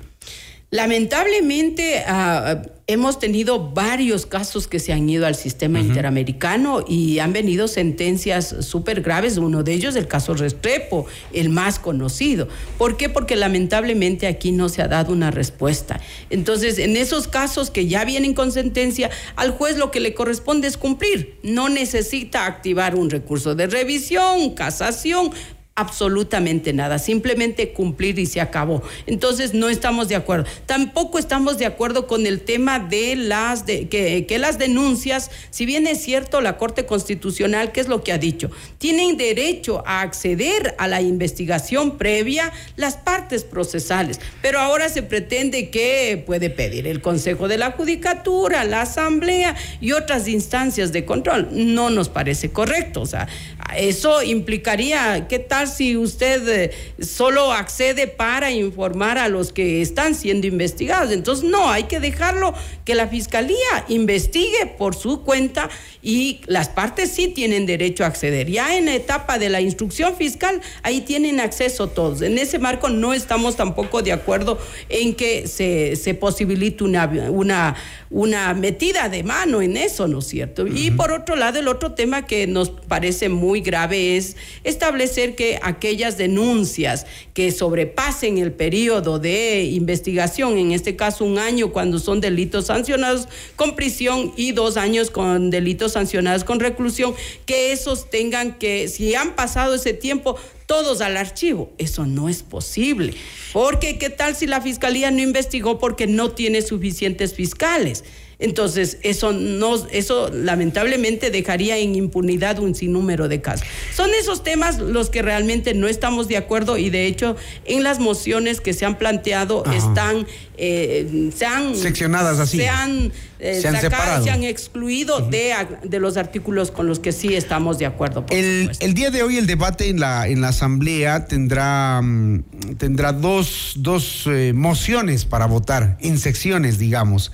Lamentablemente 0.72 2.02
ah, 2.06 2.62
hemos 2.86 3.18
tenido 3.18 3.72
varios 3.72 4.24
casos 4.24 4.66
que 4.66 4.78
se 4.78 4.94
han 4.94 5.06
ido 5.06 5.26
al 5.26 5.34
sistema 5.34 5.80
interamericano 5.80 6.82
y 6.88 7.18
han 7.18 7.34
venido 7.34 7.68
sentencias 7.68 8.56
súper 8.60 9.02
graves, 9.02 9.36
uno 9.36 9.62
de 9.62 9.74
ellos 9.74 9.96
el 9.96 10.08
caso 10.08 10.32
Restrepo, 10.32 11.04
el 11.34 11.50
más 11.50 11.78
conocido. 11.78 12.48
¿Por 12.78 12.96
qué? 12.96 13.10
Porque 13.10 13.36
lamentablemente 13.36 14.26
aquí 14.26 14.50
no 14.50 14.70
se 14.70 14.80
ha 14.80 14.88
dado 14.88 15.12
una 15.12 15.30
respuesta. 15.30 16.00
Entonces, 16.30 16.78
en 16.78 16.96
esos 16.96 17.28
casos 17.28 17.70
que 17.70 17.86
ya 17.86 18.06
vienen 18.06 18.32
con 18.32 18.50
sentencia, 18.50 19.10
al 19.36 19.50
juez 19.50 19.76
lo 19.76 19.90
que 19.90 20.00
le 20.00 20.14
corresponde 20.14 20.68
es 20.68 20.78
cumplir. 20.78 21.38
No 21.42 21.68
necesita 21.68 22.46
activar 22.46 22.94
un 22.94 23.10
recurso 23.10 23.54
de 23.54 23.66
revisión, 23.66 24.54
casación, 24.54 25.32
absolutamente 25.74 26.74
nada, 26.74 26.98
simplemente 26.98 27.72
cumplir 27.72 28.18
y 28.18 28.26
se 28.26 28.42
acabó. 28.42 28.82
Entonces 29.06 29.54
no 29.54 29.70
estamos 29.70 30.08
de 30.08 30.16
acuerdo. 30.16 30.44
Tampoco 30.66 31.18
estamos 31.18 31.56
de 31.56 31.64
acuerdo 31.64 32.06
con 32.06 32.26
el 32.26 32.42
tema 32.42 32.78
de 32.78 33.16
las 33.16 33.64
de, 33.64 33.88
que, 33.88 34.26
que 34.26 34.38
las 34.38 34.58
denuncias, 34.58 35.30
si 35.50 35.64
bien 35.64 35.86
es 35.86 36.02
cierto 36.02 36.42
la 36.42 36.58
Corte 36.58 36.84
Constitucional, 36.84 37.72
¿qué 37.72 37.80
es 37.80 37.88
lo 37.88 38.04
que 38.04 38.12
ha 38.12 38.18
dicho? 38.18 38.50
Tienen 38.76 39.16
derecho 39.16 39.82
a 39.86 40.02
acceder 40.02 40.74
a 40.76 40.88
la 40.88 41.00
investigación 41.00 41.96
previa 41.96 42.52
las 42.76 42.98
partes 42.98 43.42
procesales, 43.44 44.20
pero 44.42 44.60
ahora 44.60 44.90
se 44.90 45.02
pretende 45.02 45.70
que 45.70 46.22
puede 46.26 46.50
pedir 46.50 46.86
el 46.86 47.00
Consejo 47.00 47.48
de 47.48 47.56
la 47.56 47.72
Judicatura, 47.72 48.64
la 48.64 48.82
Asamblea 48.82 49.56
y 49.80 49.92
otras 49.92 50.28
instancias 50.28 50.92
de 50.92 51.06
control. 51.06 51.48
No 51.52 51.88
nos 51.88 52.10
parece 52.10 52.50
correcto, 52.50 53.00
o 53.00 53.06
sea, 53.06 53.26
eso 53.74 54.22
implicaría 54.22 55.26
qué 55.28 55.38
tal 55.38 55.62
si 55.76 55.96
usted 55.96 56.48
eh, 56.48 56.70
solo 57.00 57.52
accede 57.52 58.06
para 58.06 58.50
informar 58.50 59.18
a 59.18 59.28
los 59.28 59.52
que 59.52 59.82
están 59.82 60.14
siendo 60.14 60.46
investigados. 60.46 61.12
Entonces, 61.12 61.44
no, 61.44 61.70
hay 61.70 61.84
que 61.84 62.00
dejarlo 62.00 62.54
que 62.84 62.94
la 62.94 63.08
fiscalía 63.08 63.84
investigue 63.88 64.66
por 64.78 64.94
su 64.94 65.22
cuenta 65.22 65.68
y 66.02 66.40
las 66.46 66.68
partes 66.68 67.12
sí 67.12 67.28
tienen 67.28 67.64
derecho 67.64 68.02
a 68.02 68.08
acceder. 68.08 68.50
Ya 68.50 68.76
en 68.76 68.86
la 68.86 68.94
etapa 68.94 69.38
de 69.38 69.48
la 69.48 69.60
instrucción 69.60 70.16
fiscal, 70.16 70.60
ahí 70.82 71.00
tienen 71.00 71.38
acceso 71.38 71.88
todos. 71.88 72.22
En 72.22 72.38
ese 72.38 72.58
marco 72.58 72.88
no 72.88 73.14
estamos 73.14 73.56
tampoco 73.56 74.02
de 74.02 74.12
acuerdo 74.12 74.58
en 74.88 75.14
que 75.14 75.46
se, 75.46 75.94
se 75.94 76.14
posibilite 76.14 76.82
una, 76.82 77.06
una, 77.30 77.76
una 78.10 78.52
metida 78.54 79.08
de 79.08 79.22
mano 79.22 79.62
en 79.62 79.76
eso, 79.76 80.08
¿no 80.08 80.18
es 80.18 80.26
cierto? 80.26 80.66
Y 80.66 80.90
por 80.90 81.12
otro 81.12 81.36
lado, 81.36 81.60
el 81.60 81.68
otro 81.68 81.92
tema 81.92 82.26
que 82.26 82.48
nos 82.48 82.70
parece 82.70 83.28
muy 83.28 83.60
grave 83.60 84.16
es 84.16 84.36
establecer 84.64 85.36
que 85.36 85.60
aquellas 85.62 86.18
denuncias 86.18 87.06
que 87.32 87.52
sobrepasen 87.52 88.38
el 88.38 88.52
periodo 88.52 89.20
de 89.20 89.64
investigación, 89.64 90.58
en 90.58 90.72
este 90.72 90.96
caso 90.96 91.24
un 91.24 91.38
año 91.38 91.72
cuando 91.72 92.00
son 92.00 92.20
delitos 92.20 92.66
sancionados 92.66 93.28
con 93.54 93.76
prisión 93.76 94.32
y 94.36 94.52
dos 94.52 94.76
años 94.76 95.10
con 95.10 95.50
delitos 95.50 95.91
sancionados 95.92 96.44
con 96.44 96.60
reclusión, 96.60 97.14
que 97.46 97.72
esos 97.72 98.10
tengan 98.10 98.58
que, 98.58 98.88
si 98.88 99.14
han 99.14 99.34
pasado 99.34 99.74
ese 99.74 99.92
tiempo, 99.92 100.36
todos 100.66 101.00
al 101.00 101.16
archivo. 101.16 101.72
Eso 101.78 102.06
no 102.06 102.28
es 102.28 102.42
posible. 102.42 103.14
Porque, 103.52 103.98
¿qué 103.98 104.10
tal 104.10 104.34
si 104.34 104.46
la 104.46 104.60
fiscalía 104.60 105.10
no 105.10 105.20
investigó 105.20 105.78
porque 105.78 106.06
no 106.06 106.30
tiene 106.30 106.62
suficientes 106.62 107.34
fiscales? 107.34 108.04
Entonces, 108.42 108.98
eso, 109.02 109.32
no, 109.32 109.74
eso 109.90 110.28
lamentablemente 110.32 111.30
dejaría 111.30 111.78
en 111.78 111.94
impunidad 111.94 112.58
un 112.58 112.74
sinnúmero 112.74 113.28
de 113.28 113.40
casos. 113.40 113.66
Son 113.94 114.10
esos 114.20 114.42
temas 114.42 114.78
los 114.78 115.10
que 115.10 115.22
realmente 115.22 115.74
no 115.74 115.86
estamos 115.86 116.26
de 116.28 116.36
acuerdo 116.36 116.76
y 116.76 116.90
de 116.90 117.06
hecho 117.06 117.36
en 117.64 117.84
las 117.84 118.00
mociones 118.00 118.60
que 118.60 118.72
se 118.72 118.84
han 118.84 118.98
planteado 118.98 119.64
están, 119.72 120.26
eh, 120.56 121.30
se 121.34 121.46
han... 121.46 121.76
Seccionadas 121.76 122.40
así. 122.40 122.58
Se 122.58 122.68
han, 122.68 123.12
eh, 123.38 123.60
se, 123.60 123.68
han 123.68 123.80
sacado, 123.80 124.24
se 124.24 124.30
han 124.30 124.42
excluido 124.42 125.20
de, 125.20 125.54
de, 125.84 126.00
los 126.00 126.16
artículos 126.16 126.70
con 126.70 126.86
los 126.86 126.98
que 126.98 127.12
sí 127.12 127.34
estamos 127.34 127.78
de 127.78 127.86
acuerdo. 127.86 128.24
El, 128.30 128.70
el, 128.80 128.94
día 128.94 129.10
de 129.10 129.22
hoy 129.22 129.36
el 129.36 129.46
debate 129.46 129.88
en 129.88 130.00
la, 130.00 130.26
en 130.28 130.40
la 130.40 130.48
Asamblea 130.48 131.26
tendrá, 131.26 132.00
mm, 132.02 132.42
tendrá 132.78 133.12
dos, 133.12 133.74
dos 133.76 134.24
eh, 134.26 134.52
mociones 134.52 135.24
para 135.24 135.46
votar 135.46 135.96
en 136.00 136.18
secciones, 136.18 136.78
digamos. 136.78 137.32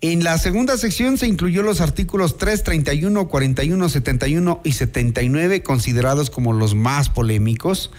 En 0.00 0.22
la 0.22 0.36
segunda 0.36 0.76
sección 0.76 1.16
se 1.16 1.26
incluyó 1.26 1.62
los 1.62 1.80
artículos 1.80 2.36
3, 2.36 2.62
31, 2.62 3.28
41, 3.28 3.88
71 3.88 4.60
y 4.62 4.72
79 4.72 5.62
considerados 5.62 6.28
como 6.28 6.52
los 6.52 6.74
más 6.74 7.08
polémicos. 7.08 7.90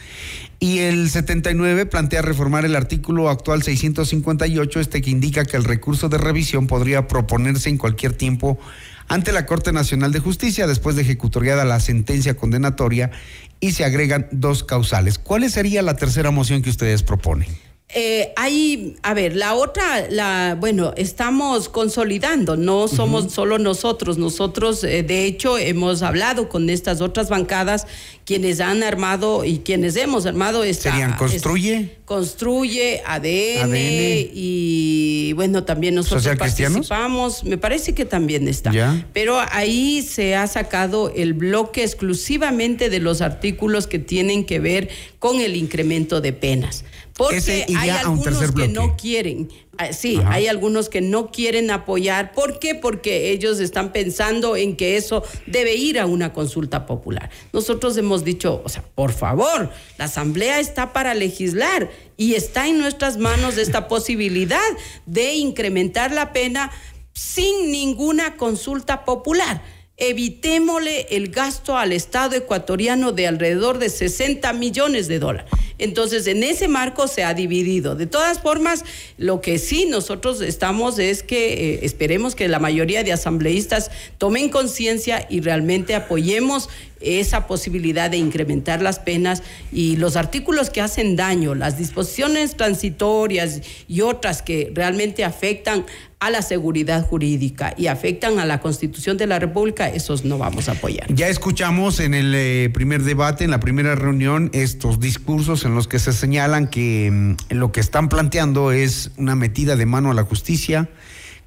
Y 0.59 0.79
el 0.79 1.09
79 1.09 1.85
plantea 1.87 2.21
reformar 2.21 2.63
el 2.63 2.75
artículo 2.75 3.29
actual 3.29 3.63
658, 3.63 4.79
este 4.79 5.01
que 5.01 5.09
indica 5.09 5.45
que 5.45 5.57
el 5.57 5.63
recurso 5.63 6.07
de 6.07 6.17
revisión 6.17 6.67
podría 6.67 7.07
proponerse 7.07 7.69
en 7.69 7.77
cualquier 7.77 8.13
tiempo 8.13 8.59
ante 9.07 9.31
la 9.31 9.45
Corte 9.45 9.71
Nacional 9.71 10.11
de 10.11 10.19
Justicia 10.19 10.67
después 10.67 10.95
de 10.95 11.03
ejecutoriada 11.03 11.65
la 11.65 11.79
sentencia 11.79 12.35
condenatoria 12.35 13.11
y 13.59 13.71
se 13.71 13.83
agregan 13.83 14.27
dos 14.31 14.63
causales. 14.63 15.19
¿Cuál 15.19 15.49
sería 15.49 15.81
la 15.81 15.95
tercera 15.95 16.31
moción 16.31 16.61
que 16.61 16.69
ustedes 16.69 17.03
proponen? 17.03 17.49
Eh, 17.89 18.33
hay, 18.35 18.97
a 19.03 19.13
ver, 19.13 19.35
la 19.35 19.53
otra, 19.53 20.09
la, 20.09 20.57
bueno, 20.59 20.93
estamos 20.97 21.69
consolidando, 21.69 22.57
no 22.57 22.87
somos 22.87 23.31
solo 23.31 23.59
nosotros, 23.59 24.17
nosotros 24.17 24.83
eh, 24.83 25.03
de 25.03 25.25
hecho 25.25 25.57
hemos 25.59 26.01
hablado 26.01 26.49
con 26.49 26.69
estas 26.69 26.99
otras 26.99 27.29
bancadas 27.29 27.85
quienes 28.25 28.59
han 28.59 28.81
armado 28.81 29.45
y 29.45 29.59
quienes 29.59 29.95
hemos 29.97 30.25
armado 30.25 30.63
esta... 30.63 30.91
¿Serían 30.91 31.15
Construye? 31.15 31.91
construye, 32.05 33.01
ADN, 33.05 33.73
y 33.75 35.33
bueno, 35.33 35.63
también 35.63 35.95
nosotros 35.95 36.37
participamos, 36.37 37.43
me 37.43 37.57
parece 37.57 37.93
que 37.93 38.05
también 38.05 38.47
está. 38.47 38.71
Pero 39.13 39.39
ahí 39.51 40.01
se 40.03 40.35
ha 40.35 40.45
sacado 40.47 41.11
el 41.15 41.33
bloque 41.33 41.83
exclusivamente 41.83 42.89
de 42.89 42.99
los 42.99 43.21
artículos 43.21 43.87
que 43.87 43.99
tienen 43.99 44.45
que 44.45 44.59
ver 44.59 44.89
con 45.17 45.39
el 45.39 45.55
incremento 45.55 46.21
de 46.21 46.33
penas. 46.33 46.83
Porque 47.17 47.65
hay 47.77 47.89
algunos 47.89 48.51
que 48.51 48.67
no 48.67 48.97
quieren. 48.97 49.49
Ah, 49.77 49.93
sí, 49.93 50.19
hay 50.25 50.47
algunos 50.47 50.89
que 50.89 50.99
no 50.99 51.31
quieren 51.31 51.71
apoyar. 51.71 52.33
¿Por 52.33 52.59
qué? 52.59 52.75
Porque 52.75 53.31
ellos 53.31 53.61
están 53.61 53.93
pensando 53.93 54.57
en 54.57 54.75
que 54.75 54.97
eso 54.97 55.23
debe 55.45 55.75
ir 55.75 55.97
a 55.97 56.07
una 56.07 56.33
consulta 56.33 56.85
popular. 56.85 57.29
Nosotros 57.53 57.95
hemos 57.95 58.25
dicho, 58.25 58.61
o 58.65 58.69
sea, 58.69 58.83
por 58.95 59.13
favor, 59.13 59.71
la 59.97 60.05
Asamblea 60.05 60.59
está 60.59 60.91
para 60.91 61.13
legislar 61.13 61.89
y 62.17 62.33
está 62.33 62.67
en 62.67 62.79
nuestras 62.79 63.17
manos 63.17 63.57
esta 63.57 63.87
posibilidad 63.89 64.59
de 65.05 65.35
incrementar 65.35 66.11
la 66.11 66.33
pena 66.33 66.69
sin 67.13 67.71
ninguna 67.71 68.35
consulta 68.35 69.05
popular 69.05 69.61
evitémosle 69.97 71.07
el 71.11 71.29
gasto 71.29 71.77
al 71.77 71.93
Estado 71.93 72.35
ecuatoriano 72.35 73.11
de 73.11 73.27
alrededor 73.27 73.79
de 73.79 73.89
60 73.89 74.51
millones 74.53 75.07
de 75.07 75.19
dólares. 75.19 75.49
Entonces, 75.77 76.27
en 76.27 76.43
ese 76.43 76.67
marco 76.67 77.07
se 77.07 77.23
ha 77.23 77.33
dividido. 77.33 77.95
De 77.95 78.07
todas 78.07 78.39
formas, 78.39 78.83
lo 79.17 79.41
que 79.41 79.59
sí 79.59 79.85
nosotros 79.85 80.41
estamos 80.41 80.99
es 80.99 81.23
que 81.23 81.53
eh, 81.53 81.79
esperemos 81.83 82.35
que 82.35 82.47
la 82.47 82.59
mayoría 82.59 83.03
de 83.03 83.13
asambleístas 83.13 83.91
tomen 84.17 84.49
conciencia 84.49 85.27
y 85.29 85.41
realmente 85.41 85.95
apoyemos 85.95 86.69
esa 87.01 87.47
posibilidad 87.47 88.09
de 88.09 88.17
incrementar 88.17 88.81
las 88.81 88.99
penas 88.99 89.43
y 89.71 89.97
los 89.97 90.15
artículos 90.15 90.69
que 90.69 90.81
hacen 90.81 91.15
daño, 91.15 91.55
las 91.55 91.77
disposiciones 91.77 92.55
transitorias 92.55 93.61
y 93.87 94.01
otras 94.01 94.41
que 94.41 94.71
realmente 94.73 95.23
afectan 95.23 95.85
a 96.19 96.31
la 96.31 96.41
seguridad 96.41 97.05
jurídica 97.05 97.73
y 97.77 97.87
afectan 97.87 98.39
a 98.39 98.45
la 98.45 98.59
Constitución 98.59 99.17
de 99.17 99.27
la 99.27 99.37
República, 99.37 99.89
esos 99.89 100.25
no 100.25 100.37
vamos 100.37 100.69
a 100.69 100.71
apoyar. 100.71 101.13
Ya 101.13 101.27
escuchamos 101.27 101.99
en 101.99 102.13
el 102.13 102.33
eh, 102.33 102.69
primer 102.73 103.03
debate, 103.03 103.43
en 103.43 103.51
la 103.51 103.59
primera 103.59 103.95
reunión, 103.95 104.49
estos 104.53 104.99
discursos 104.99 105.64
en 105.65 105.75
los 105.75 105.87
que 105.87 105.99
se 105.99 106.13
señalan 106.13 106.67
que 106.67 107.09
mm, 107.11 107.53
lo 107.53 107.71
que 107.71 107.79
están 107.79 108.09
planteando 108.09 108.71
es 108.71 109.11
una 109.17 109.35
metida 109.35 109.75
de 109.75 109.85
mano 109.85 110.11
a 110.11 110.13
la 110.13 110.23
justicia, 110.23 110.89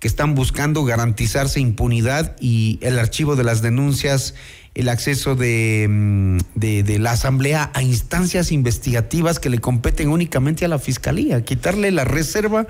que 0.01 0.09
están 0.09 0.35
buscando 0.35 0.85
garantizarse 0.85 1.61
impunidad 1.61 2.37
y 2.41 2.79
el 2.83 2.99
archivo 2.99 3.35
de 3.35 3.45
las 3.45 3.63
denuncias 3.63 4.35
el 4.75 4.89
acceso 4.89 5.35
mm, 5.35 6.39
de, 6.55 6.83
de, 6.85 6.99
la 7.01 7.11
Asamblea 7.13 7.71
a 7.75 7.83
instancias 7.83 8.53
investigativas 8.53 9.41
que 9.41 9.51
le 9.51 9.59
competen 9.59 10.09
únicamente 10.09 10.65
a 10.65 10.69
la 10.69 10.79
Fiscalía, 10.79 11.45
quitarle 11.45 11.91
la 11.91 12.05
reserva 12.05 12.67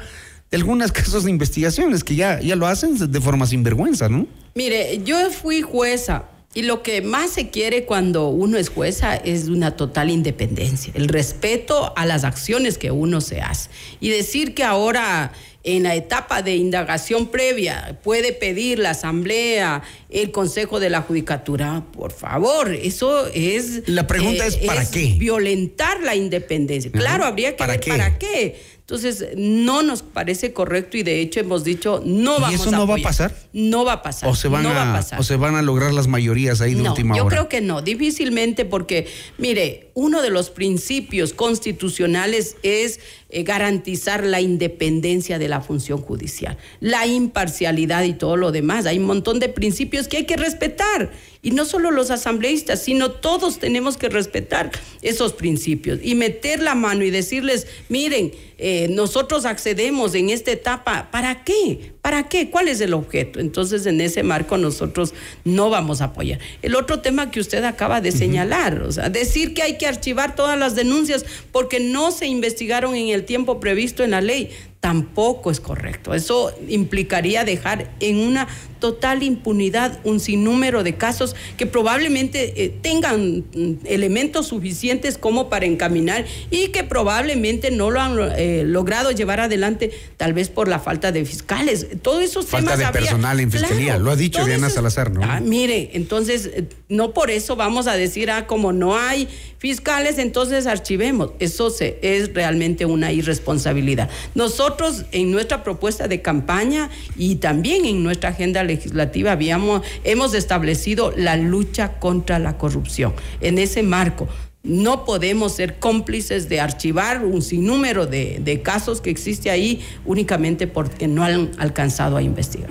de 0.51 0.57
algunos 0.57 0.91
casos 0.93 1.25
de 1.25 1.31
investigaciones 1.31 2.05
que 2.05 2.15
ya, 2.15 2.41
ya 2.41 2.57
lo 2.57 2.67
hacen 2.67 2.97
de 3.13 3.21
forma 3.21 3.47
sinvergüenza, 3.47 4.09
¿no? 4.09 4.27
Mire, 4.55 5.03
yo 5.05 5.31
fui 5.31 5.61
jueza 5.61 6.25
y 6.55 6.63
lo 6.63 6.83
que 6.83 7.03
más 7.03 7.31
se 7.31 7.51
quiere 7.51 7.85
cuando 7.85 8.29
uno 8.29 8.57
es 8.57 8.71
jueza 8.71 9.15
es 9.15 9.49
una 9.49 9.77
total 9.77 10.11
independencia, 10.11 10.93
el 10.97 11.09
respeto 11.09 11.93
a 11.97 12.07
las 12.07 12.25
acciones 12.25 12.79
que 12.79 12.91
uno 12.91 13.21
se 13.21 13.41
hace. 13.41 13.71
Y 14.01 14.09
decir 14.09 14.55
que 14.55 14.65
ahora 14.65 15.33
en 15.63 15.83
la 15.83 15.95
etapa 15.95 16.41
de 16.41 16.57
indagación 16.57 17.29
previa 17.29 18.01
puede 18.03 18.33
pedir 18.33 18.79
la 18.79 18.91
asamblea, 18.91 19.83
el 20.09 20.31
consejo 20.31 20.81
de 20.81 20.89
la 20.89 21.03
judicatura, 21.03 21.85
por 21.93 22.13
favor, 22.13 22.73
eso 22.73 23.27
es... 23.35 23.87
La 23.87 24.07
pregunta 24.07 24.47
es, 24.47 24.57
¿para 24.57 24.89
qué? 24.91 25.17
Violentar 25.19 26.03
la 26.03 26.17
independencia. 26.17 26.91
Claro, 26.91 27.25
habría 27.25 27.57
que 27.57 27.67
ver 27.67 27.81
para 27.87 28.19
qué 28.19 28.78
entonces, 28.91 29.37
no 29.37 29.83
nos 29.83 30.01
parece 30.01 30.55
correcto 30.55 30.97
y 30.97 31.03
de 31.03 31.21
hecho 31.21 31.41
hemos 31.41 31.63
dicho 31.63 32.03
no 32.07 32.41
vamos 32.41 32.49
a 32.49 32.53
¿Y 32.53 32.55
eso 32.55 32.71
no 32.71 32.87
va 32.87 32.95
a 32.95 32.99
pasar? 33.03 33.37
No 33.53 33.85
va 33.85 33.93
a 33.93 34.03
pasar. 34.03 34.31
¿O 34.31 34.35
se 34.35 34.49
van, 34.49 34.65
a, 34.65 35.05
¿O 35.19 35.23
se 35.23 35.37
van 35.37 35.57
a 35.57 35.61
lograr 35.61 35.93
las 35.93 36.07
mayorías 36.07 36.63
ahí 36.63 36.73
de 36.73 36.89
última 36.89 37.15
hora? 37.15 37.23
Yo 37.23 37.29
creo 37.29 37.49
que 37.51 37.61
no, 37.61 37.83
difícilmente 37.83 38.65
porque, 38.65 39.07
mire, 39.37 39.91
uno 39.93 40.23
de 40.23 40.31
los 40.31 40.49
principios 40.49 41.35
constitucionales 41.35 42.57
es 42.63 43.01
eh, 43.31 43.43
garantizar 43.43 44.25
la 44.25 44.41
independencia 44.41 45.39
de 45.39 45.49
la 45.49 45.61
función 45.61 46.01
judicial, 46.01 46.57
la 46.81 47.07
imparcialidad 47.07 48.05
y 48.05 48.15
todo 48.15 48.37
lo 48.37 48.53
demás. 48.53 48.87
Hay 48.87 48.99
un 48.99 49.05
montón 49.05 49.39
de 49.39 49.51
principios 49.51 50.09
que 50.09 50.17
hay 50.17 50.25
que 50.25 50.39
respetar. 50.39 51.11
Y 51.43 51.51
no 51.51 51.65
solo 51.65 51.91
los 51.91 52.11
asambleístas, 52.11 52.83
sino 52.83 53.11
todos 53.11 53.59
tenemos 53.59 53.97
que 53.97 54.09
respetar 54.09 54.73
esos 55.03 55.35
principios 55.35 56.01
y 56.03 56.15
meter 56.15 56.63
la 56.63 56.75
mano 56.75 57.05
y 57.05 57.11
decirles, 57.11 57.67
miren, 57.89 58.33
eh, 58.57 58.89
nosotros 58.91 59.45
accedemos 59.45 60.15
en 60.15 60.31
esta 60.31 60.51
etapa, 60.51 61.11
¿para 61.11 61.45
qué? 61.45 61.93
¿Para 62.09 62.27
qué? 62.27 62.49
¿Cuál 62.49 62.69
es 62.69 62.81
el 62.81 62.95
objeto? 62.95 63.39
Entonces, 63.39 63.85
en 63.85 64.01
ese 64.01 64.23
marco 64.23 64.57
nosotros 64.57 65.13
no 65.45 65.69
vamos 65.69 66.01
a 66.01 66.05
apoyar. 66.05 66.39
El 66.63 66.75
otro 66.75 67.01
tema 67.01 67.31
que 67.31 67.39
usted 67.39 67.63
acaba 67.65 68.01
de 68.01 68.13
señalar, 68.13 68.81
o 68.81 68.91
sea, 68.91 69.11
decir 69.11 69.53
que 69.53 69.61
hay 69.61 69.77
que 69.77 69.87
archivar 69.87 70.35
todas 70.35 70.59
las 70.59 70.75
denuncias 70.75 71.27
porque 71.53 71.81
no 71.81 72.11
se 72.11 72.27
investigaron 72.27 72.95
en 72.95 73.09
el 73.09 73.27
tiempo 73.27 73.61
previsto 73.61 74.05
en 74.05 74.13
la 74.13 74.23
ley 74.23 74.49
tampoco 74.81 75.51
es 75.51 75.61
correcto. 75.61 76.15
Eso 76.15 76.53
implicaría 76.69 77.45
dejar 77.45 77.91
en 78.01 78.19
una 78.19 78.47
total 78.79 79.25
impunidad 79.25 79.99
un 80.05 80.21
sinnúmero 80.21 80.85
de 80.85 80.95
casos 80.95 81.35
que 81.57 81.67
probablemente 81.67 82.63
eh, 82.63 82.69
tengan 82.81 83.45
mm, 83.53 83.87
elementos 83.87 84.47
suficientes 84.47 85.19
como 85.19 85.51
para 85.51 85.67
encaminar 85.67 86.25
y 86.53 86.69
que 86.69 86.85
probablemente 86.85 87.73
no 87.73 87.91
lo 87.91 88.01
han 88.01 88.17
eh, 88.37 88.63
logrado 88.65 89.11
llevar 89.11 89.41
adelante 89.41 89.91
tal 90.17 90.33
vez 90.33 90.49
por 90.49 90.69
la 90.69 90.79
falta 90.79 91.11
de 91.11 91.25
fiscales. 91.25 91.89
Todos 92.01 92.23
esos 92.23 92.47
falta 92.47 92.77
de 92.77 92.87
personal 92.87 93.41
en 93.41 93.51
fiscalía, 93.51 93.99
lo 93.99 94.13
ha 94.13 94.17
dicho 94.17 94.45
Diana 94.45 94.71
Salazar, 94.71 95.11
¿no? 95.11 95.23
Ah, 95.25 95.41
mire, 95.41 95.91
entonces 95.95 96.51
eh, 96.55 96.69
no 96.89 97.13
por 97.13 97.31
eso 97.33 97.57
vamos 97.57 97.89
a 97.89 97.95
decir, 97.95 98.31
ah, 98.31 98.47
como 98.47 98.73
no 98.73 98.97
hay 98.97 99.29
fiscales, 99.59 100.19
entonces 100.19 100.69
archivemos. 100.69 101.33
Eso 101.41 101.71
se, 101.71 101.99
es 102.01 102.33
realmente 102.33 102.87
una 102.87 103.11
irresponsabilidad. 103.11 104.09
Nosotros 104.37 104.68
nosotros 104.69 105.07
en 105.13 105.31
nuestra 105.31 105.65
propuesta 105.65 106.09
de 106.09 106.21
campaña 106.21 106.91
y 107.17 107.37
también 107.37 107.87
en 107.87 108.03
nuestra 108.03 108.31
agenda 108.31 108.63
legislativa 108.65 109.33
habíamos, 109.33 109.81
hemos 110.05 110.35
establecido 110.35 111.11
la 111.17 111.37
lucha 111.37 111.99
contra 111.99 112.39
la 112.39 112.59
corrupción. 112.59 113.15
En 113.41 113.57
ese 113.57 113.83
marco, 113.83 114.29
no 114.69 115.05
podemos 115.05 115.55
ser 115.55 115.79
cómplices 115.79 116.49
de 116.49 116.61
archivar 116.61 117.25
un 117.25 117.43
sinnúmero 117.43 118.07
de, 118.07 118.61
casos 118.63 119.01
que 119.01 119.09
existe 119.09 119.51
ahí 119.51 119.81
únicamente 120.05 120.67
porque 120.67 121.07
no 121.07 121.23
han 121.25 121.51
alcanzado 121.59 122.17
a 122.17 122.23
investigar. 122.23 122.69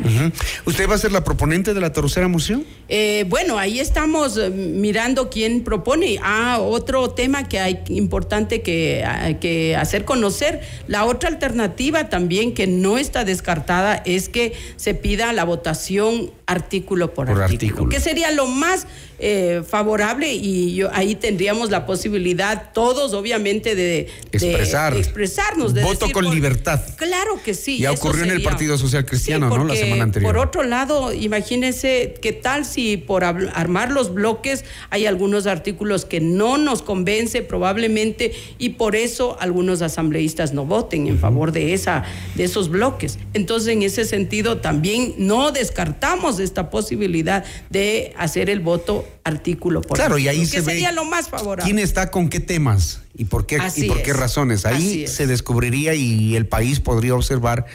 ¿Usted 0.65 0.89
va 0.89 0.95
a 0.95 0.97
ser 0.97 1.11
la 1.11 1.23
proponente 1.23 1.73
de 1.73 1.81
la 1.81 1.91
tercera 1.91 2.27
moción? 2.27 2.65
Eh, 2.89 3.25
bueno, 3.29 3.57
ahí 3.57 3.79
estamos 3.79 4.37
eh, 4.37 4.49
mirando 4.49 5.29
quién 5.29 5.63
propone. 5.63 6.19
Ah, 6.21 6.59
otro 6.61 7.09
tema 7.11 7.47
que 7.47 7.59
hay 7.59 7.79
importante 7.89 8.61
que, 8.61 9.03
que 9.39 9.75
hacer 9.75 10.05
conocer. 10.05 10.61
La 10.87 11.05
otra 11.05 11.29
alternativa 11.29 12.09
también 12.09 12.53
que 12.53 12.67
no 12.67 12.97
está 12.97 13.23
descartada 13.23 13.95
es 14.05 14.29
que 14.29 14.53
se 14.75 14.93
pida 14.93 15.33
la 15.33 15.45
votación 15.45 16.31
artículo 16.47 17.13
por, 17.13 17.29
artículo, 17.29 17.89
que 17.89 17.99
sería 17.99 18.31
lo 18.31 18.47
más 18.47 18.87
eh, 19.19 19.63
favorable 19.67 20.31
y 20.31 20.75
yo, 20.75 20.89
ahí 20.93 21.15
tendríamos 21.15 21.71
la 21.71 21.85
posibilidad 21.85 22.71
todos 22.71 23.13
obviamente 23.13 23.75
de, 23.75 24.07
Expresar. 24.31 24.95
expresarnos. 24.95 25.73
De 25.73 25.83
Voto 25.83 26.09
con 26.11 26.29
libertad. 26.29 26.81
Claro 26.95 27.41
que 27.43 27.53
sí. 27.53 27.79
Ya 27.79 27.91
ocurrió 27.91 28.23
en 28.23 28.31
el 28.31 28.43
Partido 28.43 28.77
Social 28.77 29.05
Cristiano, 29.05 29.49
¿no? 29.49 29.65
La 29.65 29.75
semana 29.75 30.03
anterior. 30.03 30.31
Por 30.31 30.41
otro 30.41 30.63
lado, 30.63 31.13
imagínense 31.13 32.15
qué 32.21 32.31
tal 32.31 32.63
si 32.63 32.95
por 32.95 33.23
armar 33.23 33.91
los 33.91 34.13
bloques 34.13 34.63
hay 34.89 35.05
algunos 35.05 35.47
artículos 35.47 36.05
que 36.05 36.21
no 36.21 36.57
nos 36.57 36.81
convence 36.81 37.41
probablemente 37.41 38.33
y 38.57 38.69
por 38.69 38.95
eso 38.95 39.35
algunos 39.39 39.81
asambleístas 39.81 40.53
no 40.53 40.65
voten 40.65 41.07
en 41.07 41.19
favor 41.19 41.51
de, 41.51 41.73
esa, 41.73 42.05
de 42.35 42.43
esos 42.45 42.69
bloques. 42.69 43.19
Entonces, 43.33 43.69
en 43.69 43.81
ese 43.81 44.05
sentido, 44.05 44.57
también 44.57 45.15
no 45.17 45.51
descartamos 45.51 46.36
esta 46.39 46.69
posibilidad 46.69 47.43
de 47.69 48.13
hacer 48.17 48.49
el 48.49 48.59
voto 48.59 49.07
artículo 49.23 49.81
por 49.81 49.97
claro, 49.97 50.17
y 50.17 50.27
ahí 50.27 50.45
se 50.45 50.61
sería 50.61 50.91
lo 50.91 51.05
más 51.05 51.29
favorable. 51.29 51.63
¿Quién 51.65 51.79
está 51.79 52.11
con 52.11 52.29
qué 52.29 52.39
temas 52.39 53.01
y 53.15 53.25
por 53.25 53.45
qué, 53.45 53.59
y 53.75 53.83
por 53.85 54.01
qué 54.01 54.13
razones? 54.13 54.65
Ahí 54.65 55.07
se 55.07 55.27
descubriría 55.27 55.95
y 55.95 56.35
el 56.35 56.45
país 56.45 56.79
podría 56.79 57.15
observar 57.15 57.65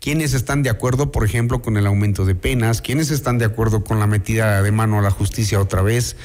quiénes 0.00 0.34
están 0.34 0.62
de 0.62 0.70
acuerdo, 0.70 1.12
por 1.12 1.24
ejemplo, 1.24 1.62
con 1.62 1.76
el 1.76 1.86
aumento 1.86 2.24
de 2.24 2.34
penas, 2.34 2.82
quiénes 2.82 3.10
están 3.10 3.38
de 3.38 3.44
acuerdo 3.44 3.84
con 3.84 3.98
la 3.98 4.06
metida 4.06 4.62
de 4.62 4.72
mano 4.72 4.98
a 4.98 5.02
la 5.02 5.10
justicia 5.10 5.60
otra 5.60 5.82
vez. 5.82 6.16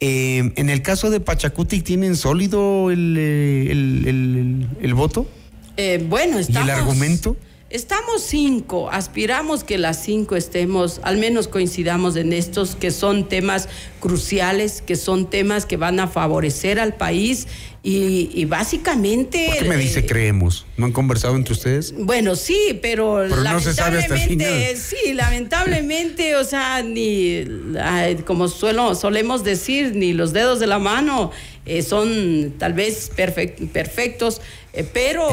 Eh, 0.00 0.52
en 0.56 0.68
el 0.68 0.82
caso 0.82 1.10
de 1.10 1.20
Pachacuti, 1.20 1.80
¿tienen 1.80 2.16
sólido 2.16 2.90
el, 2.90 3.16
el, 3.16 4.68
el, 4.80 4.94
voto? 4.94 5.26
Eh, 5.76 6.04
bueno, 6.06 6.38
estamos... 6.38 6.68
¿Y 6.68 6.70
el 6.70 6.76
argumento? 6.76 7.36
Estamos 7.68 8.22
cinco, 8.22 8.90
aspiramos 8.92 9.64
que 9.64 9.76
las 9.76 10.00
cinco 10.00 10.36
estemos, 10.36 11.00
al 11.02 11.16
menos 11.16 11.48
coincidamos 11.48 12.14
en 12.14 12.32
estos 12.32 12.76
que 12.76 12.92
son 12.92 13.28
temas 13.28 13.68
cruciales, 13.98 14.82
que 14.82 14.94
son 14.94 15.28
temas 15.28 15.66
que 15.66 15.76
van 15.76 15.98
a 15.98 16.06
favorecer 16.06 16.78
al 16.78 16.94
país 16.94 17.48
y, 17.82 18.44
básicamente... 18.46 19.46
¿Por 19.48 19.62
qué 19.64 19.68
me 19.68 19.76
dice 19.76 20.06
creemos? 20.06 20.66
¿No 20.76 20.86
han 20.86 20.92
conversado 20.92 21.34
entre 21.34 21.54
ustedes? 21.54 21.92
Bueno, 21.96 22.36
sí, 22.36 22.78
pero, 22.82 23.26
lamentablemente, 23.26 24.76
sí, 24.76 25.12
lamentablemente, 25.12 26.36
o 26.36 26.44
sea, 26.44 26.82
ni, 26.82 27.44
como 28.26 28.46
suelo, 28.46 28.94
solemos 28.94 29.42
decir, 29.42 29.94
ni 29.94 30.12
los 30.12 30.32
dedos 30.32 30.60
de 30.60 30.66
la 30.68 30.78
mano 30.78 31.30
eh, 31.64 31.82
son 31.82 32.54
tal 32.58 32.74
vez 32.74 33.10
perfectos, 33.14 34.40
eh, 34.76 34.86
pero 34.92 35.26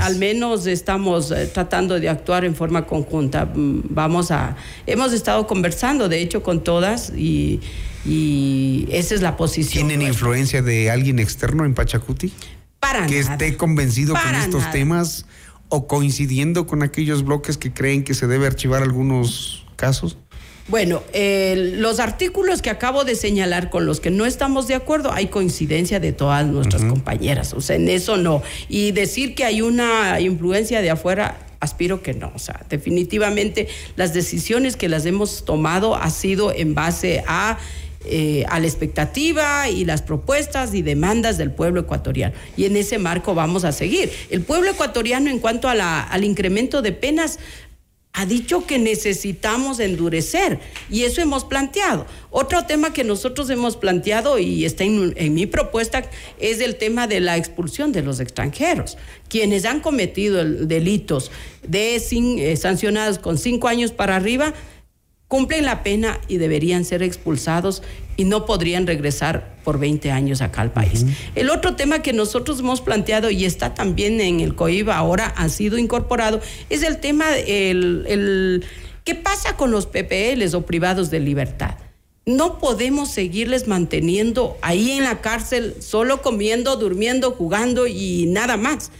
al 0.00 0.16
menos 0.16 0.66
estamos 0.66 1.30
eh, 1.30 1.50
tratando 1.52 2.00
de 2.00 2.08
actuar 2.08 2.46
en 2.46 2.54
forma 2.54 2.86
conjunta. 2.86 3.44
Mm, 3.44 3.82
vamos 3.90 4.30
a, 4.30 4.56
hemos 4.86 5.12
estado 5.12 5.46
conversando, 5.46 6.08
de 6.08 6.22
hecho, 6.22 6.42
con 6.42 6.64
todas 6.64 7.12
y, 7.14 7.60
esa 8.90 9.14
es 9.14 9.20
la 9.20 9.36
posición. 9.36 9.88
¿Tienen 9.88 10.06
influencia 10.06 10.62
de 10.62 10.90
alguien 10.90 11.18
externo 11.18 11.64
en 11.64 11.74
Pachacuti? 11.74 12.32
Para 12.80 13.06
que 13.06 13.18
esté 13.18 13.56
convencido 13.56 14.14
con 14.14 14.34
estos 14.34 14.70
temas 14.70 15.26
o 15.68 15.86
coincidiendo 15.86 16.66
con 16.66 16.82
aquellos 16.82 17.24
bloques 17.24 17.58
que 17.58 17.72
creen 17.72 18.04
que 18.04 18.14
se 18.14 18.26
debe 18.26 18.46
archivar 18.46 18.82
algunos 18.82 19.66
casos? 19.76 20.18
Bueno, 20.68 21.02
los 21.14 22.00
artículos 22.00 22.60
que 22.60 22.70
acabo 22.70 23.04
de 23.04 23.14
señalar 23.14 23.70
con 23.70 23.86
los 23.86 24.00
que 24.00 24.10
no 24.10 24.26
estamos 24.26 24.66
de 24.66 24.74
acuerdo, 24.74 25.12
hay 25.12 25.28
coincidencia 25.28 26.00
de 26.00 26.12
todas 26.12 26.44
nuestras 26.44 26.84
compañeras, 26.84 27.52
o 27.52 27.60
sea, 27.60 27.76
en 27.76 27.88
eso 27.88 28.16
no. 28.16 28.42
Y 28.68 28.90
decir 28.90 29.36
que 29.36 29.44
hay 29.44 29.62
una 29.62 30.20
influencia 30.20 30.82
de 30.82 30.90
afuera, 30.90 31.38
aspiro 31.60 32.02
que 32.02 32.14
no. 32.14 32.32
O 32.34 32.40
sea, 32.40 32.64
definitivamente 32.68 33.68
las 33.94 34.12
decisiones 34.12 34.76
que 34.76 34.88
las 34.88 35.06
hemos 35.06 35.44
tomado 35.44 35.94
ha 35.94 36.10
sido 36.10 36.52
en 36.52 36.74
base 36.74 37.22
a, 37.28 37.58
eh, 38.04 38.44
a 38.48 38.58
la 38.58 38.66
expectativa 38.66 39.68
y 39.68 39.84
las 39.84 40.02
propuestas 40.02 40.74
y 40.74 40.82
demandas 40.82 41.38
del 41.38 41.52
pueblo 41.52 41.82
ecuatoriano. 41.82 42.34
Y 42.56 42.64
en 42.64 42.76
ese 42.76 42.98
marco 42.98 43.34
vamos 43.34 43.64
a 43.64 43.70
seguir. 43.70 44.10
El 44.30 44.42
pueblo 44.42 44.70
ecuatoriano 44.70 45.30
en 45.30 45.38
cuanto 45.38 45.68
a 45.68 45.76
la, 45.76 46.02
al 46.02 46.24
incremento 46.24 46.82
de 46.82 46.90
penas 46.90 47.38
ha 48.16 48.24
dicho 48.24 48.66
que 48.66 48.78
necesitamos 48.78 49.78
endurecer 49.78 50.58
y 50.90 51.02
eso 51.02 51.20
hemos 51.20 51.44
planteado. 51.44 52.06
Otro 52.30 52.64
tema 52.64 52.94
que 52.94 53.04
nosotros 53.04 53.50
hemos 53.50 53.76
planteado 53.76 54.38
y 54.38 54.64
está 54.64 54.84
en, 54.84 55.34
mi 55.34 55.44
propuesta 55.44 56.02
es 56.40 56.60
el 56.60 56.76
tema 56.76 57.06
de 57.06 57.20
la 57.20 57.36
expulsión 57.36 57.92
de 57.92 58.00
los 58.00 58.18
extranjeros. 58.18 58.96
Quienes 59.28 59.66
han 59.66 59.80
cometido 59.80 60.42
delitos 60.46 61.30
de 61.62 61.96
eh, 61.96 62.56
sancionados 62.56 63.18
con 63.18 63.36
cinco 63.36 63.68
años 63.68 63.92
para 63.92 64.16
arriba 64.16 64.54
cumplen 65.28 65.64
la 65.64 65.82
pena 65.82 66.20
y 66.28 66.36
deberían 66.36 66.84
ser 66.84 67.02
expulsados 67.02 67.82
y 68.16 68.24
no 68.24 68.46
podrían 68.46 68.86
regresar 68.86 69.56
por 69.64 69.78
20 69.78 70.10
años 70.10 70.40
acá 70.40 70.62
al 70.62 70.72
país. 70.72 71.04
El 71.34 71.50
otro 71.50 71.74
tema 71.74 72.00
que 72.00 72.12
nosotros 72.12 72.60
hemos 72.60 72.80
planteado 72.80 73.30
y 73.30 73.44
está 73.44 73.74
también 73.74 74.20
en 74.20 74.40
el 74.40 74.54
COIBA 74.54 74.96
ahora 74.96 75.26
ha 75.36 75.48
sido 75.48 75.78
incorporado 75.78 76.40
es 76.70 76.82
el 76.82 76.98
tema 76.98 77.36
el, 77.36 78.04
el 78.08 78.64
qué 79.04 79.14
pasa 79.14 79.56
con 79.56 79.70
los 79.70 79.86
PPLs 79.86 80.54
o 80.54 80.64
privados 80.64 81.10
de 81.10 81.20
libertad. 81.20 81.76
No 82.24 82.58
podemos 82.58 83.10
seguirles 83.10 83.68
manteniendo 83.68 84.56
ahí 84.60 84.92
en 84.92 85.04
la 85.04 85.20
cárcel 85.20 85.76
solo 85.80 86.22
comiendo, 86.22 86.76
durmiendo, 86.76 87.32
jugando 87.32 87.86
y 87.86 88.26
nada 88.26 88.56
más 88.56 88.90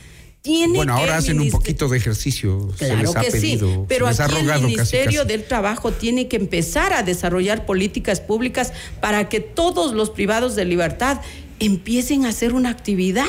bueno, 0.74 0.94
ahora 0.94 1.16
hacen 1.16 1.40
un 1.40 1.50
poquito 1.50 1.88
de 1.88 1.98
ejercicio. 1.98 2.68
Claro 2.78 3.12
que 3.14 3.30
sí, 3.30 3.60
pero 3.88 4.06
aquí 4.06 4.22
el 4.36 4.62
Ministerio 4.62 5.24
del 5.24 5.44
Trabajo 5.44 5.92
tiene 5.92 6.28
que 6.28 6.36
empezar 6.36 6.92
a 6.92 7.02
desarrollar 7.02 7.66
políticas 7.66 8.20
públicas 8.20 8.72
para 9.00 9.28
que 9.28 9.40
todos 9.40 9.94
los 9.94 10.10
privados 10.10 10.56
de 10.56 10.64
libertad 10.64 11.20
empiecen 11.58 12.26
a 12.26 12.30
hacer 12.30 12.52
una 12.52 12.70
actividad 12.70 13.24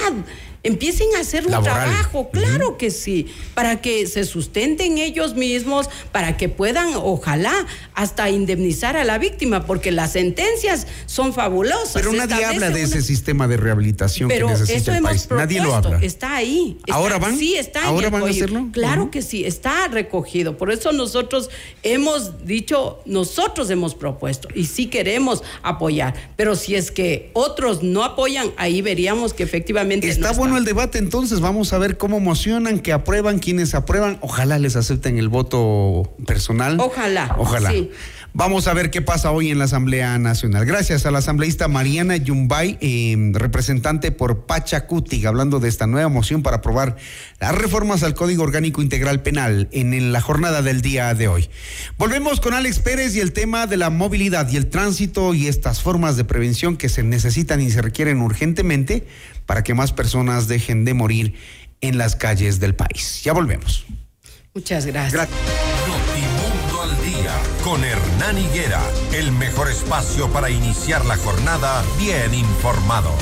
empiecen 0.68 1.08
a 1.18 1.22
hacer 1.22 1.46
un 1.48 1.64
trabajo, 1.64 2.30
claro 2.30 2.78
que 2.78 2.92
sí, 2.92 3.28
para 3.54 3.82
que 3.82 4.06
se 4.08 4.26
sustenten 4.26 4.98
ellos 4.98 5.36
mismos, 5.36 5.90
para 6.12 6.38
que 6.38 6.50
puedan, 6.50 6.92
ojalá, 6.96 7.66
hasta 7.94 8.30
indemnizar 8.30 8.98
a 8.98 9.04
la 9.04 9.18
víctima, 9.18 9.66
porque 9.66 9.92
las 9.92 10.12
sentencias 10.12 10.88
son 11.06 11.34
fabulosas. 11.34 11.94
Pero 11.94 12.12
nadie 12.14 12.46
habla 12.46 12.70
de 12.70 12.84
ese 12.84 13.02
sistema 13.02 13.48
de 13.48 13.58
rehabilitación 13.58 14.30
que 14.30 14.44
necesita 14.44 14.98
el 14.98 15.04
país. 15.04 15.28
nadie 15.32 15.62
lo 15.62 15.74
habla. 15.74 16.00
Está 16.02 16.36
ahí. 16.36 16.78
¿Ahora 16.90 17.18
van? 17.18 17.38
Sí, 17.38 17.56
está 17.56 17.86
¿Ahora 17.86 18.10
van 18.10 18.24
a 18.24 18.30
hacerlo? 18.30 18.68
Claro 18.72 19.10
que 19.10 19.22
sí, 19.22 19.46
está 19.46 19.88
recogido. 19.88 20.58
Por 20.58 20.72
eso 20.72 20.92
nosotros 20.92 21.50
hemos 21.84 22.46
dicho, 22.46 23.00
nosotros 23.06 23.70
hemos 23.70 23.96
propuesto 23.96 24.50
y 24.54 24.66
sí 24.66 24.88
queremos 24.88 25.44
apoyar. 25.64 26.14
Pero 26.36 26.56
si 26.56 26.76
es 26.76 26.92
que 26.92 27.32
otros 27.34 27.84
no 27.84 28.04
apoyan, 28.04 28.52
ahí 28.58 28.82
veríamos 28.82 29.34
que 29.34 29.44
efectivamente. 29.44 30.10
Está 30.10 30.34
bueno 30.34 30.57
el 30.58 30.66
debate, 30.66 30.98
entonces 30.98 31.40
vamos 31.40 31.74
a 31.74 31.78
ver 31.78 31.98
cómo 31.98 32.18
emocionan, 32.18 32.80
que 32.80 32.94
aprueban, 32.94 33.40
quienes 33.40 33.76
aprueban. 33.76 34.18
Ojalá 34.22 34.60
les 34.60 34.76
acepten 34.76 35.18
el 35.18 35.30
voto 35.30 36.16
personal. 36.26 36.78
Ojalá. 36.80 37.36
Ojalá. 37.38 37.72
Vamos 38.34 38.68
a 38.68 38.74
ver 38.76 38.92
qué 38.92 39.02
pasa 39.02 39.32
hoy 39.32 39.50
en 39.50 39.58
la 39.58 39.66
Asamblea 39.66 40.16
Nacional. 40.20 40.64
Gracias 40.64 41.08
a 41.08 41.12
la 41.12 41.20
asambleísta 41.20 41.68
Mariana 41.68 42.18
Yumbay, 42.18 42.78
em, 42.82 43.34
representante 43.34 44.12
por 44.12 44.46
Pachacuti, 44.46 45.26
hablando 45.26 45.60
de 45.60 45.70
esta 45.70 45.88
nueva 45.88 46.08
moción 46.08 46.44
para 46.44 46.58
aprobar 46.58 46.98
las 47.40 47.56
reformas 47.56 48.04
al 48.04 48.14
Código 48.14 48.44
Orgánico 48.44 48.84
Integral 48.84 49.24
Penal 49.24 49.70
en, 49.72 50.12
la 50.12 50.22
jornada 50.22 50.62
del 50.62 50.82
día 50.82 51.16
de 51.16 51.28
hoy. 51.28 51.50
Volvemos 51.98 52.40
con 52.40 52.54
Alex 52.54 52.78
Pérez 52.78 53.16
y 53.16 53.22
el 53.22 53.34
tema 53.34 53.66
de 53.66 53.78
la 53.78 53.90
movilidad 53.90 54.48
y 54.52 54.58
el 54.58 54.70
tránsito 54.70 55.34
y 55.34 55.48
estas 55.48 55.82
formas 55.82 56.16
de 56.16 56.24
prevención 56.24 56.78
que 56.78 56.90
se 56.90 57.02
necesitan 57.02 57.60
y 57.60 57.72
se 57.72 57.82
requieren 57.82 58.22
urgentemente 58.22 59.08
para 59.48 59.64
que 59.64 59.74
más 59.74 59.92
personas 59.92 60.48
dejen 60.48 60.86
de 60.86 60.94
morir 60.94 61.34
en 61.82 61.98
las 61.98 62.16
calles 62.16 62.60
del 62.60 62.76
país. 62.76 63.24
Ya 63.24 63.34
volvemos. 63.34 63.88
Muchas 64.54 64.86
gracias 64.86 65.28
con 67.64 67.84
Hernán 67.84 68.38
Higuera, 68.38 68.82
el 69.14 69.32
mejor 69.34 69.70
espacio 69.70 70.32
para 70.32 70.50
iniciar 70.50 71.06
la 71.06 71.18
jornada 71.18 71.84
bien 71.98 72.34
informados. 72.34 73.22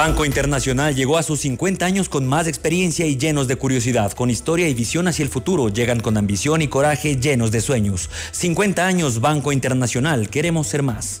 Banco 0.00 0.24
Internacional 0.24 0.94
llegó 0.94 1.18
a 1.18 1.22
sus 1.22 1.40
50 1.40 1.84
años 1.84 2.08
con 2.08 2.26
más 2.26 2.46
experiencia 2.46 3.04
y 3.04 3.18
llenos 3.18 3.48
de 3.48 3.56
curiosidad, 3.56 4.12
con 4.12 4.30
historia 4.30 4.66
y 4.66 4.72
visión 4.72 5.08
hacia 5.08 5.24
el 5.24 5.28
futuro. 5.28 5.68
Llegan 5.68 6.00
con 6.00 6.16
ambición 6.16 6.62
y 6.62 6.68
coraje 6.68 7.16
llenos 7.16 7.50
de 7.50 7.60
sueños. 7.60 8.08
50 8.32 8.86
años 8.86 9.20
Banco 9.20 9.52
Internacional, 9.52 10.30
queremos 10.30 10.68
ser 10.68 10.82
más. 10.82 11.20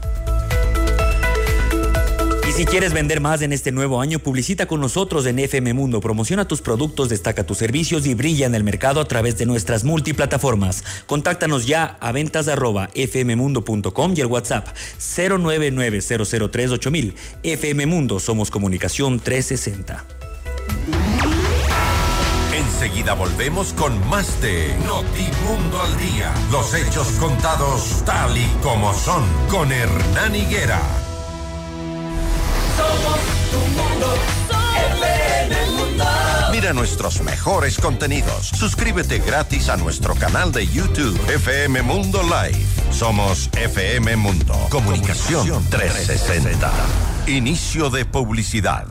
Si 2.61 2.67
quieres 2.67 2.93
vender 2.93 3.21
más 3.21 3.41
en 3.41 3.53
este 3.53 3.71
nuevo 3.71 4.01
año, 4.01 4.19
publicita 4.19 4.67
con 4.67 4.81
nosotros 4.81 5.25
en 5.25 5.39
FM 5.39 5.73
Mundo. 5.73 5.99
Promociona 5.99 6.47
tus 6.47 6.61
productos, 6.61 7.09
destaca 7.09 7.43
tus 7.43 7.57
servicios 7.57 8.05
y 8.05 8.13
brilla 8.13 8.45
en 8.45 8.53
el 8.53 8.63
mercado 8.63 9.01
a 9.01 9.05
través 9.05 9.35
de 9.39 9.47
nuestras 9.47 9.83
multiplataformas. 9.83 10.83
Contáctanos 11.07 11.65
ya 11.65 11.97
a 11.99 12.11
ventas 12.11 12.47
arroba 12.47 12.91
fmmundo.com 12.93 14.13
y 14.15 14.21
el 14.21 14.27
WhatsApp 14.27 14.67
099 14.99 16.01
FM 17.41 17.85
Mundo, 17.87 18.19
somos 18.19 18.51
comunicación 18.51 19.19
360. 19.19 20.05
Enseguida 22.55 23.15
volvemos 23.15 23.73
con 23.73 24.07
más 24.07 24.39
de 24.39 24.67
Notimundo 24.85 25.81
al 25.81 25.97
Día. 25.97 26.31
Los 26.51 26.75
hechos 26.75 27.07
contados 27.19 28.03
tal 28.05 28.37
y 28.37 28.45
como 28.61 28.93
son 28.93 29.23
con 29.49 29.71
Hernán 29.71 30.35
Higuera. 30.35 31.10
Mira 36.51 36.73
nuestros 36.73 37.21
mejores 37.21 37.77
contenidos. 37.77 38.47
Suscríbete 38.47 39.19
gratis 39.19 39.69
a 39.69 39.77
nuestro 39.77 40.13
canal 40.15 40.51
de 40.51 40.67
YouTube 40.67 41.19
FM 41.27 41.81
Mundo 41.81 42.21
Live. 42.21 42.65
Somos 42.91 43.49
FM 43.53 44.15
Mundo. 44.17 44.53
Comunicación 44.69 45.65
360. 45.69 46.71
Inicio 47.27 47.89
de 47.89 48.05
publicidad. 48.05 48.85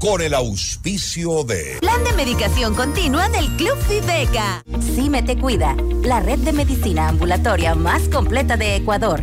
Con 0.00 0.20
el 0.20 0.34
auspicio 0.34 1.44
de 1.44 1.78
Plan 1.80 2.02
de 2.02 2.12
medicación 2.14 2.74
continua 2.74 3.28
del 3.28 3.48
Club 3.56 3.76
Viveca. 3.88 4.64
CIME 4.80 5.22
te 5.22 5.38
cuida, 5.38 5.76
la 6.02 6.18
red 6.18 6.40
de 6.40 6.52
medicina 6.52 7.06
ambulatoria 7.06 7.76
más 7.76 8.08
completa 8.08 8.56
de 8.56 8.74
Ecuador. 8.74 9.22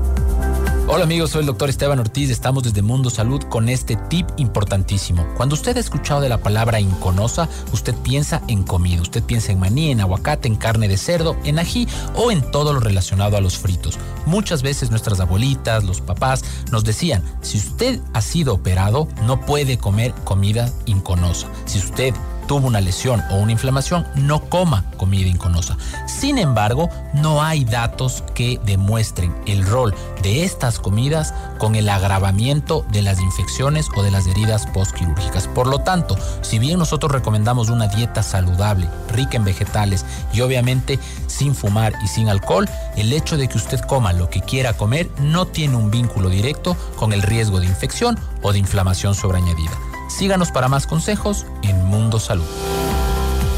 Hola 0.87 1.03
amigos, 1.05 1.29
soy 1.29 1.41
el 1.41 1.45
doctor 1.45 1.69
Esteban 1.69 1.99
Ortiz, 1.99 2.29
estamos 2.29 2.63
desde 2.63 2.81
Mundo 2.81 3.09
Salud 3.09 3.41
con 3.43 3.69
este 3.69 3.95
tip 3.95 4.27
importantísimo. 4.37 5.25
Cuando 5.37 5.55
usted 5.55 5.77
ha 5.77 5.79
escuchado 5.79 6.21
de 6.21 6.27
la 6.27 6.39
palabra 6.39 6.81
inconosa, 6.81 7.47
usted 7.71 7.95
piensa 7.95 8.41
en 8.47 8.63
comida, 8.63 9.01
usted 9.01 9.23
piensa 9.23 9.51
en 9.51 9.59
maní, 9.59 9.91
en 9.91 10.01
aguacate, 10.01 10.47
en 10.47 10.55
carne 10.55 10.87
de 10.87 10.97
cerdo, 10.97 11.37
en 11.45 11.59
ají 11.59 11.87
o 12.15 12.31
en 12.31 12.41
todo 12.51 12.73
lo 12.73 12.79
relacionado 12.79 13.37
a 13.37 13.41
los 13.41 13.57
fritos. 13.57 13.99
Muchas 14.25 14.63
veces 14.63 14.89
nuestras 14.89 15.19
abuelitas, 15.19 15.83
los 15.83 16.01
papás 16.01 16.43
nos 16.71 16.83
decían, 16.83 17.23
si 17.41 17.57
usted 17.57 18.01
ha 18.13 18.21
sido 18.21 18.55
operado, 18.55 19.07
no 19.23 19.39
puede 19.45 19.77
comer 19.77 20.13
comida 20.25 20.73
inconosa. 20.87 21.47
Si 21.65 21.77
usted 21.77 22.13
tuvo 22.51 22.67
una 22.67 22.81
lesión 22.81 23.23
o 23.29 23.37
una 23.37 23.53
inflamación, 23.53 24.05
no 24.13 24.41
coma 24.49 24.83
comida 24.97 25.29
inconosa. 25.29 25.77
Sin 26.05 26.37
embargo, 26.37 26.89
no 27.13 27.41
hay 27.41 27.63
datos 27.63 28.25
que 28.35 28.59
demuestren 28.65 29.33
el 29.45 29.65
rol 29.65 29.95
de 30.21 30.43
estas 30.43 30.77
comidas 30.77 31.33
con 31.59 31.75
el 31.75 31.87
agravamiento 31.87 32.85
de 32.91 33.03
las 33.03 33.21
infecciones 33.21 33.87
o 33.95 34.03
de 34.03 34.11
las 34.11 34.27
heridas 34.27 34.67
postquirúrgicas. 34.67 35.47
Por 35.47 35.65
lo 35.65 35.79
tanto, 35.79 36.17
si 36.41 36.59
bien 36.59 36.77
nosotros 36.77 37.13
recomendamos 37.13 37.69
una 37.69 37.87
dieta 37.87 38.21
saludable, 38.21 38.89
rica 39.13 39.37
en 39.37 39.45
vegetales 39.45 40.05
y 40.33 40.41
obviamente 40.41 40.99
sin 41.27 41.55
fumar 41.55 41.93
y 42.03 42.09
sin 42.09 42.27
alcohol, 42.27 42.67
el 42.97 43.13
hecho 43.13 43.37
de 43.37 43.47
que 43.47 43.59
usted 43.59 43.79
coma 43.79 44.11
lo 44.11 44.29
que 44.29 44.41
quiera 44.41 44.73
comer 44.73 45.09
no 45.21 45.47
tiene 45.47 45.77
un 45.77 45.89
vínculo 45.89 46.27
directo 46.27 46.75
con 46.97 47.13
el 47.13 47.21
riesgo 47.21 47.61
de 47.61 47.67
infección 47.67 48.19
o 48.41 48.51
de 48.51 48.59
inflamación 48.59 49.15
sobreañadida. 49.15 49.90
Síganos 50.17 50.51
para 50.51 50.67
más 50.67 50.85
consejos 50.85 51.45
en 51.63 51.85
Mundo 51.85 52.19
Salud. 52.19 52.45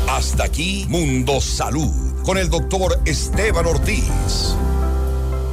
Hasta 0.07 0.45
aquí 0.45 0.85
Mundo 0.87 1.41
Salud 1.41 1.91
con 2.23 2.37
el 2.37 2.49
doctor 2.49 3.01
Esteban 3.05 3.65
Ortiz 3.65 4.55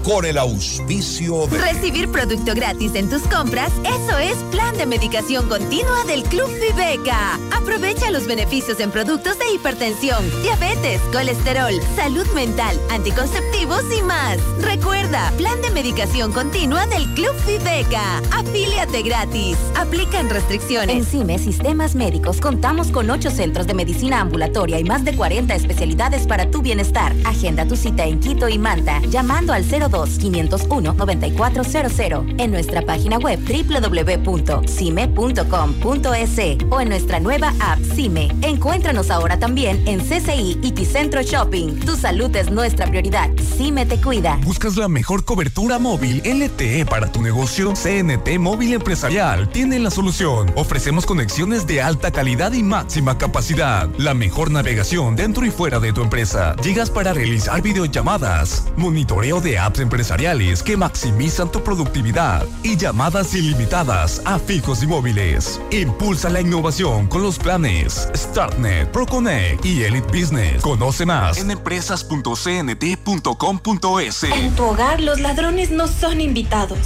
con 0.03 0.25
el 0.25 0.39
auspicio 0.39 1.47
de... 1.47 1.59
Recibir 1.59 2.11
producto 2.11 2.55
gratis 2.55 2.95
en 2.95 3.09
tus 3.09 3.23
compras, 3.23 3.71
eso 3.85 4.19
es 4.19 4.37
plan 4.51 4.77
de 4.77 4.87
medicación 4.87 5.49
continua 5.49 6.05
del 6.07 6.23
Club 6.25 6.49
Viveca. 6.61 7.39
Aprovecha 7.53 8.11
los 8.11 8.27
beneficios 8.27 8.81
en 8.81 8.91
productos 8.91 9.39
de 9.39 9.53
hipertensión, 9.53 10.25
diabetes, 10.43 11.01
colesterol, 11.13 11.75
salud 11.97 12.27
mental, 12.35 12.81
anticonceptivos 12.91 13.83
y 13.97 14.03
más. 14.03 14.39
Recuerda, 14.61 15.33
plan 15.37 15.61
de 15.63 15.71
medicación 15.71 16.33
continua 16.33 16.87
del 16.87 17.07
Club 17.15 17.35
Viveca. 17.47 18.19
Afíliate 18.33 19.03
gratis. 19.03 19.59
Aplican 19.77 20.31
restricciones. 20.31 20.97
En 20.97 21.05
CIME 21.05 21.39
Sistemas 21.39 21.95
Médicos 21.95 22.41
contamos 22.41 22.89
con 22.89 23.11
8 23.11 23.31
centros 23.31 23.67
de 23.67 23.75
medicina 23.75 24.21
ambulatoria 24.21 24.79
y 24.79 24.85
más 24.85 25.05
de 25.05 25.15
40 25.15 25.55
especialidades 25.55 26.27
para 26.27 26.51
tu 26.51 26.63
bienestar. 26.63 27.15
Agenda 27.25 27.67
tu 27.67 27.77
cita 27.77 28.05
en 28.05 28.21
Quito 28.21 28.49
y 28.49 28.59
Manta 28.59 29.01
llamando 29.09 29.53
al 29.53 29.65
0 29.65 29.90
02-501-9400 29.91 32.35
en 32.39 32.51
nuestra 32.51 32.83
página 32.83 33.19
web 33.19 33.39
www.cime.com.es 33.41 36.31
o 36.71 36.81
en 36.81 36.89
nuestra 36.89 37.21
nueva 37.21 37.55
app 37.61 37.79
CIME. 37.95 38.29
Encuéntranos 38.43 39.11
ahora 39.11 39.39
también 39.39 39.83
en 39.87 40.01
CCI 40.01 40.59
y 40.63 40.73
Ticentro 40.73 41.23
Shopping. 41.23 41.81
Tu 41.81 41.97
salud 41.97 42.35
es 42.37 42.51
nuestra 42.51 42.87
prioridad. 42.87 43.31
CIME 43.57 43.87
te 43.87 44.01
cuida. 44.01 44.39
¿Buscas 44.45 44.77
la 44.77 44.89
mejor 44.89 45.25
cobertura 45.25 45.79
móvil 45.79 46.23
LTE 46.25 46.87
para 46.87 47.11
tu 47.11 47.21
negocio? 47.21 47.75
CNT 47.75 48.39
Móvil 48.39 48.75
Empresarial 48.75 49.49
tiene 49.49 49.79
la 49.79 49.91
solución. 49.91 50.53
Ofrecemos 50.57 51.07
conexiones 51.07 51.67
de 51.67 51.83
alta 51.83 52.13
calidad 52.13 52.53
y 52.53 52.63
máxima 52.63 53.19
capacidad. 53.19 53.89
La 53.99 54.15
mejor 54.15 54.51
navegación 54.51 55.17
dentro 55.17 55.45
y 55.45 55.51
fuera 55.51 55.81
de 55.81 55.93
tu 55.93 56.03
empresa. 56.03 56.55
Llegas 56.63 56.91
para 56.91 57.13
realizar 57.13 57.63
videollamadas, 57.63 58.65
monitoreo 58.77 59.41
de 59.41 59.59
apps 59.59 59.80
empresariales 59.81 60.63
que 60.63 60.77
maximizan 60.77 61.51
tu 61.51 61.65
productividad 61.65 62.47
y 62.63 62.77
llamadas 62.77 63.35
ilimitadas 63.35 64.23
a 64.25 64.39
fijos 64.39 64.83
y 64.83 64.87
móviles. 64.87 65.61
Impulsa 65.71 66.31
la 66.31 66.41
innovación 66.41 67.09
con 67.09 67.23
los 67.23 67.39
planes 67.39 68.09
StartNet, 68.15 68.91
ProConnect 68.91 69.65
y 69.65 69.83
Elite 69.83 70.07
Business. 70.07 70.63
Conoce 70.63 71.07
más 71.07 71.39
en 71.39 71.51
empresas.cnt.com.es. 71.51 74.25
En 74.25 74.55
tu 74.55 74.65
hogar 74.65 75.01
los 75.01 75.21
ladrones 75.21 75.71
no 75.71 75.89
son 75.89 76.21
invitados. 76.21 76.79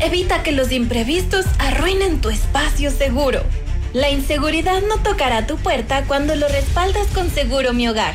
Evita 0.00 0.42
que 0.42 0.52
los 0.52 0.70
imprevistos 0.70 1.46
arruinen 1.58 2.20
tu 2.20 2.30
espacio 2.30 2.90
seguro. 2.90 3.42
La 3.92 4.10
inseguridad 4.10 4.82
no 4.82 4.98
tocará 4.98 5.46
tu 5.46 5.56
puerta 5.56 6.04
cuando 6.04 6.36
lo 6.36 6.46
respaldas 6.48 7.06
con 7.08 7.30
Seguro 7.30 7.72
Mi 7.72 7.88
Hogar. 7.88 8.14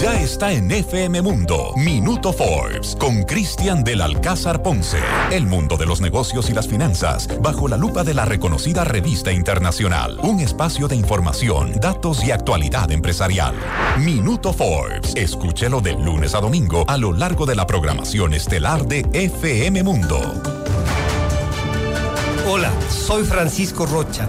Ya 0.00 0.20
está 0.20 0.52
en 0.52 0.70
FM 0.70 1.22
Mundo, 1.22 1.72
Minuto 1.74 2.30
Forbes, 2.30 2.94
con 2.96 3.22
Cristian 3.22 3.82
del 3.82 4.02
Alcázar 4.02 4.62
Ponce. 4.62 4.98
El 5.30 5.46
mundo 5.46 5.78
de 5.78 5.86
los 5.86 6.02
negocios 6.02 6.50
y 6.50 6.52
las 6.52 6.68
finanzas, 6.68 7.26
bajo 7.40 7.66
la 7.66 7.78
lupa 7.78 8.04
de 8.04 8.12
la 8.12 8.26
reconocida 8.26 8.84
revista 8.84 9.32
internacional. 9.32 10.18
Un 10.22 10.40
espacio 10.40 10.86
de 10.86 10.96
información, 10.96 11.72
datos 11.80 12.22
y 12.24 12.30
actualidad 12.30 12.92
empresarial. 12.92 13.54
Minuto 13.98 14.52
Forbes. 14.52 15.14
Escúchelo 15.16 15.80
de 15.80 15.94
lunes 15.94 16.34
a 16.34 16.40
domingo 16.40 16.84
a 16.86 16.98
lo 16.98 17.14
largo 17.14 17.46
de 17.46 17.54
la 17.54 17.66
programación 17.66 18.34
estelar 18.34 18.86
de 18.86 19.06
FM 19.14 19.82
Mundo. 19.82 20.20
Hola, 22.46 22.70
soy 22.90 23.24
Francisco 23.24 23.86
Rocha 23.86 24.28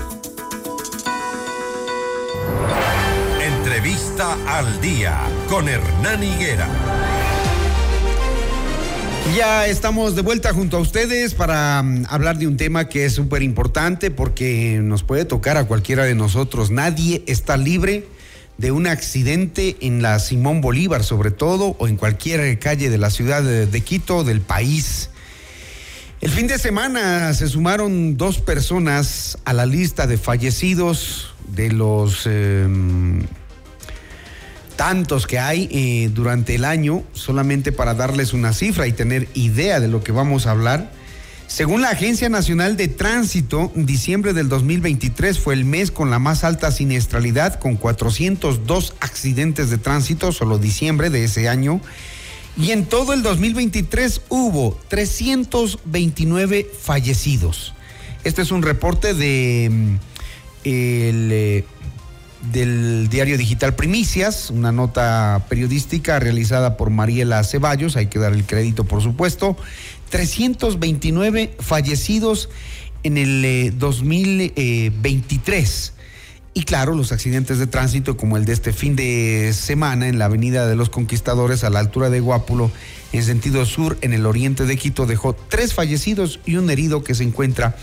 Al 4.19 4.81
Día. 4.81 5.17
Con 5.47 5.69
Hernán 5.69 6.21
Higuera. 6.21 6.67
Ya 9.37 9.67
estamos 9.67 10.15
de 10.15 10.21
vuelta 10.21 10.53
junto 10.53 10.77
a 10.77 10.79
ustedes 10.81 11.33
para 11.33 11.79
um, 11.81 12.03
hablar 12.09 12.37
de 12.37 12.45
un 12.45 12.57
tema 12.57 12.89
que 12.89 13.05
es 13.05 13.13
súper 13.13 13.41
importante 13.41 14.11
porque 14.11 14.79
nos 14.83 15.03
puede 15.03 15.23
tocar 15.23 15.55
a 15.55 15.63
cualquiera 15.63 16.03
de 16.03 16.13
nosotros. 16.13 16.71
Nadie 16.71 17.23
está 17.25 17.55
libre 17.55 18.05
de 18.57 18.71
un 18.73 18.85
accidente 18.85 19.77
en 19.79 20.01
la 20.01 20.19
Simón 20.19 20.59
Bolívar, 20.59 21.05
sobre 21.05 21.31
todo, 21.31 21.77
o 21.79 21.87
en 21.87 21.95
cualquier 21.95 22.59
calle 22.59 22.89
de 22.89 22.97
la 22.97 23.11
ciudad 23.11 23.41
de, 23.41 23.65
de 23.65 23.81
Quito, 23.81 24.25
del 24.25 24.41
país. 24.41 25.09
El 26.19 26.31
fin 26.31 26.47
de 26.47 26.59
semana 26.59 27.33
se 27.33 27.47
sumaron 27.47 28.17
dos 28.17 28.39
personas 28.39 29.37
a 29.45 29.53
la 29.53 29.65
lista 29.65 30.05
de 30.05 30.17
fallecidos 30.17 31.33
de 31.47 31.71
los 31.71 32.23
eh, 32.25 32.67
tantos 34.81 35.27
que 35.27 35.37
hay 35.37 35.69
eh, 35.69 36.09
durante 36.11 36.55
el 36.55 36.65
año, 36.65 37.03
solamente 37.13 37.71
para 37.71 37.93
darles 37.93 38.33
una 38.33 38.51
cifra 38.51 38.87
y 38.87 38.91
tener 38.91 39.27
idea 39.35 39.79
de 39.79 39.87
lo 39.87 40.03
que 40.03 40.11
vamos 40.11 40.47
a 40.47 40.51
hablar. 40.51 40.91
Según 41.45 41.83
la 41.83 41.89
Agencia 41.89 42.29
Nacional 42.29 42.77
de 42.77 42.87
Tránsito, 42.87 43.71
diciembre 43.75 44.33
del 44.33 44.49
2023 44.49 45.37
fue 45.37 45.53
el 45.53 45.65
mes 45.65 45.91
con 45.91 46.09
la 46.09 46.17
más 46.17 46.43
alta 46.43 46.71
siniestralidad, 46.71 47.59
con 47.59 47.75
402 47.75 48.95
accidentes 49.01 49.69
de 49.69 49.77
tránsito, 49.77 50.31
solo 50.31 50.57
diciembre 50.57 51.11
de 51.11 51.25
ese 51.25 51.47
año. 51.47 51.79
Y 52.57 52.71
en 52.71 52.85
todo 52.85 53.13
el 53.13 53.21
2023 53.21 54.21
hubo 54.29 54.79
329 54.87 56.71
fallecidos. 56.81 57.75
Este 58.23 58.41
es 58.41 58.49
un 58.49 58.63
reporte 58.63 59.13
de 59.13 59.69
mm, 59.71 59.95
el, 60.63 61.29
eh, 61.31 61.65
del 62.51 63.07
diario 63.09 63.37
digital 63.37 63.75
Primicias, 63.75 64.49
una 64.49 64.71
nota 64.71 65.45
periodística 65.49 66.19
realizada 66.19 66.77
por 66.77 66.89
Mariela 66.89 67.43
Ceballos, 67.43 67.95
hay 67.95 68.07
que 68.07 68.17
dar 68.19 68.33
el 68.33 68.45
crédito 68.45 68.83
por 68.83 69.01
supuesto. 69.01 69.57
329 70.09 71.55
fallecidos 71.59 72.49
en 73.03 73.17
el 73.17 73.45
eh, 73.45 73.71
2023. 73.71 75.93
Y 76.53 76.63
claro, 76.63 76.95
los 76.95 77.13
accidentes 77.13 77.59
de 77.59 77.67
tránsito 77.67 78.17
como 78.17 78.35
el 78.35 78.43
de 78.43 78.51
este 78.51 78.73
fin 78.73 78.97
de 78.97 79.53
semana 79.53 80.09
en 80.09 80.19
la 80.19 80.25
Avenida 80.25 80.67
de 80.67 80.75
los 80.75 80.89
Conquistadores 80.89 81.63
a 81.63 81.69
la 81.69 81.79
altura 81.79 82.09
de 82.09 82.19
Guápulo, 82.19 82.69
en 83.13 83.23
sentido 83.23 83.65
sur, 83.65 83.97
en 84.01 84.11
el 84.13 84.25
oriente 84.25 84.65
de 84.65 84.75
Quito, 84.75 85.05
dejó 85.05 85.33
tres 85.33 85.73
fallecidos 85.73 86.41
y 86.45 86.57
un 86.57 86.69
herido 86.69 87.05
que 87.05 87.15
se 87.15 87.23
encuentra 87.23 87.77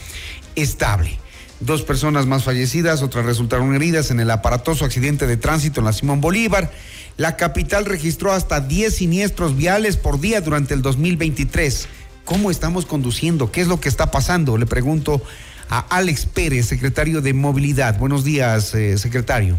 estable. 0.54 1.18
Dos 1.61 1.82
personas 1.82 2.26
más 2.26 2.44
fallecidas, 2.44 3.02
otras 3.02 3.24
resultaron 3.24 3.74
heridas 3.74 4.12
en 4.12 4.20
el 4.20 4.30
aparatoso 4.30 4.84
accidente 4.84 5.26
de 5.26 5.36
tránsito 5.36 5.80
en 5.80 5.86
la 5.86 5.92
Simón 5.92 6.20
Bolívar. 6.20 6.70
La 7.16 7.36
capital 7.36 7.84
registró 7.84 8.32
hasta 8.32 8.61
10 8.61 8.94
siniestros 8.94 9.56
viales 9.56 9.96
por 9.96 10.20
día 10.20 10.40
durante 10.40 10.74
el 10.74 10.82
2023. 10.82 11.88
¿Cómo 12.24 12.52
estamos 12.52 12.86
conduciendo? 12.86 13.50
¿Qué 13.50 13.61
es 13.61 13.66
lo 13.66 13.80
que 13.80 13.88
está 13.88 14.12
pasando? 14.12 14.56
Le 14.56 14.66
pregunto 14.66 15.20
a 15.68 15.80
Alex 15.80 16.26
Pérez, 16.26 16.66
secretario 16.66 17.22
de 17.22 17.32
Movilidad. 17.34 17.98
Buenos 17.98 18.22
días, 18.22 18.72
eh, 18.74 18.96
secretario. 18.96 19.59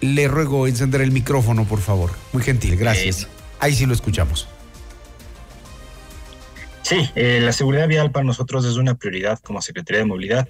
Le 0.00 0.26
ruego 0.26 0.66
encender 0.66 1.00
el 1.00 1.12
micrófono, 1.12 1.64
por 1.64 1.80
favor. 1.80 2.10
Muy 2.32 2.42
gentil, 2.42 2.76
gracias. 2.76 3.28
Ahí 3.60 3.74
sí 3.74 3.86
lo 3.86 3.94
escuchamos. 3.94 4.48
Sí, 6.88 7.06
eh, 7.16 7.40
la 7.42 7.52
seguridad 7.52 7.86
vial 7.86 8.10
para 8.12 8.24
nosotros 8.24 8.64
es 8.64 8.76
una 8.78 8.94
prioridad 8.94 9.38
como 9.40 9.60
Secretaría 9.60 9.98
de 9.98 10.06
Movilidad. 10.06 10.48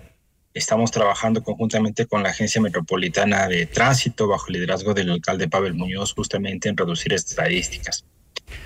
Estamos 0.55 0.93
trabajando 0.93 1.43
conjuntamente 1.43 2.07
con 2.07 2.23
la 2.23 2.29
Agencia 2.29 2.61
Metropolitana 2.61 3.49
de 3.49 3.67
Tránsito 3.67 4.29
bajo 4.29 4.47
el 4.47 4.53
liderazgo 4.53 4.95
del 4.95 5.11
alcalde 5.11 5.49
Pavel 5.49 5.75
Muñoz 5.75 6.15
justamente 6.15 6.69
en 6.69 6.77
reducir 6.77 7.13
estadísticas. 7.13 8.05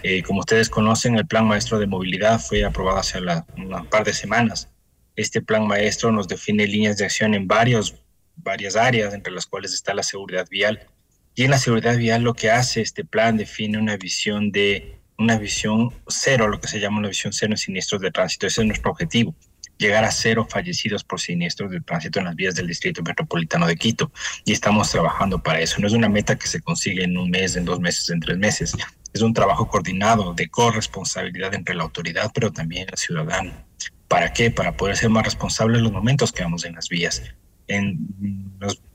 Eh, 0.03 0.23
como 0.23 0.41
ustedes 0.41 0.69
conocen, 0.69 1.15
el 1.15 1.27
Plan 1.27 1.47
Maestro 1.47 1.79
de 1.79 1.87
Movilidad 1.87 2.39
fue 2.43 2.63
aprobado 2.63 2.99
hace 2.99 3.23
la, 3.23 3.47
un 3.57 3.87
par 3.87 4.05
de 4.05 4.13
semanas. 4.13 4.69
Este 5.17 5.41
Plan 5.41 5.67
Maestro 5.67 6.13
nos 6.13 6.29
define 6.29 6.67
líneas 6.67 6.99
de 6.99 7.07
acción 7.07 7.33
en 7.33 7.49
varios, 7.49 7.95
varias 8.37 8.77
áreas, 8.77 9.15
entre 9.15 9.33
las 9.33 9.47
cuales 9.47 9.73
está 9.73 9.95
la 9.95 10.03
seguridad 10.03 10.47
vial. 10.51 10.89
Y 11.35 11.45
en 11.45 11.51
la 11.51 11.59
seguridad 11.59 11.97
vial 11.97 12.21
lo 12.21 12.35
que 12.35 12.51
hace 12.51 12.83
este 12.83 13.03
plan 13.03 13.39
define 13.39 13.79
una 13.79 13.97
visión 13.97 14.53
de 14.53 15.01
una 15.19 15.37
visión 15.39 15.91
cero, 16.09 16.49
lo 16.49 16.61
que 16.61 16.69
se 16.69 16.81
llama 16.81 16.99
una 16.99 17.09
visión 17.09 17.33
cero 17.33 17.53
en 17.53 17.59
siniestros 17.59 18.01
de 18.01 18.11
tránsito. 18.11 18.47
Ese 18.47 18.63
es 18.63 18.67
nuestro 18.67 18.91
objetivo, 18.91 19.35
llegar 19.79 20.05
a 20.05 20.11
cero 20.11 20.47
fallecidos 20.49 21.05
por 21.05 21.21
siniestros 21.21 21.71
de 21.71 21.81
tránsito 21.81 22.19
en 22.19 22.27
las 22.27 22.37
vías 22.37 22.55
del 22.55 22.67
Distrito 22.67 23.03
Metropolitano 23.03 23.67
de 23.67 23.77
Quito. 23.77 24.11
Y 24.45 24.53
estamos 24.53 24.91
trabajando 24.91 25.43
para 25.43 25.61
eso. 25.61 25.81
No 25.81 25.87
es 25.87 25.93
una 25.93 26.09
meta 26.09 26.37
que 26.37 26.47
se 26.47 26.61
consigue 26.61 27.05
en 27.05 27.17
un 27.17 27.31
mes, 27.31 27.57
en 27.57 27.65
dos 27.65 27.81
meses, 27.81 28.11
en 28.11 28.21
tres 28.21 28.39
meses. 28.39 28.75
Es 29.13 29.21
un 29.21 29.35
trabajo 29.35 29.69
coordinado 29.69 30.33
de 30.35 30.49
corresponsabilidad 30.49 31.55
entre 31.55 31.75
la 31.75 31.83
autoridad, 31.83 32.31
pero 32.33 32.51
también 32.51 32.89
el 32.91 32.97
ciudadano. 32.97 33.53
¿Para 34.09 34.33
qué? 34.33 34.51
Para 34.51 34.77
poder 34.77 34.97
ser 34.97 35.11
más 35.11 35.25
responsables 35.25 35.79
en 35.79 35.85
los 35.85 35.93
momentos 35.93 36.33
que 36.33 36.43
vamos 36.43 36.65
en 36.65 36.75
las 36.75 36.89
vías. 36.89 37.23
En, 37.69 38.09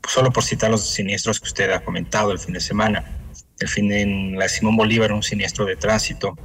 solo 0.07 0.31
por 0.31 0.43
citar 0.43 0.69
los 0.69 0.89
siniestros 0.89 1.39
que 1.39 1.47
usted 1.47 1.71
ha 1.71 1.83
comentado 1.83 2.31
el 2.31 2.39
fin 2.39 2.53
de 2.53 2.59
semana, 2.59 3.03
el 3.59 3.67
fin 3.67 3.91
en 3.91 4.37
la 4.37 4.47
Simón 4.47 4.77
Bolívar, 4.77 5.11
un 5.11 5.23
siniestro 5.23 5.65
de 5.65 5.75
tránsito, 5.75 6.35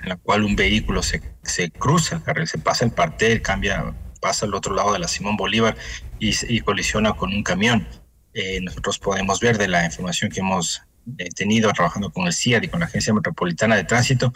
en 0.00 0.08
la 0.08 0.16
cual 0.16 0.44
un 0.44 0.56
vehículo 0.56 1.02
se, 1.02 1.22
se 1.42 1.70
cruza 1.70 2.22
se 2.46 2.58
pasa 2.58 2.84
el 2.84 2.90
parter, 2.90 3.42
cambia, 3.42 3.94
pasa 4.20 4.46
al 4.46 4.54
otro 4.54 4.74
lado 4.74 4.92
de 4.92 4.98
la 4.98 5.08
Simón 5.08 5.36
Bolívar 5.36 5.76
y, 6.18 6.32
y 6.48 6.60
colisiona 6.60 7.12
con 7.14 7.32
un 7.32 7.42
camión. 7.42 7.86
Eh, 8.34 8.60
nosotros 8.62 8.98
podemos 8.98 9.40
ver 9.40 9.58
de 9.58 9.68
la 9.68 9.84
información 9.84 10.30
que 10.30 10.40
hemos 10.40 10.82
eh, 11.18 11.28
tenido 11.34 11.70
trabajando 11.72 12.10
con 12.10 12.26
el 12.26 12.32
CIAD 12.32 12.62
y 12.62 12.68
con 12.68 12.80
la 12.80 12.86
Agencia 12.86 13.12
Metropolitana 13.12 13.76
de 13.76 13.84
Tránsito 13.84 14.32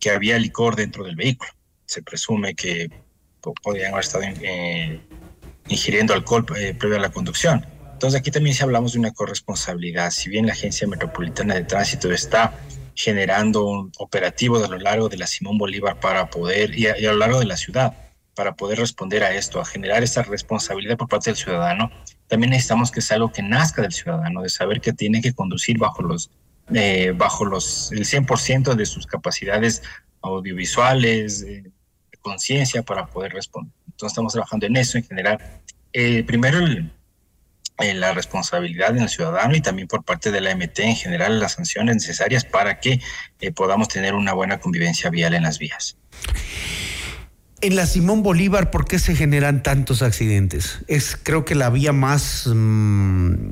que 0.00 0.10
había 0.10 0.38
licor 0.38 0.76
dentro 0.76 1.04
del 1.04 1.16
vehículo. 1.16 1.50
Se 1.86 2.02
presume 2.02 2.54
que 2.54 2.90
podrían 3.62 3.92
haber 3.92 4.04
estado 4.04 4.24
eh, 4.24 5.00
ingiriendo 5.68 6.14
alcohol 6.14 6.46
previo 6.46 6.96
a 6.96 7.00
la 7.00 7.10
conducción. 7.10 7.66
Entonces 8.04 8.20
aquí 8.20 8.30
también 8.30 8.54
si 8.54 8.62
hablamos 8.62 8.92
de 8.92 8.98
una 8.98 9.14
corresponsabilidad. 9.14 10.10
Si 10.10 10.28
bien 10.28 10.46
la 10.46 10.52
Agencia 10.52 10.86
Metropolitana 10.86 11.54
de 11.54 11.64
Tránsito 11.64 12.12
está 12.12 12.52
generando 12.94 13.90
operativos 13.96 14.62
a 14.62 14.68
lo 14.68 14.76
largo 14.76 15.08
de 15.08 15.16
la 15.16 15.26
Simón 15.26 15.56
Bolívar 15.56 15.98
para 16.00 16.28
poder, 16.28 16.78
y 16.78 16.86
a, 16.86 17.00
y 17.00 17.06
a, 17.06 17.12
lo 17.12 17.16
largo 17.16 17.40
de 17.40 17.46
la 17.46 17.56
ciudad, 17.56 17.94
para 18.34 18.56
poder 18.56 18.78
responder 18.78 19.24
a 19.24 19.34
esto, 19.34 19.58
a 19.58 19.64
generar 19.64 20.02
esa 20.02 20.22
responsabilidad 20.22 20.98
por 20.98 21.08
parte 21.08 21.30
del 21.30 21.38
ciudadano, 21.38 21.90
también 22.26 22.50
necesitamos 22.50 22.90
que 22.90 23.00
sea 23.00 23.14
algo 23.16 23.32
que 23.32 23.42
nazca 23.42 23.80
del 23.80 23.92
ciudadano, 23.92 24.42
de 24.42 24.50
saber 24.50 24.82
que 24.82 24.92
tiene 24.92 25.22
que 25.22 25.32
conducir 25.32 25.78
bajo 25.78 26.02
los, 26.02 26.30
eh, 26.74 27.14
bajo 27.16 27.46
los, 27.46 27.90
el 27.90 28.04
100% 28.04 28.74
de 28.74 28.84
sus 28.84 29.06
capacidades 29.06 29.82
audiovisuales, 30.20 31.40
eh, 31.40 31.62
de 31.62 32.18
conciencia 32.20 32.82
para 32.82 33.06
poder 33.06 33.32
responder. 33.32 33.72
Entonces 33.86 34.12
estamos 34.12 34.34
trabajando 34.34 34.66
en 34.66 34.76
eso, 34.76 34.98
en 34.98 35.04
general. 35.04 35.38
Eh, 35.94 36.22
primero, 36.24 36.58
el, 36.58 36.92
la 37.78 38.12
responsabilidad 38.12 38.96
en 38.96 39.02
el 39.02 39.08
ciudadano 39.08 39.56
y 39.56 39.60
también 39.60 39.88
por 39.88 40.04
parte 40.04 40.30
de 40.30 40.40
la 40.40 40.54
MT 40.54 40.78
en 40.80 40.96
general 40.96 41.40
las 41.40 41.52
sanciones 41.52 41.96
necesarias 41.96 42.44
para 42.44 42.80
que 42.80 43.00
eh, 43.40 43.52
podamos 43.52 43.88
tener 43.88 44.14
una 44.14 44.32
buena 44.32 44.60
convivencia 44.60 45.10
vial 45.10 45.34
en 45.34 45.42
las 45.42 45.58
vías. 45.58 45.96
En 47.60 47.76
la 47.76 47.86
Simón 47.86 48.22
Bolívar, 48.22 48.70
¿por 48.70 48.84
qué 48.84 48.98
se 48.98 49.16
generan 49.16 49.62
tantos 49.62 50.02
accidentes? 50.02 50.80
Es 50.86 51.18
creo 51.20 51.44
que 51.44 51.54
la 51.54 51.70
vía 51.70 51.92
más 51.92 52.46
mmm, 52.46 53.50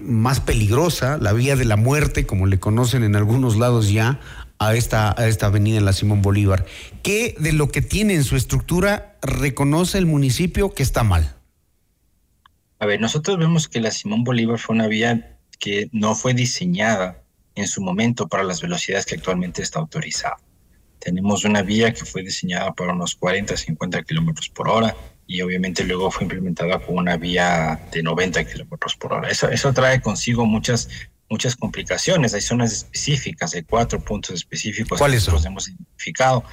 más 0.00 0.40
peligrosa, 0.40 1.18
la 1.18 1.32
vía 1.32 1.56
de 1.56 1.64
la 1.64 1.76
muerte, 1.76 2.26
como 2.26 2.46
le 2.46 2.58
conocen 2.58 3.04
en 3.04 3.16
algunos 3.16 3.56
lados 3.56 3.90
ya, 3.90 4.20
a 4.58 4.74
esta, 4.74 5.14
a 5.18 5.26
esta 5.26 5.46
avenida 5.46 5.78
en 5.78 5.84
la 5.84 5.92
Simón 5.92 6.22
Bolívar. 6.22 6.66
¿Qué 7.02 7.34
de 7.38 7.52
lo 7.52 7.68
que 7.68 7.82
tiene 7.82 8.14
en 8.14 8.24
su 8.24 8.36
estructura 8.36 9.16
reconoce 9.22 9.98
el 9.98 10.06
municipio 10.06 10.72
que 10.72 10.82
está 10.82 11.02
mal? 11.02 11.34
A 12.78 12.86
ver, 12.86 13.00
nosotros 13.00 13.38
vemos 13.38 13.68
que 13.68 13.80
la 13.80 13.90
Simón 13.90 14.24
Bolívar 14.24 14.58
fue 14.58 14.74
una 14.74 14.86
vía 14.86 15.38
que 15.58 15.88
no 15.92 16.14
fue 16.14 16.34
diseñada 16.34 17.22
en 17.54 17.68
su 17.68 17.80
momento 17.80 18.28
para 18.28 18.44
las 18.44 18.60
velocidades 18.60 19.06
que 19.06 19.14
actualmente 19.14 19.62
está 19.62 19.78
autorizada. 19.78 20.36
Tenemos 20.98 21.44
una 21.44 21.62
vía 21.62 21.92
que 21.92 22.04
fue 22.04 22.22
diseñada 22.22 22.72
para 22.72 22.92
unos 22.92 23.14
40, 23.14 23.56
50 23.56 24.02
kilómetros 24.02 24.48
por 24.48 24.68
hora 24.68 24.96
y 25.26 25.40
obviamente 25.40 25.84
luego 25.84 26.10
fue 26.10 26.24
implementada 26.24 26.78
con 26.80 26.96
una 26.96 27.16
vía 27.16 27.80
de 27.92 28.02
90 28.02 28.44
kilómetros 28.44 28.96
por 28.96 29.12
hora. 29.12 29.30
Eso, 29.30 29.48
eso 29.48 29.72
trae 29.72 30.00
consigo 30.00 30.44
muchas 30.46 30.88
muchas 31.30 31.56
complicaciones. 31.56 32.34
Hay 32.34 32.40
zonas 32.40 32.72
específicas, 32.72 33.54
hay 33.54 33.62
cuatro 33.62 34.00
puntos 34.00 34.34
específicos 34.34 34.98
¿Cuáles 34.98 35.24
que 35.24 35.30
nosotros 35.30 35.46
hemos 35.46 35.68
identificado. 35.68 36.44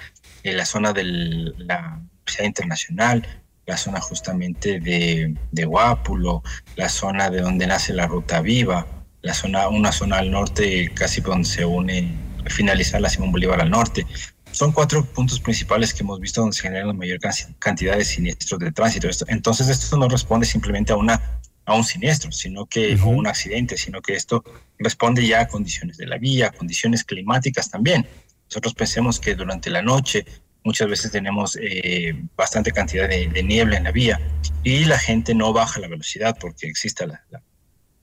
En 0.44 0.58
la 0.58 0.66
zona 0.66 0.92
de 0.92 1.04
la 1.04 2.02
Universidad 2.02 2.46
Internacional, 2.46 3.41
la 3.66 3.78
zona 3.78 4.02
justamente 4.02 4.80
de, 4.80 5.36
de 5.52 5.66
Guápulo, 5.66 6.44
la 6.76 6.90
zona 6.90 7.30
de 7.30 7.42
donde 7.42 7.68
nace 7.68 7.94
la 7.94 8.08
Ruta 8.08 8.42
Viva, 8.42 8.86
la 9.22 9.34
zona, 9.34 9.70
una 9.70 9.92
zona 9.92 10.18
al 10.18 10.32
norte 10.32 10.92
casi 10.94 11.22
donde 11.22 11.48
se 11.48 11.66
une, 11.66 12.18
finalizar 12.48 13.02
la 13.02 13.10
Simón 13.10 13.32
Bolívar 13.32 13.62
al 13.62 13.70
norte. 13.70 14.06
Son 14.52 14.72
cuatro 14.72 15.06
puntos 15.06 15.40
principales 15.40 15.94
que 15.94 16.04
hemos 16.04 16.20
visto 16.20 16.42
donde 16.42 16.56
se 16.56 16.64
generan 16.64 16.88
la 16.88 16.94
mayor 16.94 17.20
cantidad 17.60 17.96
de 17.96 18.04
siniestros 18.04 18.60
de 18.60 18.72
tránsito. 18.72 19.08
Entonces 19.28 19.70
esto 19.70 19.96
no 19.98 20.10
responde 20.10 20.46
simplemente 20.46 20.92
a 20.92 20.98
una 20.98 21.40
a 21.66 21.76
un 21.76 21.84
siniestro, 21.84 22.32
sino 22.32 22.66
que 22.66 22.98
o 23.02 23.10
un 23.10 23.28
accidente, 23.28 23.78
sino 23.78 24.02
que 24.02 24.16
esto 24.16 24.44
responde 24.80 25.26
ya 25.26 25.42
a 25.42 25.48
condiciones 25.48 25.98
de 25.98 26.08
la 26.08 26.18
vía, 26.18 26.52
condiciones 26.52 27.04
climáticas 27.04 27.70
también. 27.70 28.06
Nosotros 28.50 28.74
pensemos 28.74 29.20
que 29.20 29.36
durante 29.36 29.70
la 29.70 29.82
noche 29.82 30.26
muchas 30.64 30.88
veces 30.88 31.12
tenemos 31.12 31.58
eh, 31.62 32.14
bastante 32.36 32.72
cantidad 32.72 33.10
de, 33.10 33.44
niebla 33.44 33.78
en 33.78 33.84
la 33.84 33.92
vía 33.92 34.20
y 34.64 34.86
la 34.86 35.00
gente 35.00 35.34
no 35.34 35.54
baja 35.54 35.80
la 35.80 35.88
velocidad 35.88 36.38
porque 36.40 36.68
existe 36.68 37.08
la, 37.08 37.24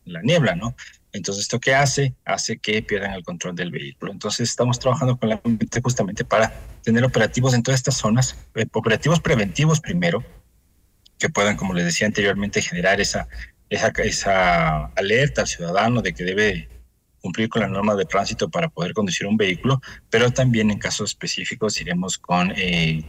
la, 0.05 0.23
niebla, 0.23 0.55
¿no? 0.57 0.75
Entonces, 1.13 1.43
¿esto 1.43 1.61
qué 1.61 1.75
hace? 1.75 2.15
Hace 2.25 2.59
que 2.59 2.83
pierdan 2.83 3.13
el 3.13 3.23
control 3.23 3.55
del 3.55 3.71
vehículo. 3.71 4.13
Entonces, 4.13 4.49
estamos 4.49 4.79
trabajando 4.79 5.17
con 5.17 5.29
la 5.29 5.41
gente 5.43 5.81
justamente 5.81 6.25
para 6.25 6.53
tener 6.83 7.05
operativos 7.05 7.55
en 7.55 7.63
todas 7.63 7.81
estas 7.81 7.97
zonas, 7.97 8.37
eh, 8.55 8.67
operativos 8.73 9.21
preventivos 9.21 9.81
primero, 9.81 10.25
que 11.19 11.29
puedan, 11.29 11.57
como 11.57 11.75
les 11.75 11.85
decía 11.85 12.07
anteriormente, 12.07 12.63
generar 12.63 13.01
esa, 13.01 13.29
esa, 13.71 13.89
esa 13.89 14.87
alerta 14.97 15.43
al 15.43 15.49
ciudadano 15.49 16.03
de 16.03 16.13
que 16.13 16.25
debe 16.25 16.69
cumplir 17.21 17.49
con 17.49 17.63
la 17.63 17.69
norma 17.69 17.95
de 17.95 18.05
tránsito 18.05 18.49
para 18.49 18.69
poder 18.69 18.93
conducir 18.93 19.27
un 19.27 19.37
vehículo, 19.37 19.81
pero 20.11 20.31
también 20.31 20.71
en 20.71 20.79
casos 20.79 21.11
específicos 21.11 21.81
iremos 21.81 22.19
con 22.19 22.53
eh, 22.57 23.05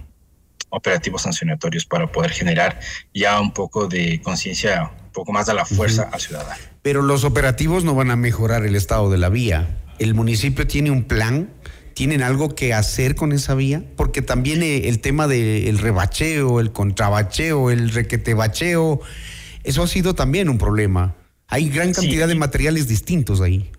operativos 0.70 1.24
sancionatorios 1.24 1.86
para 1.86 2.12
poder 2.12 2.32
generar 2.32 2.80
ya 3.14 3.39
un 3.39 3.51
poco 3.51 3.88
de 3.88 4.22
conciencia, 4.22 4.91
un 5.05 5.12
poco 5.12 5.32
más 5.32 5.47
de 5.47 5.53
la 5.53 5.66
fuerza 5.66 6.10
al 6.12 6.20
ciudadano. 6.20 6.62
Pero 6.82 7.01
los 7.01 7.24
operativos 7.24 7.84
no 7.84 7.95
van 7.95 8.12
a 8.12 8.16
mejorar 8.16 8.66
el 8.66 8.76
estado 8.76 9.10
de 9.10 9.18
la 9.18 9.30
vía. 9.30 9.78
¿El 9.99 10.14
municipio 10.14 10.66
tiene 10.66 10.91
un 10.91 11.03
plan? 11.03 11.49
¿Tienen 11.93 12.24
algo 12.24 12.55
que 12.55 12.74
hacer 12.74 13.16
con 13.16 13.34
esa 13.34 13.55
vía? 13.55 13.84
Porque 13.97 14.22
también 14.22 14.64
eh, 14.64 14.88
el 14.88 14.99
tema 14.99 15.28
del 15.28 15.78
rebacheo, 15.78 16.60
el 16.60 16.72
contrabacheo, 16.72 17.72
el 17.72 17.89
requetebacheo, 17.89 19.01
eso 19.64 19.84
ha 19.84 19.88
sido 19.88 20.16
también 20.16 20.47
un 20.49 20.57
problema. 20.57 21.16
Hay 21.47 21.70
gran 21.70 21.91
cantidad 21.93 22.28
de 22.28 22.36
materiales 22.36 22.88
distintos 22.88 23.41
ahí. 23.41 23.72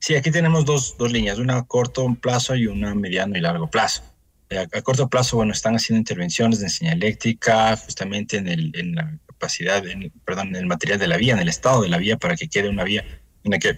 Sí, 0.00 0.14
aquí 0.14 0.30
tenemos 0.30 0.64
dos, 0.64 0.96
dos 0.96 1.12
líneas, 1.12 1.38
una 1.38 1.58
a 1.58 1.64
corto 1.64 2.06
plazo 2.20 2.54
y 2.54 2.66
una 2.66 2.92
a 2.92 2.94
mediano 2.94 3.36
y 3.36 3.40
largo 3.40 3.68
plazo. 3.68 4.02
Eh, 4.48 4.58
a, 4.58 4.82
corto 4.82 5.08
plazo, 5.08 5.36
bueno, 5.36 5.52
están 5.52 5.74
haciendo 5.74 5.98
intervenciones 5.98 6.60
de 6.60 6.66
enseñanza 6.66 6.96
eléctrica 6.96 7.76
justamente 7.76 8.36
en, 8.36 8.48
el, 8.48 8.72
en 8.74 8.94
la 8.94 9.18
capacidad, 9.26 9.84
en, 9.86 10.10
perdón, 10.24 10.48
en 10.48 10.56
el 10.56 10.66
material 10.66 10.98
de 10.98 11.08
la 11.08 11.16
vía, 11.16 11.34
en 11.34 11.40
el 11.40 11.48
estado 11.48 11.82
de 11.82 11.88
la 11.88 11.98
vía, 11.98 12.16
para 12.16 12.36
que 12.36 12.48
quede 12.48 12.68
una 12.68 12.84
vía 12.84 13.04
en 13.42 13.50
la 13.50 13.58
que, 13.58 13.76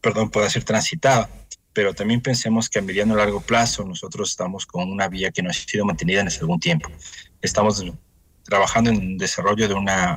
perdón, 0.00 0.30
pueda 0.30 0.48
ser 0.48 0.64
transitada. 0.64 1.28
Pero 1.72 1.94
también 1.94 2.20
pensemos 2.22 2.68
que 2.68 2.78
a 2.78 2.82
mediano 2.82 3.14
y 3.14 3.18
largo 3.18 3.40
plazo 3.42 3.84
nosotros 3.84 4.30
estamos 4.30 4.66
con 4.66 4.90
una 4.90 5.08
vía 5.08 5.30
que 5.30 5.42
no 5.42 5.50
ha 5.50 5.52
sido 5.52 5.84
mantenida 5.84 6.22
en 6.22 6.28
algún 6.28 6.58
tiempo. 6.58 6.90
Estamos 7.42 7.84
trabajando 8.44 8.90
en 8.90 8.96
el 8.96 9.18
desarrollo 9.18 9.68
de 9.68 9.74
una 9.74 10.14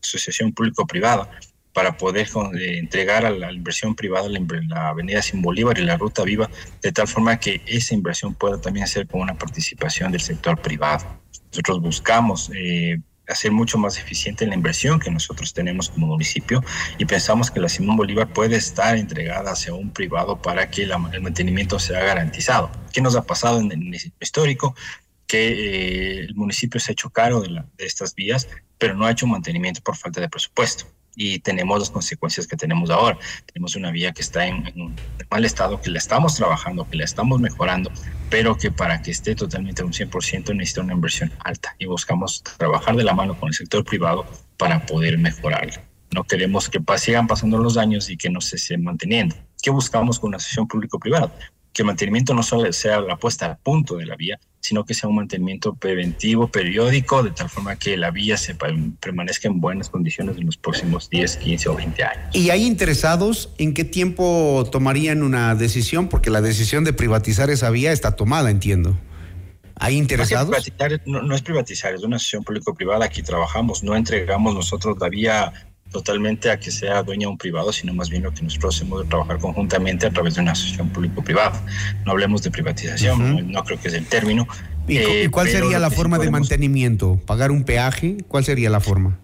asociación 0.00 0.52
público-privada 0.52 1.30
para 1.72 1.96
poder 1.96 2.28
eh, 2.58 2.78
entregar 2.78 3.24
a 3.24 3.30
la 3.30 3.52
inversión 3.52 3.94
privada 3.94 4.28
la, 4.28 4.88
avenida 4.88 5.22
Sin 5.22 5.42
Bolívar 5.42 5.78
y 5.78 5.82
la 5.82 5.96
Ruta 5.96 6.22
Viva, 6.22 6.50
de 6.82 6.92
tal 6.92 7.08
forma 7.08 7.38
que 7.38 7.62
esa 7.66 7.94
inversión 7.94 8.34
pueda 8.34 8.60
también 8.60 8.86
ser 8.86 9.06
con 9.06 9.20
una 9.20 9.38
participación 9.38 10.12
del 10.12 10.20
sector 10.20 10.60
privado. 10.60 11.20
Nosotros 11.50 11.80
buscamos 11.80 12.50
eh, 12.54 12.98
hacer 13.26 13.52
mucho 13.52 13.78
más 13.78 13.98
eficiente 13.98 14.46
la 14.46 14.54
inversión 14.54 15.00
que 15.00 15.10
nosotros 15.10 15.54
tenemos 15.54 15.88
como 15.88 16.08
municipio 16.08 16.62
y 16.98 17.04
pensamos 17.04 17.50
que 17.50 17.60
la 17.60 17.68
Simón 17.68 17.96
Bolívar 17.96 18.32
puede 18.32 18.56
estar 18.56 18.96
entregada 18.96 19.52
hacia 19.52 19.72
un 19.72 19.90
privado 19.90 20.40
para 20.40 20.70
que 20.70 20.82
el 20.82 20.92
mantenimiento 21.20 21.78
sea 21.78 22.00
garantizado. 22.00 22.70
¿Qué 22.92 23.00
nos 23.00 23.16
ha 23.16 23.22
pasado 23.22 23.60
en 23.60 23.72
el 23.72 24.12
histórico? 24.20 24.74
Que 25.26 25.48
eh, 25.48 26.20
el 26.20 26.34
municipio 26.34 26.78
se 26.78 26.90
ha 26.90 26.94
hecho 26.94 27.08
cargo 27.10 27.40
de, 27.40 27.48
de 27.48 27.86
estas 27.86 28.14
vías, 28.14 28.48
pero 28.76 28.94
no 28.94 29.06
ha 29.06 29.10
hecho 29.12 29.26
mantenimiento 29.26 29.80
por 29.82 29.96
falta 29.96 30.20
de 30.20 30.28
presupuesto 30.28 30.86
y 31.16 31.38
tenemos 31.40 31.78
las 31.78 31.90
consecuencias 31.90 32.46
que 32.46 32.56
tenemos 32.56 32.90
ahora. 32.90 33.18
Tenemos 33.52 33.76
una 33.76 33.90
vía 33.90 34.12
que 34.12 34.22
está 34.22 34.46
en, 34.46 34.72
un 34.80 34.96
mal 35.30 35.44
estado, 35.44 35.80
que 35.80 35.90
la 35.90 35.98
estamos 35.98 36.34
trabajando, 36.36 36.88
que 36.88 36.96
la 36.96 37.04
estamos 37.04 37.40
mejorando, 37.40 37.90
pero 38.30 38.56
que 38.56 38.70
para 38.70 39.02
que 39.02 39.10
esté 39.10 39.34
totalmente 39.34 39.82
a 39.82 39.84
un 39.84 39.92
100% 39.92 40.54
necesita 40.54 40.80
una 40.80 40.94
inversión 40.94 41.32
alta 41.40 41.74
y 41.78 41.86
buscamos 41.86 42.42
trabajar 42.42 42.96
de 42.96 43.04
la 43.04 43.14
mano 43.14 43.38
con 43.38 43.48
el 43.48 43.54
sector 43.54 43.84
privado 43.84 44.26
para 44.56 44.84
poder 44.86 45.18
mejorarla. 45.18 45.82
No 46.12 46.24
queremos 46.24 46.68
que 46.68 46.78
sigan 46.98 47.26
pasando 47.26 47.58
los 47.58 47.78
años 47.78 48.10
y 48.10 48.16
que 48.16 48.28
no 48.28 48.40
se 48.40 48.56
esté 48.56 48.76
manteniendo. 48.76 49.34
¿Qué 49.62 49.70
buscamos 49.70 50.18
con 50.18 50.28
una 50.28 50.38
sesión 50.38 50.68
público-privada? 50.68 51.32
Que 51.72 51.82
el 51.82 51.86
mantenimiento 51.86 52.34
no 52.34 52.42
solo 52.42 52.72
sea 52.72 53.00
la 53.00 53.16
puesta 53.16 53.46
a 53.46 53.56
punto 53.56 53.96
de 53.96 54.06
la 54.06 54.16
vía, 54.16 54.38
sino 54.60 54.84
que 54.84 54.94
sea 54.94 55.08
un 55.08 55.16
mantenimiento 55.16 55.74
preventivo, 55.74 56.48
periódico, 56.48 57.22
de 57.22 57.30
tal 57.30 57.48
forma 57.48 57.76
que 57.76 57.96
la 57.96 58.10
vía 58.10 58.36
se 58.36 58.54
permanezca 58.54 59.48
en 59.48 59.60
buenas 59.60 59.88
condiciones 59.88 60.36
en 60.36 60.46
los 60.46 60.56
próximos 60.56 61.10
10, 61.10 61.36
15 61.38 61.68
o 61.68 61.74
20 61.74 62.04
años. 62.04 62.24
¿Y 62.32 62.50
hay 62.50 62.64
interesados 62.64 63.50
en 63.58 63.74
qué 63.74 63.84
tiempo 63.84 64.68
tomarían 64.70 65.22
una 65.22 65.54
decisión? 65.54 66.08
Porque 66.08 66.30
la 66.30 66.40
decisión 66.40 66.84
de 66.84 66.92
privatizar 66.92 67.50
esa 67.50 67.70
vía 67.70 67.92
está 67.92 68.14
tomada, 68.14 68.50
entiendo. 68.50 68.96
¿Hay 69.74 69.96
interesados? 69.96 70.48
No, 71.06 71.34
es 71.34 71.42
privatizar, 71.42 71.92
es 71.92 72.02
una 72.04 72.16
asociación 72.16 72.44
público-privada. 72.44 73.06
Aquí 73.06 73.22
trabajamos, 73.22 73.82
no 73.82 73.96
entregamos 73.96 74.54
nosotros 74.54 74.96
la 75.00 75.08
vía 75.08 75.52
totalmente 75.92 76.50
a 76.50 76.58
que 76.58 76.70
sea 76.70 77.02
dueña 77.02 77.28
un 77.28 77.38
privado, 77.38 77.72
sino 77.72 77.94
más 77.94 78.08
bien 78.08 78.22
lo 78.22 78.32
que 78.32 78.42
nosotros 78.42 78.76
hacemos 78.76 79.02
de 79.02 79.08
trabajar 79.08 79.38
conjuntamente 79.38 80.06
a 80.06 80.10
través 80.10 80.34
de 80.34 80.40
una 80.40 80.52
asociación 80.52 80.88
público-privada. 80.88 81.64
No 82.04 82.12
hablemos 82.12 82.42
de 82.42 82.50
privatización, 82.50 83.52
no, 83.52 83.64
creo 83.64 83.80
que 83.80 83.88
es 83.88 83.94
el 83.94 84.06
término. 84.06 84.48
¿Y, 84.88 84.98
eh, 84.98 85.28
cuál 85.30 85.48
sería 85.48 85.78
la 85.78 85.90
forma 85.90 86.18
de 86.18 86.30
mantenimiento? 86.30 87.20
¿Pagar 87.26 87.52
un 87.52 87.64
peaje? 87.64 88.16
¿Cuál 88.26 88.44
sería 88.44 88.70
la 88.70 88.80
forma? 88.80 89.20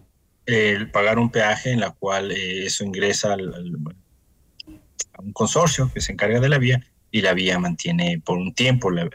El 0.47 0.91
pagar 0.91 1.19
un 1.19 1.31
peaje 1.31 1.73
en 1.73 1.81
la 1.81 1.91
cual 1.91 2.31
eh, 2.31 2.67
eso 2.67 2.85
ingresa 2.85 3.35
al, 3.35 3.53
a 5.13 5.23
un 5.23 5.33
consorcio 5.33 5.91
que 5.93 6.01
se 6.01 6.13
encarga 6.13 6.41
de 6.41 6.49
la 6.49 6.59
vía 6.59 6.85
y 7.11 7.23
la 7.23 7.35
vía 7.35 7.59
mantiene 7.59 8.23
por 8.25 8.39
un 8.39 8.55
tiempo, 8.55 8.91
la, 8.91 9.09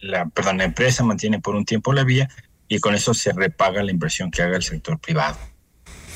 la, 0.00 0.26
perdón, 0.26 0.58
la 0.58 0.64
empresa 0.64 1.04
mantiene 1.04 1.40
por 1.40 1.54
un 1.54 1.64
tiempo 1.64 1.92
la 1.92 2.04
vía 2.04 2.28
y 2.68 2.78
con 2.78 2.94
eso 2.94 3.14
se 3.14 3.32
repaga 3.32 3.82
la 3.82 3.90
inversión 3.90 4.30
que 4.30 4.42
haga 4.42 4.56
el 4.56 4.62
sector 4.62 4.98
privado. 4.98 5.38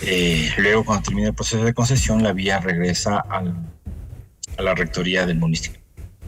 Eh, 0.02 0.50
luego, 0.58 0.84
cuando 0.84 1.04
termine 1.04 1.28
el 1.28 1.34
proceso 1.34 1.64
de 1.64 1.72
concesión, 1.74 2.22
la 2.22 2.32
vía 2.32 2.60
regresa 2.60 3.18
al, 3.28 3.54
a 4.56 4.62
la 4.62 4.74
rectoría 4.74 5.26
del 5.26 5.38
municipio, 5.38 5.80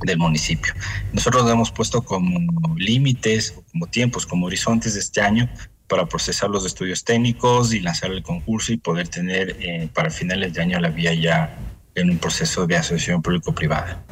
del 0.02 0.18
municipio. 0.18 0.72
Nosotros 1.12 1.50
hemos 1.50 1.70
puesto 1.70 2.02
como 2.02 2.76
límites, 2.76 3.54
como 3.72 3.86
tiempos, 3.86 4.26
como 4.26 4.46
horizontes 4.46 4.94
de 4.94 5.00
este 5.00 5.20
año 5.20 5.48
para 5.86 6.06
procesar 6.06 6.50
los 6.50 6.66
estudios 6.66 7.04
técnicos 7.04 7.72
y 7.72 7.80
lanzar 7.80 8.10
el 8.10 8.22
concurso 8.22 8.72
y 8.72 8.76
poder 8.76 9.08
tener 9.08 9.56
eh, 9.60 9.88
para 9.94 10.10
finales 10.10 10.52
de 10.52 10.62
año 10.62 10.80
la 10.80 10.88
vía 10.88 11.14
ya 11.14 11.56
en 11.96 12.10
un 12.10 12.18
proceso 12.18 12.66
de 12.66 12.76
asociación 12.76 13.22
público-privada. 13.22 14.04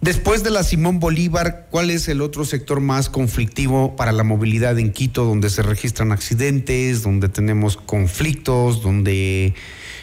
Después 0.00 0.42
de 0.42 0.50
la 0.50 0.64
Simón 0.64 1.00
Bolívar, 1.00 1.68
¿cuál 1.70 1.90
es 1.90 2.08
el 2.08 2.20
otro 2.20 2.44
sector 2.44 2.80
más 2.80 3.08
conflictivo 3.08 3.96
para 3.96 4.12
la 4.12 4.24
movilidad 4.24 4.78
en 4.78 4.92
Quito, 4.92 5.24
donde 5.24 5.48
se 5.48 5.62
registran 5.62 6.12
accidentes, 6.12 7.02
donde 7.02 7.28
tenemos 7.28 7.76
conflictos, 7.76 8.82
donde 8.82 9.54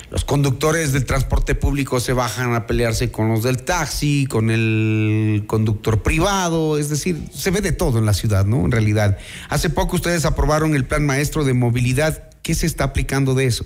los 0.09 0.25
conductores 0.25 0.91
del 0.91 1.05
transporte 1.05 1.55
público 1.55 1.99
se 1.99 2.13
bajan 2.13 2.53
a 2.53 2.67
pelearse 2.67 3.11
con 3.11 3.29
los 3.29 3.43
del 3.43 3.63
taxi, 3.63 4.25
con 4.25 4.49
el 4.49 5.43
conductor 5.47 6.01
privado, 6.01 6.77
es 6.77 6.89
decir, 6.89 7.29
se 7.31 7.51
ve 7.51 7.61
de 7.61 7.71
todo 7.71 7.99
en 7.99 8.05
la 8.05 8.13
ciudad, 8.13 8.45
¿no? 8.45 8.65
En 8.65 8.71
realidad. 8.71 9.17
Hace 9.49 9.69
poco 9.69 9.95
ustedes 9.95 10.25
aprobaron 10.25 10.75
el 10.75 10.85
plan 10.85 11.05
maestro 11.05 11.43
de 11.43 11.53
movilidad. 11.53 12.29
¿Qué 12.41 12.55
se 12.55 12.65
está 12.65 12.85
aplicando 12.85 13.35
de 13.35 13.45
eso? 13.45 13.65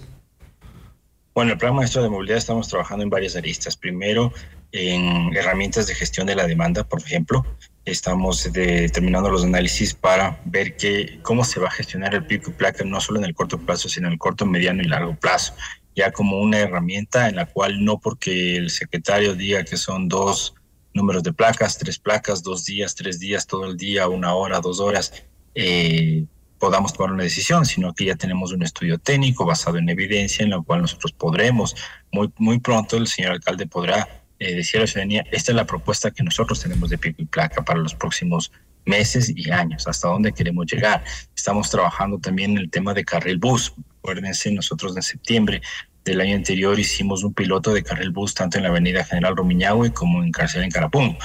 Bueno, 1.35 1.51
el 1.51 1.57
plan 1.57 1.75
maestro 1.75 2.01
de 2.01 2.07
movilidad 2.07 2.37
estamos 2.37 2.69
trabajando 2.69 3.03
en 3.03 3.09
varias 3.09 3.35
aristas. 3.35 3.75
Primero, 3.75 4.31
en 4.71 5.35
herramientas 5.35 5.85
de 5.85 5.93
gestión 5.93 6.27
de 6.27 6.33
la 6.33 6.47
demanda, 6.47 6.85
por 6.85 7.01
ejemplo. 7.01 7.45
Estamos 7.83 8.49
terminando 8.53 9.29
los 9.29 9.43
análisis 9.43 9.93
para 9.93 10.39
ver 10.45 10.77
que, 10.77 11.19
cómo 11.23 11.43
se 11.43 11.59
va 11.59 11.67
a 11.67 11.71
gestionar 11.71 12.15
el 12.15 12.25
pico 12.25 12.51
y 12.51 12.53
placa, 12.53 12.85
no 12.85 13.01
solo 13.01 13.19
en 13.19 13.25
el 13.25 13.35
corto 13.35 13.59
plazo, 13.59 13.89
sino 13.89 14.07
en 14.07 14.13
el 14.13 14.19
corto, 14.19 14.45
mediano 14.45 14.81
y 14.81 14.85
largo 14.85 15.13
plazo. 15.17 15.53
Ya 15.93 16.09
como 16.11 16.39
una 16.39 16.59
herramienta 16.59 17.27
en 17.27 17.35
la 17.35 17.47
cual 17.47 17.83
no 17.83 17.99
porque 17.99 18.55
el 18.55 18.69
secretario 18.69 19.35
diga 19.35 19.65
que 19.65 19.75
son 19.75 20.07
dos 20.07 20.55
números 20.93 21.21
de 21.23 21.33
placas, 21.33 21.77
tres 21.77 21.99
placas, 21.99 22.43
dos 22.43 22.63
días, 22.63 22.95
tres 22.95 23.19
días, 23.19 23.45
todo 23.45 23.65
el 23.65 23.75
día, 23.75 24.07
una 24.07 24.33
hora, 24.33 24.61
dos 24.61 24.79
horas, 24.79 25.11
eh, 25.53 26.23
podamos 26.59 26.93
tomar 26.93 27.13
una 27.13 27.23
decisión, 27.23 27.65
sino 27.65 27.93
que 27.93 28.05
ya 28.05 28.15
tenemos 28.15 28.51
un 28.51 28.63
estudio 28.63 28.97
técnico 28.97 29.45
basado 29.45 29.77
en 29.77 29.89
evidencia 29.89 30.43
en 30.43 30.51
lo 30.51 30.63
cual 30.63 30.81
nosotros 30.81 31.11
podremos, 31.13 31.75
muy, 32.11 32.31
muy 32.37 32.59
pronto 32.59 32.97
el 32.97 33.07
señor 33.07 33.33
alcalde 33.33 33.67
podrá 33.67 34.07
eh, 34.39 34.55
decir 34.55 34.77
a 34.77 34.81
la 34.81 34.87
ciudadanía, 34.87 35.25
esta 35.31 35.51
es 35.51 35.55
la 35.55 35.65
propuesta 35.65 36.11
que 36.11 36.23
nosotros 36.23 36.59
tenemos 36.61 36.89
de 36.89 36.97
pico 36.97 37.21
y 37.21 37.25
placa 37.25 37.63
para 37.63 37.79
los 37.79 37.95
próximos 37.95 38.51
meses 38.85 39.31
y 39.35 39.49
años, 39.49 39.87
hasta 39.87 40.07
dónde 40.07 40.31
queremos 40.31 40.65
llegar. 40.67 41.03
Estamos 41.35 41.69
trabajando 41.69 42.19
también 42.19 42.51
en 42.51 42.57
el 42.57 42.69
tema 42.69 42.93
de 42.93 43.03
carril 43.03 43.37
bus. 43.37 43.73
Acuérdense, 43.99 44.51
nosotros 44.51 44.95
en 44.95 45.03
septiembre 45.03 45.61
del 46.03 46.21
año 46.21 46.35
anterior 46.35 46.79
hicimos 46.79 47.23
un 47.23 47.33
piloto 47.33 47.73
de 47.73 47.83
carril 47.83 48.11
bus 48.11 48.33
tanto 48.33 48.57
en 48.57 48.63
la 48.63 48.69
avenida 48.69 49.03
General 49.03 49.35
Romiñahue 49.35 49.91
como 49.91 50.23
en 50.23 50.31
Cárcel 50.31 50.63
en 50.63 50.69
Carapún. 50.69 51.17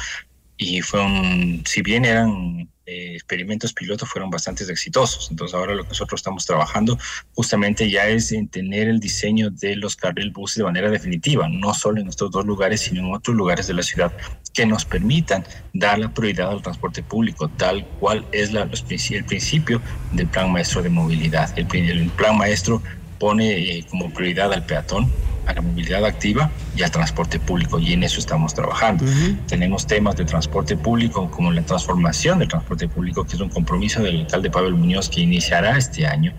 Y 0.57 0.81
fue 0.81 1.01
un, 1.05 1.63
si 1.67 1.83
bien 1.83 2.05
eran 2.05 2.69
eh, 2.91 3.15
experimentos 3.15 3.73
pilotos 3.73 4.09
fueron 4.09 4.31
bastante 4.31 4.65
exitosos. 4.65 5.29
Entonces 5.31 5.55
ahora 5.55 5.75
lo 5.75 5.85
que 5.85 5.91
nosotros 5.91 6.19
estamos 6.19 6.45
trabajando 6.45 6.99
justamente 7.35 7.89
ya 7.89 8.09
es 8.09 8.33
en 8.33 8.49
tener 8.49 8.89
el 8.89 8.99
diseño 8.99 9.51
de 9.51 9.77
los 9.77 9.95
carril 9.95 10.33
buses 10.33 10.57
de 10.57 10.65
manera 10.65 10.91
definitiva, 10.91 11.49
no 11.49 11.73
solo 11.73 12.01
en 12.01 12.09
estos 12.09 12.33
dos 12.33 12.45
lugares, 12.45 12.81
sino 12.81 13.01
en 13.01 13.15
otros 13.15 13.37
lugares 13.37 13.69
de 13.69 13.75
la 13.75 13.83
ciudad 13.83 14.13
que 14.53 14.67
nos 14.67 14.85
permitan 14.85 15.45
dar 15.73 16.01
la 16.01 16.13
prioridad 16.13 16.51
al 16.51 16.63
transporte 16.63 17.03
público, 17.03 17.49
tal 17.49 17.87
cual 18.01 18.27
es 18.33 18.53
la, 18.53 18.63
el 18.63 19.25
principio 19.25 19.81
del 20.13 20.27
plan 20.27 20.51
maestro 20.51 20.83
de 20.83 20.89
movilidad. 20.89 21.57
El, 21.57 21.69
el 21.73 22.11
plan 22.11 22.37
maestro 22.37 22.83
pone 23.21 23.51
eh, 23.51 23.85
como 23.89 24.11
prioridad 24.11 24.53
al 24.53 24.65
peatón, 24.65 25.13
a 25.47 25.53
la 25.53 25.61
movilidad 25.61 26.05
activa 26.07 26.51
y 26.75 26.83
al 26.83 26.91
transporte 26.91 27.39
público 27.39 27.79
y 27.79 27.93
en 27.93 28.03
eso 28.03 28.19
estamos 28.19 28.55
trabajando. 28.55 29.05
Tenemos 29.47 29.87
temas 29.87 30.17
de 30.17 30.25
transporte 30.25 30.77
público 30.77 31.31
como 31.31 31.53
la 31.53 31.63
transformación 31.63 32.39
del 32.39 32.49
transporte 32.49 32.89
público, 32.89 33.25
que 33.25 33.35
es 33.35 33.41
un 33.41 33.51
compromiso 33.51 34.03
del 34.03 34.21
alcalde 34.21 34.51
Pablo 34.51 34.77
Muñoz 34.77 35.09
que 35.11 35.21
iniciará 35.21 35.77
este 35.77 36.07
año, 36.07 36.33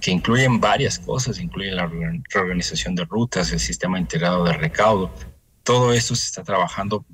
que 0.00 0.12
incluyen 0.12 0.60
varias 0.60 1.00
cosas, 1.00 1.40
incluye 1.40 1.72
la 1.72 1.90
reorganización 2.32 2.94
de 2.94 3.04
rutas, 3.04 3.52
el 3.52 3.60
sistema 3.60 3.98
integrado 3.98 4.44
de 4.44 4.52
recaudo. 4.52 5.10
Todo 5.64 5.92
eso 5.92 6.14
se 6.14 6.26
está 6.26 6.44
trabajando 6.44 7.04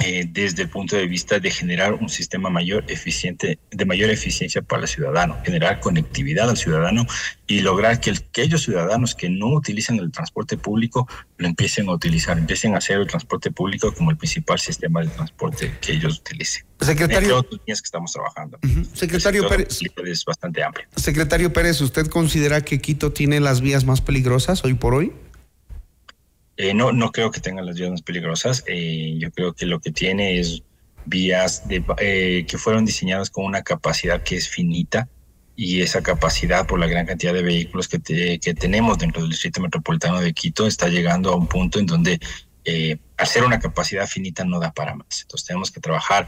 eh, 0.00 0.28
desde 0.30 0.62
el 0.62 0.68
punto 0.68 0.94
de 0.94 1.08
vista 1.08 1.40
de 1.40 1.50
generar 1.50 1.94
un 1.94 2.08
sistema 2.08 2.50
mayor 2.50 2.84
eficiente, 2.86 3.58
de 3.68 3.84
mayor 3.84 4.10
eficiencia 4.10 4.62
para 4.62 4.82
el 4.82 4.88
ciudadano, 4.88 5.36
generar 5.44 5.80
conectividad 5.80 6.48
al 6.48 6.56
ciudadano 6.56 7.04
y 7.48 7.62
lograr 7.62 7.98
que 7.98 8.12
aquellos 8.12 8.62
ciudadanos 8.62 9.16
que 9.16 9.28
no 9.28 9.48
utilizan 9.48 9.98
el 9.98 10.12
transporte 10.12 10.56
público 10.56 11.08
lo 11.36 11.48
empiecen 11.48 11.88
a 11.88 11.92
utilizar, 11.94 12.38
empiecen 12.38 12.74
a 12.74 12.78
hacer 12.78 12.98
el 12.98 13.08
transporte 13.08 13.50
público 13.50 13.92
como 13.92 14.12
el 14.12 14.16
principal 14.16 14.60
sistema 14.60 15.00
de 15.00 15.08
transporte 15.08 15.76
que 15.80 15.92
ellos 15.94 16.20
utilicen. 16.20 16.64
Secretario, 16.80 17.38
Entre 17.38 17.58
que 17.64 17.72
estamos 17.72 18.12
trabajando. 18.12 18.58
Secretario 18.92 19.48
Pérez. 19.48 19.80
Es 20.04 20.24
bastante 20.24 20.62
amplio. 20.62 20.86
Secretario 20.94 21.52
Pérez, 21.52 21.80
¿usted 21.80 22.06
considera 22.06 22.60
que 22.60 22.80
Quito 22.80 23.12
tiene 23.12 23.40
las 23.40 23.60
vías 23.60 23.84
más 23.84 24.00
peligrosas 24.00 24.64
hoy 24.64 24.74
por 24.74 24.94
hoy? 24.94 25.12
Eh, 26.58 26.74
no, 26.74 26.90
no 26.90 27.12
creo 27.12 27.30
que 27.30 27.40
tengan 27.40 27.64
las 27.64 27.76
vías 27.76 27.90
más 27.90 28.02
peligrosas. 28.02 28.64
Eh, 28.66 29.14
yo 29.18 29.30
creo 29.30 29.54
que 29.54 29.64
lo 29.64 29.78
que 29.78 29.92
tiene 29.92 30.40
es 30.40 30.64
vías 31.06 31.68
de, 31.68 31.84
eh, 31.98 32.44
que 32.48 32.58
fueron 32.58 32.84
diseñadas 32.84 33.30
con 33.30 33.44
una 33.44 33.62
capacidad 33.62 34.24
que 34.24 34.36
es 34.36 34.48
finita 34.48 35.08
y 35.54 35.82
esa 35.82 36.02
capacidad 36.02 36.66
por 36.66 36.80
la 36.80 36.88
gran 36.88 37.06
cantidad 37.06 37.32
de 37.32 37.42
vehículos 37.42 37.86
que, 37.86 38.00
tenemos 38.00 38.98
dentro 38.98 39.22
del 39.22 39.30
Distrito 39.30 39.60
Metropolitano 39.60 40.20
de 40.20 40.32
Quito 40.32 40.66
está 40.66 40.88
llegando 40.88 41.32
a 41.32 41.36
un 41.36 41.46
punto 41.46 41.78
en 41.78 41.86
donde 41.86 42.20
hacer 43.16 43.44
una 43.44 43.58
capacidad 43.58 44.06
finita 44.06 44.44
no 44.44 44.60
da 44.60 44.72
para 44.72 44.94
más. 44.94 45.22
Entonces 45.22 45.46
tenemos 45.46 45.70
que 45.70 45.80
trabajar 45.80 46.26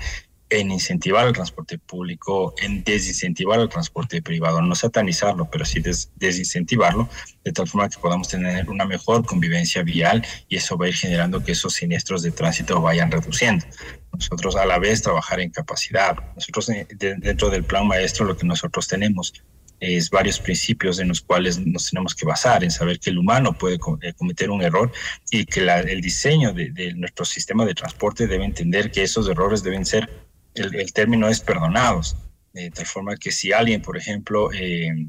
en 0.50 0.72
incentivar 0.72 1.26
el 1.26 1.32
transporte 1.32 1.78
público, 1.78 2.54
en 2.60 2.82
desincentivar 2.82 3.60
el 3.60 3.68
transporte 3.68 4.20
privado, 4.20 4.60
no 4.60 4.74
satanizarlo, 4.74 5.48
pero 5.50 5.64
sí 5.64 5.80
desincentivarlo, 6.16 7.08
de 7.44 7.52
tal 7.52 7.68
forma 7.68 7.88
que 7.88 7.98
podamos 7.98 8.28
tener 8.28 8.68
una 8.68 8.84
mejor 8.84 9.24
convivencia 9.24 9.82
vial 9.82 10.26
y 10.48 10.56
eso 10.56 10.76
va 10.76 10.86
a 10.86 10.88
ir 10.88 10.94
generando 10.94 11.42
que 11.42 11.52
esos 11.52 11.74
siniestros 11.74 12.22
de 12.22 12.32
tránsito 12.32 12.80
vayan 12.80 13.10
reduciendo. 13.10 13.64
Nosotros 14.12 14.56
a 14.56 14.66
la 14.66 14.78
vez 14.78 15.02
trabajar 15.02 15.40
en 15.40 15.50
capacidad. 15.50 16.16
Nosotros 16.34 16.68
eh, 16.70 16.86
dentro 16.98 17.48
del 17.48 17.64
plan 17.64 17.86
maestro 17.86 18.26
lo 18.26 18.36
que 18.36 18.46
nosotros 18.46 18.88
tenemos 18.88 19.32
es 19.78 20.10
varios 20.10 20.38
principios 20.38 20.98
en 20.98 21.08
los 21.08 21.22
cuales 21.22 21.58
nos 21.58 21.88
tenemos 21.88 22.14
que 22.14 22.26
basar, 22.26 22.62
en 22.62 22.70
saber 22.70 22.98
que 23.00 23.08
el 23.08 23.18
humano 23.18 23.56
puede 23.56 23.76
eh, 23.76 24.12
cometer 24.12 24.50
un 24.50 24.62
error 24.62 24.92
y 25.30 25.46
que 25.46 25.60
el 25.60 26.00
diseño 26.02 26.52
de, 26.52 26.70
de 26.70 26.92
nuestro 26.94 27.24
sistema 27.24 27.64
de 27.64 27.74
transporte 27.74 28.26
debe 28.26 28.44
entender 28.44 28.90
que 28.90 29.02
esos 29.02 29.26
errores 29.28 29.62
deben 29.62 29.86
ser 29.86 30.29
el, 30.54 30.92
término 30.92 31.28
es 31.28 31.40
perdonados, 31.40 32.16
de 32.52 32.70
tal 32.70 32.86
forma 32.86 33.16
que 33.16 33.30
si 33.30 33.52
alguien, 33.52 33.82
por 33.82 33.96
ejemplo, 33.96 34.52
eh, 34.52 35.06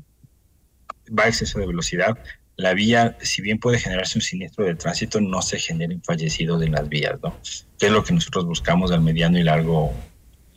va 1.18 1.24
a 1.24 1.28
exceso 1.28 1.60
de 1.60 1.68
velocidad, 1.68 2.18
la 2.58 2.74
vía, 2.74 3.18
si 3.22 3.42
bien 3.42 3.60
puede 3.60 3.80
generarse 3.80 4.18
un 4.18 4.22
siniestro 4.22 4.66
de 4.66 4.76
tránsito, 4.76 5.20
no 5.20 5.42
se 5.42 5.60
generen 5.60 6.02
fallecidos 6.04 6.62
en 6.62 6.74
las 6.74 6.88
vías, 6.88 7.20
¿no? 7.24 7.36
Que 7.80 7.88
es 7.88 7.92
lo 7.92 8.04
que 8.04 8.14
nosotros 8.14 8.46
buscamos 8.46 8.92
al 8.92 9.02
mediano 9.02 9.40
y 9.40 9.44
largo, 9.44 9.94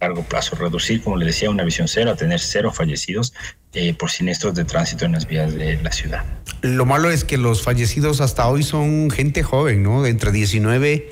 largo 0.00 0.22
plazo, 0.22 0.56
reducir, 0.56 1.02
como 1.02 1.16
le 1.16 1.26
decía, 1.26 1.50
una 1.50 1.64
visión 1.64 1.88
cero, 1.88 2.10
a 2.10 2.16
tener 2.16 2.40
cero 2.40 2.72
fallecidos 2.72 3.32
eh, 3.72 3.94
por 3.94 4.10
siniestros 4.10 4.54
de 4.54 4.64
tránsito 4.64 5.06
en 5.06 5.12
las 5.12 5.26
vías 5.26 5.54
de 5.54 5.80
la 5.82 5.92
ciudad. 5.92 6.24
Lo 6.60 6.84
malo 6.84 7.10
es 7.10 7.24
que 7.24 7.38
los 7.38 7.62
fallecidos 7.62 8.20
hasta 8.20 8.46
hoy 8.48 8.62
son 8.62 9.10
gente 9.10 9.42
joven, 9.42 9.82
¿no? 9.82 10.04
Entre 10.04 10.30
19 10.30 11.10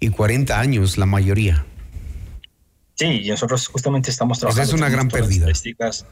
y 0.00 0.08
40 0.08 0.60
años, 0.60 0.98
la 0.98 1.06
mayoría. 1.06 1.64
Sí, 2.94 3.22
y 3.24 3.28
nosotros 3.28 3.66
justamente 3.68 4.10
estamos 4.10 4.38
trabajando. 4.38 4.62
Esa 4.62 4.74
es 4.74 4.80
una 4.80 4.88
gran 4.88 5.08
pérdida. 5.08 5.46
Estadísticas 5.46 6.06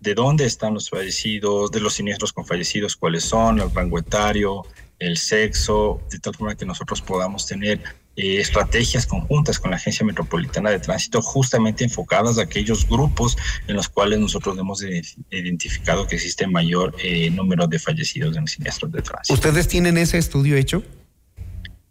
de 0.00 0.14
dónde 0.14 0.44
están 0.44 0.74
los 0.74 0.90
fallecidos, 0.90 1.70
de 1.70 1.80
los 1.80 1.94
siniestros 1.94 2.32
con 2.32 2.46
fallecidos, 2.46 2.96
cuáles 2.96 3.24
son, 3.24 3.60
el 3.60 3.74
rango 3.74 3.98
etario, 3.98 4.64
el 4.98 5.16
sexo, 5.16 6.00
de 6.10 6.18
tal 6.18 6.34
forma 6.34 6.54
que 6.54 6.64
nosotros 6.66 7.00
podamos 7.02 7.46
tener 7.46 7.82
eh, 8.16 8.40
estrategias 8.40 9.06
conjuntas 9.06 9.58
con 9.58 9.70
la 9.70 9.76
Agencia 9.76 10.04
Metropolitana 10.04 10.70
de 10.70 10.80
Tránsito, 10.80 11.22
justamente 11.22 11.84
enfocadas 11.84 12.38
a 12.38 12.42
aquellos 12.42 12.88
grupos 12.88 13.36
en 13.66 13.76
los 13.76 13.88
cuales 13.88 14.18
nosotros 14.18 14.56
hemos 14.58 14.82
identificado 15.30 16.06
que 16.06 16.16
existe 16.16 16.46
mayor 16.46 16.94
eh, 17.02 17.30
número 17.30 17.66
de 17.66 17.78
fallecidos 17.78 18.36
en 18.36 18.46
siniestros 18.46 18.90
de 18.92 19.02
tránsito. 19.02 19.34
¿Ustedes 19.34 19.68
tienen 19.68 19.98
ese 19.98 20.18
estudio 20.18 20.56
hecho? 20.56 20.82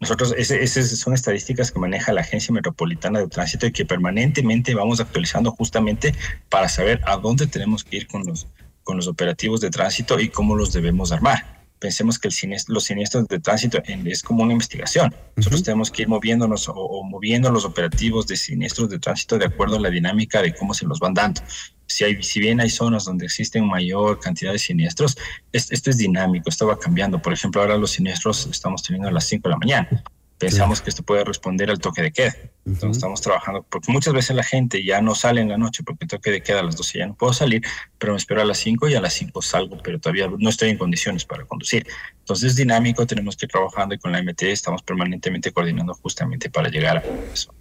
Nosotros, 0.00 0.32
esas 0.36 0.90
son 0.96 1.12
estadísticas 1.12 1.72
que 1.72 1.80
maneja 1.80 2.12
la 2.12 2.20
Agencia 2.20 2.54
Metropolitana 2.54 3.18
de 3.18 3.26
Tránsito 3.26 3.66
y 3.66 3.72
que 3.72 3.84
permanentemente 3.84 4.74
vamos 4.74 5.00
actualizando 5.00 5.50
justamente 5.50 6.14
para 6.48 6.68
saber 6.68 7.00
a 7.04 7.16
dónde 7.16 7.48
tenemos 7.48 7.82
que 7.82 7.96
ir 7.96 8.06
con 8.06 8.24
los, 8.24 8.46
con 8.84 8.96
los 8.96 9.08
operativos 9.08 9.60
de 9.60 9.70
tránsito 9.70 10.20
y 10.20 10.28
cómo 10.28 10.54
los 10.54 10.72
debemos 10.72 11.10
armar. 11.10 11.57
Pensemos 11.78 12.18
que 12.18 12.28
el 12.28 12.34
los 12.68 12.84
siniestros 12.84 13.28
de 13.28 13.38
tránsito 13.38 13.80
es 13.84 14.22
como 14.22 14.42
una 14.42 14.52
investigación. 14.52 15.14
Nosotros 15.36 15.62
tenemos 15.62 15.90
que 15.90 16.02
ir 16.02 16.08
moviéndonos 16.08 16.68
o, 16.68 17.02
moviendo 17.04 17.50
los 17.50 17.64
operativos 17.64 18.26
de 18.26 18.36
siniestros 18.36 18.88
de 18.88 18.98
tránsito 18.98 19.38
de 19.38 19.46
acuerdo 19.46 19.76
a 19.76 19.80
la 19.80 19.90
dinámica 19.90 20.42
de 20.42 20.54
cómo 20.54 20.74
se 20.74 20.86
los 20.86 20.98
van 20.98 21.14
dando 21.14 21.40
si, 21.88 22.04
hay, 22.04 22.22
si 22.22 22.38
bien 22.38 22.60
hay 22.60 22.70
zonas 22.70 23.06
donde 23.06 23.24
existen 23.24 23.66
mayor 23.66 24.20
cantidad 24.20 24.52
de 24.52 24.58
siniestros, 24.58 25.16
esto 25.52 25.90
es 25.90 25.96
dinámico, 25.96 26.50
esto 26.50 26.66
va 26.66 26.78
cambiando. 26.78 27.20
Por 27.20 27.32
ejemplo, 27.32 27.62
ahora 27.62 27.78
los 27.78 27.92
siniestros 27.92 28.46
estamos 28.46 28.82
teniendo 28.82 29.08
a 29.08 29.12
las 29.12 29.24
5 29.24 29.48
de 29.48 29.50
la 29.50 29.58
mañana. 29.58 30.04
Pensamos 30.38 30.80
que 30.80 30.90
esto 30.90 31.02
puede 31.02 31.24
responder 31.24 31.68
al 31.68 31.78
toque 31.78 32.00
de 32.00 32.12
queda. 32.12 32.36
Entonces 32.64 32.98
estamos 32.98 33.20
trabajando, 33.20 33.66
porque 33.68 33.90
muchas 33.90 34.14
veces 34.14 34.36
la 34.36 34.44
gente 34.44 34.84
ya 34.84 35.00
no 35.00 35.14
sale 35.14 35.40
en 35.40 35.48
la 35.48 35.58
noche 35.58 35.82
porque 35.82 36.04
el 36.04 36.08
toque 36.08 36.30
de 36.30 36.42
queda 36.42 36.60
a 36.60 36.62
las 36.62 36.76
12 36.76 36.98
ya 36.98 37.06
no 37.06 37.14
puedo 37.14 37.32
salir, 37.32 37.62
pero 37.98 38.12
me 38.12 38.18
espero 38.18 38.42
a 38.42 38.44
las 38.44 38.58
5 38.58 38.88
y 38.88 38.94
a 38.94 39.00
las 39.00 39.14
5 39.14 39.42
salgo, 39.42 39.78
pero 39.82 39.98
todavía 39.98 40.28
no 40.38 40.48
estoy 40.48 40.70
en 40.70 40.78
condiciones 40.78 41.24
para 41.24 41.44
conducir. 41.44 41.86
Entonces 42.20 42.50
es 42.50 42.56
dinámico, 42.56 43.06
tenemos 43.06 43.36
que 43.36 43.46
ir 43.46 43.50
trabajando 43.50 43.94
y 43.94 43.98
con 43.98 44.12
la 44.12 44.22
MT 44.22 44.42
estamos 44.42 44.82
permanentemente 44.82 45.50
coordinando 45.50 45.94
justamente 45.94 46.50
para 46.50 46.68
llegar 46.68 46.98
a 46.98 47.02
eso. 47.32 47.52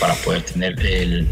Para 0.00 0.14
poder 0.14 0.42
tener 0.42 0.76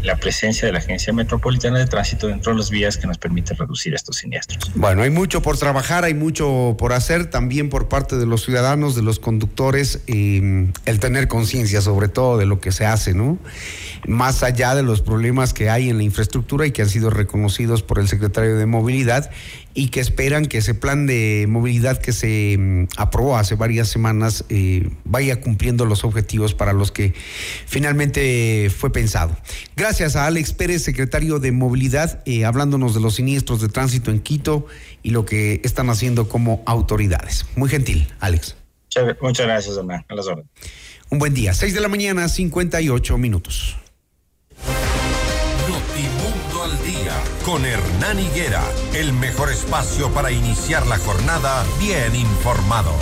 la 0.03 0.15
presencia 0.17 0.65
de 0.65 0.73
la 0.73 0.79
Agencia 0.79 1.13
Metropolitana 1.13 1.79
de 1.79 1.85
Tránsito 1.85 2.27
dentro 2.27 2.51
de 2.51 2.59
las 2.59 2.69
vías 2.69 2.97
que 2.97 3.07
nos 3.07 3.17
permite 3.17 3.53
reducir 3.53 3.93
estos 3.93 4.17
siniestros. 4.17 4.71
Bueno, 4.75 5.03
hay 5.03 5.09
mucho 5.09 5.41
por 5.41 5.57
trabajar, 5.57 6.03
hay 6.03 6.13
mucho 6.13 6.75
por 6.77 6.93
hacer 6.93 7.29
también 7.29 7.69
por 7.69 7.87
parte 7.87 8.17
de 8.17 8.25
los 8.25 8.43
ciudadanos, 8.43 8.95
de 8.95 9.01
los 9.01 9.19
conductores, 9.19 10.01
mm, 10.07 10.63
el 10.85 10.99
tener 10.99 11.27
conciencia 11.27 11.81
sobre 11.81 12.07
todo 12.09 12.37
de 12.37 12.45
lo 12.45 12.59
que 12.59 12.71
se 12.71 12.85
hace, 12.85 13.13
¿no? 13.13 13.37
Más 14.05 14.43
allá 14.43 14.75
de 14.75 14.83
los 14.83 15.01
problemas 15.01 15.53
que 15.53 15.69
hay 15.69 15.89
en 15.89 15.97
la 15.97 16.03
infraestructura 16.03 16.65
y 16.65 16.71
que 16.71 16.81
han 16.81 16.89
sido 16.89 17.09
reconocidos 17.09 17.83
por 17.83 17.99
el 17.99 18.07
secretario 18.07 18.57
de 18.57 18.65
Movilidad 18.65 19.29
y 19.77 19.89
que 19.89 19.99
esperan 19.99 20.47
que 20.47 20.57
ese 20.57 20.73
plan 20.73 21.05
de 21.05 21.45
movilidad 21.47 22.01
que 22.01 22.11
se 22.11 22.55
mm, 22.57 22.87
aprobó 22.97 23.37
hace 23.37 23.53
varias 23.53 23.87
semanas 23.87 24.43
eh, 24.49 24.89
vaya 25.03 25.39
cumpliendo 25.39 25.85
los 25.85 26.03
objetivos 26.03 26.55
para 26.55 26.73
los 26.73 26.91
que 26.91 27.13
finalmente 27.67 28.71
fue 28.75 28.91
pensado. 28.91 29.37
Gracias 29.75 30.15
a 30.15 30.25
Alex 30.25 30.53
Pérez, 30.53 30.81
secretario 30.81 31.37
de 31.37 31.51
Movilidad, 31.51 32.23
eh, 32.25 32.43
hablándonos 32.43 32.95
de 32.95 33.01
los 33.01 33.13
siniestros 33.13 33.61
de 33.61 33.69
tránsito 33.69 34.09
en 34.09 34.19
Quito 34.19 34.65
y 35.03 35.11
lo 35.11 35.27
que 35.27 35.61
están 35.63 35.91
haciendo 35.91 36.27
como 36.27 36.63
autoridades. 36.65 37.45
Muy 37.55 37.69
gentil, 37.69 38.07
Alex. 38.19 38.55
Muchas 39.21 39.45
gracias, 39.45 39.77
Hernán. 39.77 40.03
A 40.09 40.15
las. 40.15 40.25
Un 41.09 41.19
buen 41.19 41.35
día. 41.35 41.53
6 41.53 41.75
de 41.75 41.81
la 41.81 41.87
mañana, 41.87 42.27
58 42.27 43.15
minutos. 43.19 43.77
Con 47.47 47.65
Hernán 47.65 48.19
Higuera, 48.19 48.61
el 48.93 49.13
mejor 49.13 49.49
espacio 49.49 50.11
para 50.11 50.31
iniciar 50.31 50.85
la 50.85 50.97
jornada 50.97 51.65
bien 51.79 52.13
informados. 52.13 53.01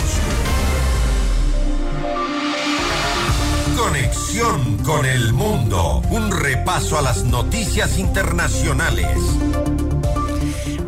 Conexión 3.76 4.78
con 4.84 5.04
el 5.04 5.32
mundo, 5.32 6.00
un 6.10 6.30
repaso 6.30 6.96
a 6.96 7.02
las 7.02 7.24
noticias 7.24 7.98
internacionales. 7.98 9.18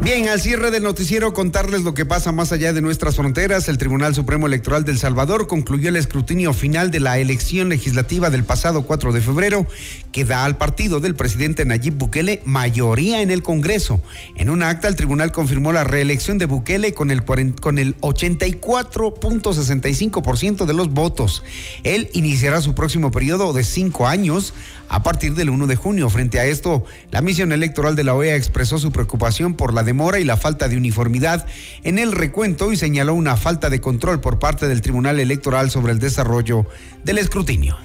Bien, 0.09 0.25
al 0.31 0.41
cierre 0.41 0.71
del 0.71 0.85
noticiero 0.85 1.35
contarles 1.35 1.83
lo 1.83 1.93
que 1.93 2.07
pasa 2.07 2.33
más 2.33 2.51
allá 2.51 2.73
de 2.73 2.81
nuestras 2.81 3.17
fronteras. 3.17 3.69
El 3.69 3.77
Tribunal 3.77 4.15
Supremo 4.15 4.47
Electoral 4.47 4.87
del 4.87 4.99
Salvador 4.99 5.47
concluyó 5.47 5.91
el 5.91 5.97
escrutinio 5.97 6.55
final 6.55 6.91
de 6.91 6.99
la 6.99 7.19
elección 7.19 7.69
legislativa 7.69 8.31
del 8.31 8.43
pasado 8.43 8.87
4 8.87 9.13
de 9.13 9.21
febrero 9.21 9.67
que 10.11 10.25
da 10.25 10.47
al 10.47 10.57
partido 10.57 11.01
del 11.01 11.15
presidente 11.15 11.67
Nayib 11.67 11.99
Bukele 11.99 12.41
mayoría 12.47 13.21
en 13.21 13.31
el 13.31 13.43
Congreso. 13.43 14.01
En 14.35 14.49
un 14.49 14.63
acta 14.63 14.89
el 14.89 14.97
tribunal 14.97 15.31
confirmó 15.31 15.75
la 15.75 15.85
reelección 15.85 16.39
de 16.39 16.47
Bukele 16.47 16.95
con 16.95 17.11
el, 17.11 17.23
con 17.25 17.79
el 17.79 17.95
84.65% 18.01 20.65
de 20.65 20.73
los 20.73 20.89
votos. 20.89 21.45
Él 21.85 22.09
iniciará 22.15 22.63
su 22.63 22.75
próximo 22.75 23.11
periodo 23.11 23.53
de 23.53 23.63
cinco 23.63 24.07
años 24.07 24.55
a 24.89 25.03
partir 25.03 25.35
del 25.35 25.51
1 25.51 25.67
de 25.67 25.77
junio. 25.77 26.09
Frente 26.09 26.41
a 26.41 26.47
esto, 26.47 26.87
la 27.11 27.21
misión 27.21 27.53
electoral 27.53 27.95
de 27.95 28.05
la 28.05 28.15
OEA 28.15 28.37
expresó 28.37 28.79
su 28.79 28.91
preocupación 28.91 29.53
por 29.53 29.75
la 29.75 29.83
y 30.19 30.25
la 30.25 30.37
falta 30.37 30.69
de 30.69 30.77
uniformidad 30.77 31.45
en 31.83 31.99
el 31.99 32.13
recuento 32.13 32.71
y 32.71 32.77
señaló 32.77 33.15
una 33.15 33.37
falta 33.37 33.69
de 33.69 33.81
control 33.81 34.21
por 34.21 34.39
parte 34.39 34.69
del 34.69 34.81
Tribunal 34.81 35.19
Electoral 35.19 35.71
sobre 35.71 35.93
el 35.93 35.99
desarrollo 35.99 36.67
del 37.05 37.19
escrutinio. 37.19 37.77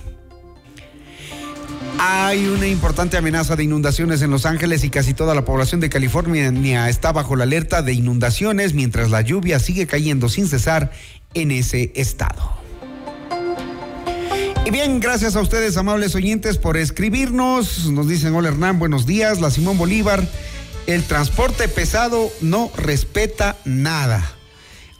Hay 1.97 2.45
una 2.45 2.68
importante 2.68 3.18
amenaza 3.18 3.55
de 3.55 3.64
inundaciones 3.64 4.22
en 4.22 4.30
Los 4.30 4.45
Ángeles 4.45 4.84
y 4.84 4.91
casi 4.91 5.14
toda 5.14 5.34
la 5.34 5.43
población 5.43 5.82
de 5.82 5.89
California 5.89 6.88
está 6.88 7.11
bajo 7.11 7.36
la 7.36 7.45
alerta 7.45 7.82
de 7.82 7.93
inundaciones 7.93 8.74
mientras 8.74 9.09
la 9.09 9.22
lluvia 9.22 9.59
sigue 9.59 9.88
cayendo 9.88 10.30
sin 10.30 10.47
cesar 10.47 10.91
en 11.34 11.49
ese 11.49 11.91
estado. 11.95 12.64
Y 14.66 14.72
bien, 14.72 15.01
gracias 15.01 15.36
a 15.36 15.41
ustedes, 15.41 15.76
amables 15.76 16.16
oyentes, 16.16 16.57
por 16.57 16.78
escribirnos. 16.78 17.89
Nos 17.91 18.07
dicen, 18.07 18.34
hola 18.34 18.47
Hernán, 18.47 18.80
buenos 18.80 19.05
días. 19.05 19.41
La 19.41 19.51
Simón 19.51 19.78
Bolívar, 19.78 20.26
el 20.88 21.03
transporte 21.03 21.67
pesado 21.67 22.31
no 22.41 22.71
respeta 22.75 23.57
nada. 23.65 24.36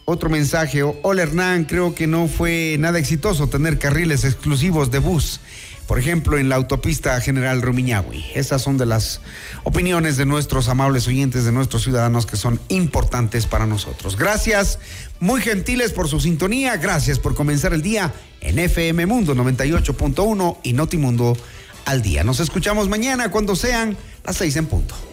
Otro 0.06 0.30
mensaje, 0.30 0.84
hola 0.84 1.24
Hernán, 1.24 1.64
creo 1.64 1.96
que 1.96 2.08
no 2.08 2.28
fue 2.28 2.76
nada 2.80 3.00
exitoso 3.00 3.48
tener 3.48 3.80
carriles 3.80 4.26
exclusivos 4.26 4.92
de 4.92 5.00
bus 5.00 5.40
por 5.88 6.00
ejemplo, 6.00 6.38
en 6.38 6.50
la 6.50 6.56
autopista 6.56 7.20
General 7.20 7.62
Rumiñahui. 7.62 8.26
Esas 8.34 8.62
son 8.62 8.78
de 8.78 8.86
las 8.86 9.22
opiniones 9.64 10.16
de 10.18 10.26
nuestros 10.26 10.70
amables 10.70 11.08
oyentes, 11.08 11.44
de 11.44 11.52
nuestros 11.52 11.84
ciudadanos 11.84 12.26
que 12.26 12.38
son 12.38 12.60
importantes 12.70 13.46
para 13.46 13.66
nosotros. 13.66 14.16
Gracias, 14.16 14.80
muy 15.20 15.42
gentiles 15.42 15.92
por 15.92 16.08
su 16.08 16.20
sintonía, 16.20 16.78
gracias 16.78 17.20
por 17.20 17.36
comenzar 17.36 17.74
el 17.74 17.82
día 17.82 18.14
en 18.40 18.60
FM 18.60 19.06
Mundo 19.06 19.36
98.1 19.36 20.58
y 20.64 20.74
Notimundo 20.74 21.38
al 21.86 22.02
día. 22.02 22.24
Nos 22.24 22.40
escuchamos 22.40 22.88
mañana 22.88 23.30
cuando 23.30 23.56
sean 23.56 23.98
las 24.26 24.38
seis 24.38 24.56
en 24.56 24.68
punto. 24.68 25.13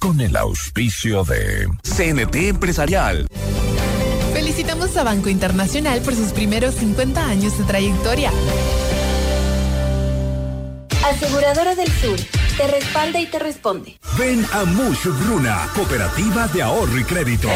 Con 0.00 0.18
el 0.22 0.34
auspicio 0.34 1.24
de 1.24 1.68
CNT 1.82 2.34
Empresarial. 2.48 3.26
Felicitamos 4.32 4.96
a 4.96 5.04
Banco 5.04 5.28
Internacional 5.28 6.00
por 6.00 6.14
sus 6.14 6.32
primeros 6.32 6.74
50 6.76 7.22
años 7.26 7.58
de 7.58 7.64
trayectoria. 7.64 8.32
Aseguradora 11.04 11.74
del 11.74 11.90
Sur, 11.92 12.18
te 12.56 12.66
respalda 12.66 13.20
y 13.20 13.26
te 13.26 13.38
responde. 13.38 13.98
Ven 14.18 14.46
a 14.52 14.64
Mush 14.64 15.06
Bruna, 15.24 15.68
Cooperativa 15.74 16.48
de 16.48 16.62
Ahorro 16.62 16.98
y 16.98 17.04
Crédito. 17.04 17.48